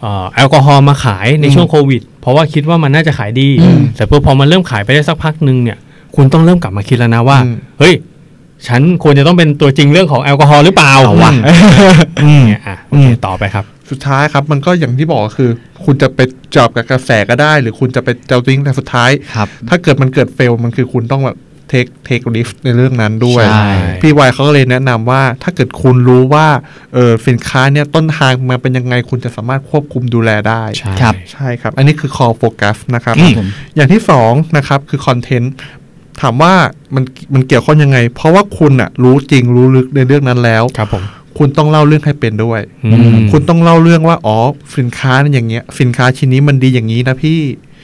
[0.00, 5.78] เอ่อแอลกอฮอล์มาขายในอืมช่วงโควิด เพราะว่าคิดว่ามันน่าจะขายดีอืมแต่พอมันเริ่มขายไปได้สักพักหนึ่งเนี่ย
[6.16, 7.94] คุณต้องเริ่มกลับมาคิดแล้วนะว่าอืมเฮ้ย
[8.68, 11.32] ฉันควรจะต้องเป็นตัวจริงเรื่องของแอลกอฮอล์หรือเปล่าเอาวะ
[12.24, 15.50] อืมเนี่ยอะโอเคอืมต่อไปครับ สุดท้ายครับมันก็อย่างที่บอกคือ
[15.84, 16.20] คุณจะไป
[16.54, 21.36] จับกับกระแสก็ได้ หรือคุณจะไปเจ้าติ้งแต่สุดท้ายครับถ้าเกิดมันเกิดเฟลมันคือคุณต้องแบบ
[21.72, 23.70] เทคเทคลิฟในเรื่องนั้นด้วยใช่
[24.02, 26.46] พี่วายเขาก็เลยแนะนำว่าถ้าเกิดคุณรู้ว่า
[26.94, 35.52] เออสินค้าเนี่ยต้นทางมาเป็นยังไงคุณจะสามารถควบคุมดูแลได้ใช่ครับใช่ครับ อันนี้คือ core focus นะครับอืมผมอย่างที่สองนะครับคือคอนเทนต์
[36.20, 36.54] ถามว่า
[36.94, 37.04] มัน
[37.34, 41.04] มันเกี่ยวข้องยังไง เพราะว่าคุณอะรู้จริงรู้ลึกในเรื่องนั้นแล้วครับผม
[41.38, 44.38] คุณต้องเล่าเรื่องให้เป็นด้วยอืมคุณต้องเล่าเรื่องว่า อ๋อ
[44.78, 47.40] สินค้าเนี่ยอย่างเงี้ย สินค้าชิ้นนี้มันดีอย่างนี้นะพี่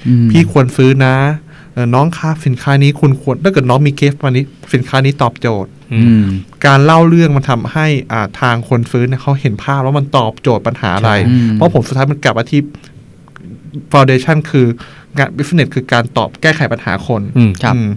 [0.07, 1.48] อืมพี่ควรซื้อนะเออ
[1.95, 6.27] น้องครับสินค้านี้คุณควรถ้าเกิดน้องมีเคสมานี้ สินค้านี้ตอบโจทย์อือืมม
[6.67, 12.61] การเล่าเรื่องมันทำให้อ่าทางคนซื้อเนี่ยเขาเห็นภาพแล้วมันตอบโจทย์ปัญหาอะไรใช่อืมเพราะผมสุดท้ายมันกลับมาที่
[13.93, 14.67] foundation คือ
[15.17, 17.89] งาน business คือการตอบแก้ไขปัญหาคนอืมครับอืม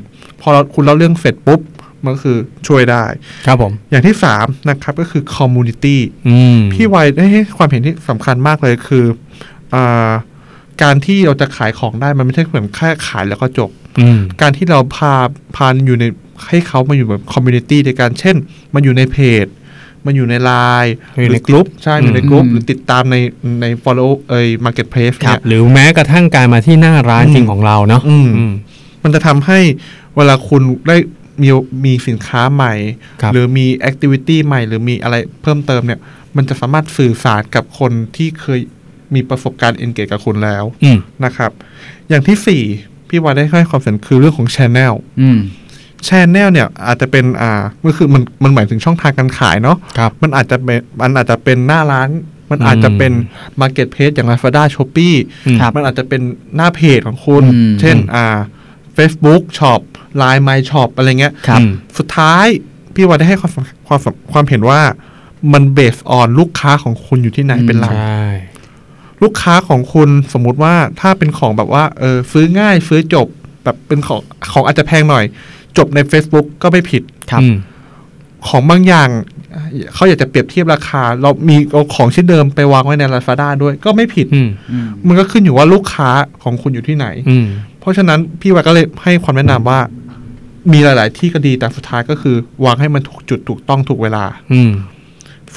[0.41, 1.61] พอเราคุณเล่าเรื่องเสร็จปุ๊บ
[2.03, 3.03] มันก็คือช่วยได้
[3.45, 9.05] ครับผม อย่างที่สามนะครับก็คือ community อืมพี่ไวได้ให้ความเห็นที่สำคัญมากเลยคือ
[9.75, 10.09] อา
[10.83, 13.69] การที่เราจะขายของได้มันไม่ใช่เหมือนแค่ขายแล้วก็จบ
[13.99, 15.13] อืมการที่เราพา
[15.55, 16.05] พาอยู่ใน
[16.47, 18.35] ให้เขามาอยู่แบบ community ในการเช่น
[18.73, 19.45] มันอยู่ในเพจ
[20.05, 20.51] มันอยู่ในไล
[20.83, 23.15] น์อยู่ในกลุ่มใช่อยู่ในกลุ่มอืมหรือติดตามใน
[23.61, 28.53] ใน follow เอ่ย marketplace ครัเนี่บยหรือแม้กระทั่งการมาที่หน้าร้านอืมจริงของเราเนาะอืมอืม
[29.03, 29.59] มันจะทำให้
[30.15, 30.97] เวลาคุณได้
[31.41, 31.49] มี
[31.85, 32.73] มีสินค้าใหม่
[33.21, 35.99] ครับหรือมี activity ใหม่ หรือมีอะไรเพิ่มเติมเนี่ย
[36.35, 38.59] มันจะสามารถสื่อสารกับคนที่เคย
[39.15, 41.51] มีประสบการณ์เอนเกจกับคุณแล้วอืมนะครับ
[42.09, 42.63] อย่างที่สี่
[43.09, 45.39] พี่วายได้ให้ความสำคัญคือเรื่องของ Channel อืม
[46.07, 52.09] Channel เนี่ยอาจจะเป็นอ่าก็คือมันมันหมายถึงช่องทางการขายเนาะครับมันอาจจะเป็นมันอาจจะเป็นหน้าร้าน
[52.51, 53.11] มันอาจจะเป็น
[53.61, 55.15] Marketplace อย่าง Lazada Shopee
[55.47, 56.21] อืมครับมันอาจจะเป็น
[56.55, 58.37] หน้าเพจของคุณอืมเช่นอ่า
[58.97, 59.81] Facebook Shop
[60.21, 62.45] Line My Shop อะไรเงี้ยครับอืมสุดท้าย
[62.93, 64.81] พี่วายได้ให้ความสำความสำความเห็นว่า
[65.53, 68.25] มันเบสออนลูกค้าของคุณอยู่ที่ไหนอืมเป็นหลักใช่
[69.23, 73.27] ลูกค้าของคุณสมมุติว่าถ้าเป็นของแบบว่าเออซื้อง่ายซื้อจบ
[73.63, 74.21] แบบเป็นของ
[74.53, 75.23] ของอาจจะแพงหน่อย
[75.77, 77.01] จบใน Facebook ก็ไม่ผิด
[77.31, 77.55] ครับอืม
[78.47, 79.09] ของบางอย่าง
[79.93, 86.09] เขาอยากจะเปรียบเทียบราคา เรามีเอาของชิ้นเดิมไปวางไว้ใน Lazada ด้วยก็ไม่ผิดอืมอืมมันก็ขึ้นอยู่ว่าลูกค้า
[86.43, 87.47] ของคุณอยู่ที่ไหนอืม
[87.79, 89.79] เพราะฉะนั้นพี่วายก็เลยให้ความแนะนำว่า
[90.71, 94.71] มีหลาย ๆ ที่ก็ดีแต่สุดท้ายก็คือ วางให้มันถูกจุดถูกต้องถูกเวลาอืม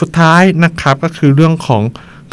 [0.00, 1.82] สุดท้ายนะครับก็คือเรื่องของ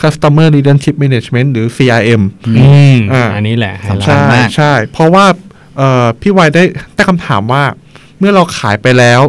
[0.02, 5.26] customer relationship management หรือ CRM อืมอ่าอันนี้แหละไฮไลสำคัญท์ใช่มากใช่ เพราะว่า
[5.78, 6.64] เอ่อพี่วายได้
[6.98, 7.64] ตั้งคำถามว่า
[8.20, 9.22] เมื่อเราขายไปแล้ว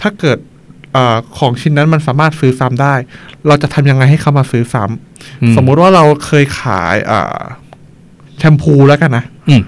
[0.00, 0.38] ถ้าเกิด
[0.92, 2.94] เออของชิ้นนั้นมันสามารถซื้อซ้ำได้
[3.46, 7.40] เราจะทำยังไงให้เขามาซื้อซ้ำอืสมมุติว่าเราเคยขายอ่า
[8.38, 9.62] แชมพูแล้วกันนะอืม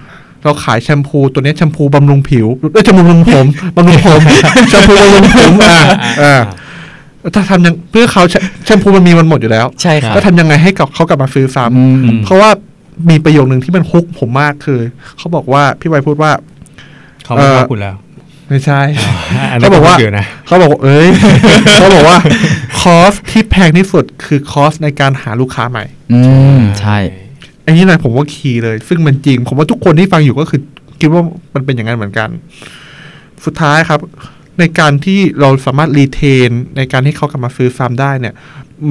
[0.45, 4.20] เราขายแชมพูตัวเนี้ยแชมพูบำรุงผิวเอ้ยแชมพูบำรุงผมบำรุงผม
[4.70, 5.78] แชมพูบำรุงผมอ่า
[6.22, 6.37] อ่า
[7.35, 12.51] ถ้าทำยังเพื่อเขาแชแชมพูมันมีมันหมดอยู่แล้วใช่ครับก็ทำยังไงให้กับเขากลับมาซื้อซ้ำอืมเพราะว่า
[13.11, 14.81] มีประโยคหนึ่งที่มันฮุกผมมากคือ
[15.18, 16.33] เขาบอกว่าพี่ไวพูดว่า
[17.25, 17.97] เขาไม่ว่าเอ่อคุณแล้ว
[18.49, 18.81] ไม่ใช่
[19.51, 21.09] อันนี้เขาบอกว่าเกี่ยวนะเขาบอกว่าเอ้ย
[21.75, 22.18] เขาบอกว่า
[22.81, 26.20] คอสที่แพงที่สุดคือคอสในการหาลูกค้าใหม่ อื
[26.57, 26.99] มใช่
[27.66, 30.61] อันนี้นะผมว่าคีย์เลย ซึ่งมันจริง ผมว่าทุกคนที่ฟังอยู่ก็คือ
[31.01, 31.22] คิดว่า
[31.55, 32.29] มันเป็นอย่างนั้นเหมือนกัน
[33.45, 34.01] สุดท้ายครับ
[34.59, 38.34] ในการที่เราสามารถรีเทน ในการให้เขากลับมาซื้อซ้ำได้เนี่ย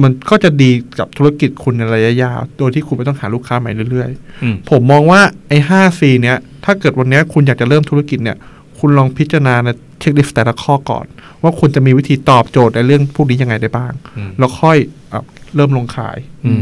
[0.02, 8.36] มันก็จะดีกับธุรกิจคุณในระยะยาว โดยที่คุณไม่ต้องหาลูกค้าใหม่เรื่อยๆอืมผมมองว่าไอ้ห้า C เนี้ย ถ้าเกิดวันเนี้ยคุณอยากจะเริ่มธุรกิจเนี่ย
[8.78, 9.68] คุณลองพิจารณาใน
[10.00, 11.06] checklist แต่ละข้อก่อน
[11.42, 14.78] ว่าคุณจะมีวิธีตอบโจทย์ในเรื่องพวกนี้ยังไงได้บ้างอืมแล้วค่อย
[15.10, 15.24] เอ่อ
[15.56, 16.60] เริ่มลงขายอืม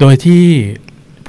[0.00, 0.44] โดยที่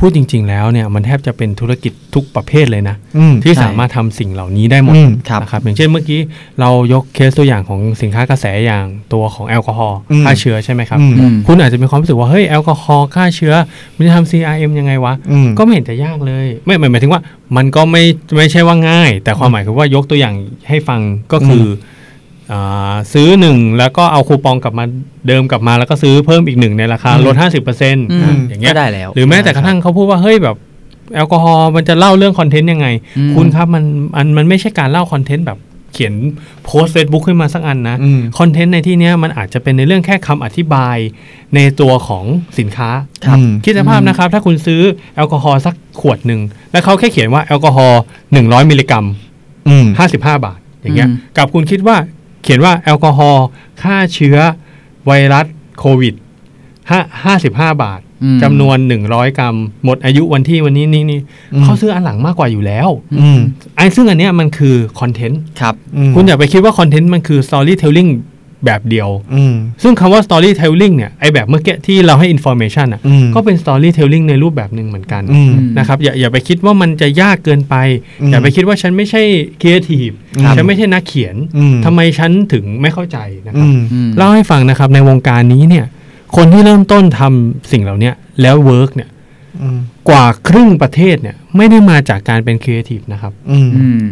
[0.05, 6.19] พูดจริง ๆ แล้วเนี่ยมันแทบจะเป็นธุรกิจทุกประเภทเลยนะอืมที่ใช่สามารถทำสิ่งเหล่านี้ได้หมดอืมครับนะครับอย่างเช่นเมื่อกี้
[6.59, 13.53] เรายกเคสตัวอย่างของสินค้ากระแสอย่างตัวของแอลกอฮอล์อืมฆ่าเชื้อใช่ไหมครับอืมอืมคุณอาจจะมีความรู้สึกว่าเฮ้ยแอลกอฮอล์ฆ่าเชื้อ
[13.95, 17.21] มันจะทำ CRM ยังไงวะอืมก็ไม่เห็นจะยากเลย ไม่หมายหมายถึงว่า
[17.55, 18.03] มันก็ไม่
[18.37, 20.35] ไม่ใช่ว่าง่าย แต่ความหมายคือว่ายกตัวอย่าง
[20.69, 21.01] ให้ฟัง
[21.33, 21.94] ก็คือออา
[23.13, 24.85] ซื้อหนึ่งแล้วก็เอาคูปองกลับมา
[25.27, 27.45] เดินกลับมาแล้วก็ซื้อเพิ่มอีกหนึ่งในราคาลด 50%
[28.11, 30.55] อืมอย่างเงี้ยก็ได้แล้วหรือแม้แต่กระทั่งเขาพูดว่าเฮ้ยแบบ
[31.15, 32.87] แอลกอฮอล์มันจะเล่าเรื่องคอนเทนต์ยังไง
[33.17, 33.83] อืมคุณครับมัน
[34.15, 35.59] มันมันไม่ใช่การเล่าคอนเทนต์แบบ
[35.93, 36.15] เขียน
[36.65, 40.97] โพสเฟซบุ๊กขึ้นมาสักอันนะอืมคอนเทนต์ในที่เนี้ยมันอาจจะเป็นในเรื่องแค่คำอธิบาย
[41.55, 42.25] ในตัวของ
[42.59, 42.89] สินค้า
[43.25, 44.81] ครับอืมคิดสภาพนะครับ ถ้าคุณซื้อ
[45.15, 46.41] แอลกอฮอล์สักขวดหนึ่ง
[46.71, 48.01] แล้วเขาแค่เขียนว่าแอลกอฮอล์
[48.33, 49.05] หนึ่งร้อยมิลลิกรัม
[49.69, 51.95] อืมห้าสิบห้าบาทอย่างเงี้ยอืมกับคุณคิดว่า
[52.45, 53.45] เขียนว่าแอลกอฮอล์
[53.81, 54.37] ฆ่าเชื้อ
[55.05, 55.45] ไวรัส
[55.79, 56.13] โควิด
[56.89, 58.77] ห้าห้าสิบห้าบาทอืมจำนวน
[59.07, 61.19] 100กรัม หมดอายุวันที่วันนี้นี่นี่
[61.53, 62.89] อืมเขาซื้ออันหลังมากกว่าอยู่แล้ว
[63.21, 63.39] อืม
[63.77, 68.09] ไอ้ซึ่งอันเนี้ยมันคือคอนเทนต์ครับอืมคุณอย่าไปคิดว่าคอนเทนต์มันคือ storytelling
[68.65, 77.75] แบบเดียวอืมซึ่งคำว่า storytelling เนี่ยไอแบบเมื่อกี้ที่เราให้ information อะอืมก็เป็น storytelling ในรูปแบบหนึ่งเหมือนกันอืมนะครับอย่าอย่าไปคิดว่ามันจะยากเกินไป
[78.21, 79.21] อืมอย่าไปคิดว่าฉันไม่ใช่
[79.61, 85.85] creative ครับฉันไม่ใช่นักเขียนอืมทำไมฉันถึงไม่เข้าใจนะครับอืมอืมเล่าให้ฟังนะครับในวงการนี้เนี่ย
[86.35, 89.09] คนที่เริ่มต้นทำสิ่งเหล่าเนี้ยแล้ว work เนี่ย
[89.61, 94.07] อืมกว่าครึ่งประเทศเนี่ยไม่ได้มาจากการเป็นครีเอทีฟนะครับอืมอืม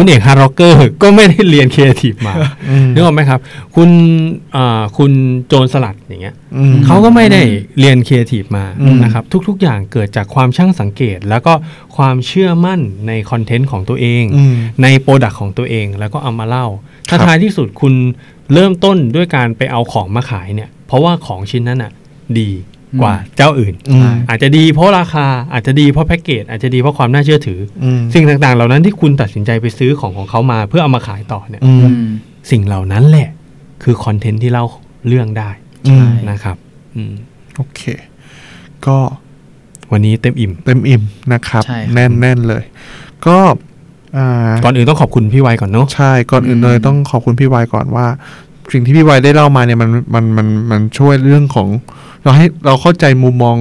[0.00, 2.34] คุณเอกฮาร์ร็อกเกอร์ก็ไม่ได้เรียนครีเอทีฟมา
[2.70, 3.40] อืมนึกออกไหมครับ
[3.76, 3.90] คุณ
[4.56, 5.12] อ่าคุณ
[5.48, 7.42] โจรสลัดอย่างเงี้ยอืมเขาก็ไม่ได้
[7.78, 11.52] เรียนครีเอทีฟมาอืมนะครับ ทุกๆ อย่างเกิดจากความช่างสังเกต แล้วก็
[11.96, 16.66] ความเชื่อมั่นในคอนเทนต์ของตัวเองอืมใน product ของตัวเองแล้วก็เอามาเล่า
[17.08, 17.94] ถ้าครับท้ายที่สุดคุณ
[18.54, 21.92] เริ่มต้นด้วยการไปเอาของมาขายเนี่ย เพราะว่าของชิ้นนั้นอะ
[22.38, 22.50] ดี
[23.02, 32.08] กว่าเจ้าอื่นอืมอาจจะดีเพราะราคาอาจจะดีเพราะแพ็กเกจอาจจะดีเพราะความน่าเชื่อถือออืมสิ่งต่างๆ เหล่านั้นที่คุณตัดสินใจไปซื้อของของเขามาเพื่อเอามาขายต่อเนี่ยอืมอืม
[32.50, 33.28] สิ่งเหล่านั้นแหละ
[33.82, 34.64] คือคอนเทนต์ที่เล่า
[35.08, 35.50] เรื่องได้
[35.88, 36.56] อืมนะครับ
[36.96, 37.12] อืม
[37.56, 37.80] โอเค
[38.86, 38.96] ก็
[39.92, 42.62] วันนี้เต็มอิ่ม เต็มอิ่มนะครับใช่ครับแน่นแน่นเลย
[43.26, 43.36] ก็
[44.16, 48.06] อ่าก่อนอื่นต้องขอบคุณพี่ไวก่อนเนาะใช่ก่อนอื่นเลยอืมต้องขอบคุณพี่วายก่อนว่า
[48.72, 51.68] สิ่งที่พี่วายได้เล่ามาเนี่ยมันมันมันมันช่วยเรื่องของ
[52.22, 53.56] เราให้เราเข้าใจมุมมอง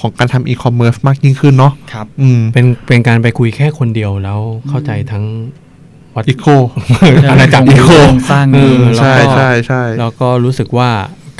[0.00, 5.24] ของการทำอีคอมเมิร์ซมากยิ่งขึ้นเนาะครับ อืม เป็นเป็นการไปคุยแค่คนเดียวแล้วเข้าใจทั้ง
[6.14, 6.46] วัดอีโค
[7.30, 7.90] อาณาจักรอีโค
[8.30, 10.90] สร้างเออใช่แล้วก็ใช่ใช่แล้วก็รู้สึกว่า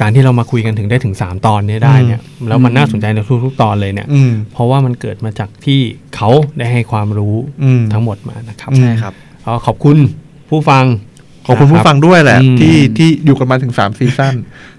[0.00, 5.80] การที่เรามาคุยกันถึงได้ถึง 3 ตอนเนี้ได้เนี่ยแล้วมันน่าสนใจในทุกๆตอนเลยเนี่ยอืมเพราะว่ามันเกิดมาจากที่
[6.16, 9.14] เขาได้ให้ความรู้อืมทั้งหมดมานะครับอืมใช่ครับ
[9.44, 9.98] ก็ขอบคุณ
[10.50, 11.09] ผู้ฟังข
[11.50, 14.34] อบคุณผู้ฟังด้วยแหละอืมที่ที่อยู่กันมาถึงสามซีซั่น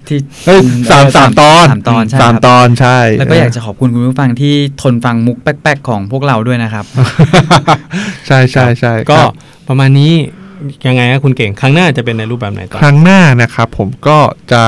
[0.07, 0.61] ที่เอ้ย
[0.91, 6.85] สามสามตอนสามตอนใช่สามครับตอนใช่ แล้วก็อยากจะขอบคุณคุณผู้ฟังที่ทนฟังมุกแป๊กๆของพวกเราด้วยนะครับ
[8.27, 9.33] ใช่ใช่ใช่ก็ครับ
[9.67, 10.13] ประมาณนี้
[10.87, 14.17] ยังไงนะคุณเก่งครั้งหน้าจะเป็นในรูปแบบไหนต่อครั้งหน้านะครับผมก็
[14.51, 14.61] จะ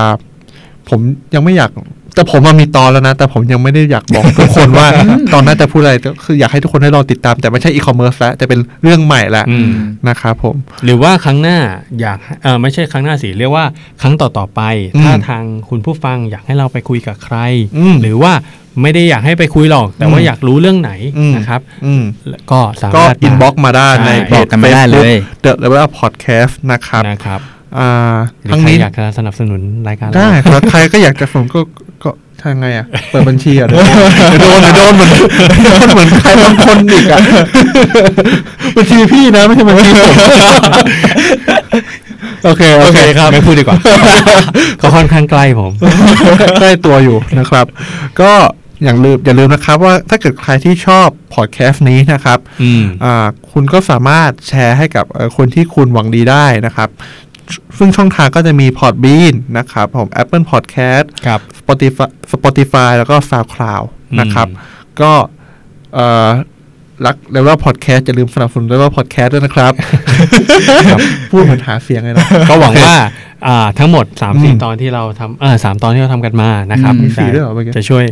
[0.90, 1.00] ผม
[1.34, 1.72] ยังไม่อยาก
[2.16, 4.88] แต่ผมมามีตอนแล้วนะ แต่ผมยังไม่ได้อยากบอกทุกคนว่า
[5.34, 9.72] ตอนหน้าจะพูดอะไรก็คืออยากให้ทุกคนได้รอติดตาม แต่ไม่ใช่อีคอมเมิร์ซแล้วแต่เป็นเรื่องใหม่แล้วอืม
[10.10, 10.56] นะครับผม
[10.86, 11.58] หรือว่าครั้งหน้า
[12.02, 13.66] อยากเออไม่ใช่ครั้งหน้าสิเรียกว่า
[14.02, 14.62] ครั้งต่อๆไป
[14.96, 17.38] อืมถ้าทางคุณผู้ฟังอยากให้เราไปคุยกับใคร
[17.78, 18.34] อืมหรือว่า
[18.82, 22.04] ไม่ได้อยากให้ไปคุยหรอก แต่ว่าอืมอยากรู้เรื่องไหนอืมนะครับอืม
[22.52, 27.42] ก็สามารถ inbox มาได้ในใช่บอกกันมาได้เลยเดอะ Level Podcast นะครับนะครับ
[27.80, 31.83] อ่าหรือทั้งใครนี้อยากจะสนับสนุนรายการเราได้ครับใครก็อยากจะส่งก็ก็
[32.44, 33.82] ทางไงอะ เปิดบัญชีอะเดี๋ยว
[34.42, 35.10] โดนเดี๋ยวโดนเหมือน
[35.64, 37.20] โดนเหมือนใครบางคนอีกอะ
[38.76, 40.14] บัญชีพี่นะไม่ใช่บัญชีผม
[42.44, 43.78] โอเคโอโอเคเคครับไม่พูดดีกว่า
[44.82, 45.72] ก็ค่อนข้างใกล้ผม
[46.60, 47.66] ใกล้ตัวอยู่นะครับ
[48.22, 48.32] ก็
[48.84, 56.90] อย่างลืมอย่าลืมนะครับว่าถ้าเกิดใครที่ชอบพอดแคสต์นี้นะครับอืมอ่าคุณก็สามารถแชร์ให้กับเอ่อคนที่คุณหวังดีได้นะครับ
[57.78, 64.48] ซึ่งช่องทางก็จะมี Podbean นะครับผม Apple Podcast ครับ Spotify Spotify แล้วก็ SoundCloud อืมนะครับ
[65.02, 65.12] ก็
[65.94, 66.30] เอ่อ
[67.06, 69.74] รัก Level Podcast อย่าลืมสนับสนุน Level Podcast ด้วยนะครับ
[71.32, 72.96] พูดเหมือนหาเสียงเลยนะ ก็หวังว่า
[73.48, 78.04] อ่าทั้งหมดสามสี่อืมตอนที่เราทำเออสามตอนที่เราทำกันมานะครับมีสี่ด้วยเหรอเมื่อกี้จะช่วย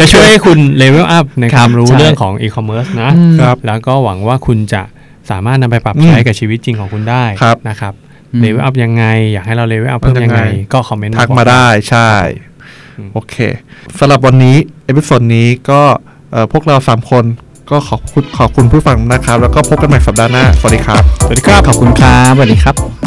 [0.00, 3.10] จะช่วยให้คุณ level up ในความรู้ใช่เรื่องของอีคอมเมิร์ซนะ
[3.40, 4.82] ครับแล้วก็หวังว่าคุณจะ
[5.30, 7.94] สามารถนำไปปรับอืมใช้กับชีวิตจริงของคุณได้ครับนะครับ
[8.32, 12.10] อืม level up ยังไง อยากให้เรา level up เพิ่มยังไงยังไง ก็คอมเมนต์ทักบอกมาได้ใช่
[12.98, 13.34] อืมโอเค
[13.98, 15.82] สำหรับวันนี้ episode นี้ก็
[16.32, 17.24] เอ่อพวกเราสามคน
[17.70, 23.01] ก็ขอบคุณขอบคุณผู้ฟังนะครับ แล้วก็พบกันใหม่สัปดาห์หน้า สวัสดีครับ สวัสดีครับ ขอบคุณครับ สวัสดีครับ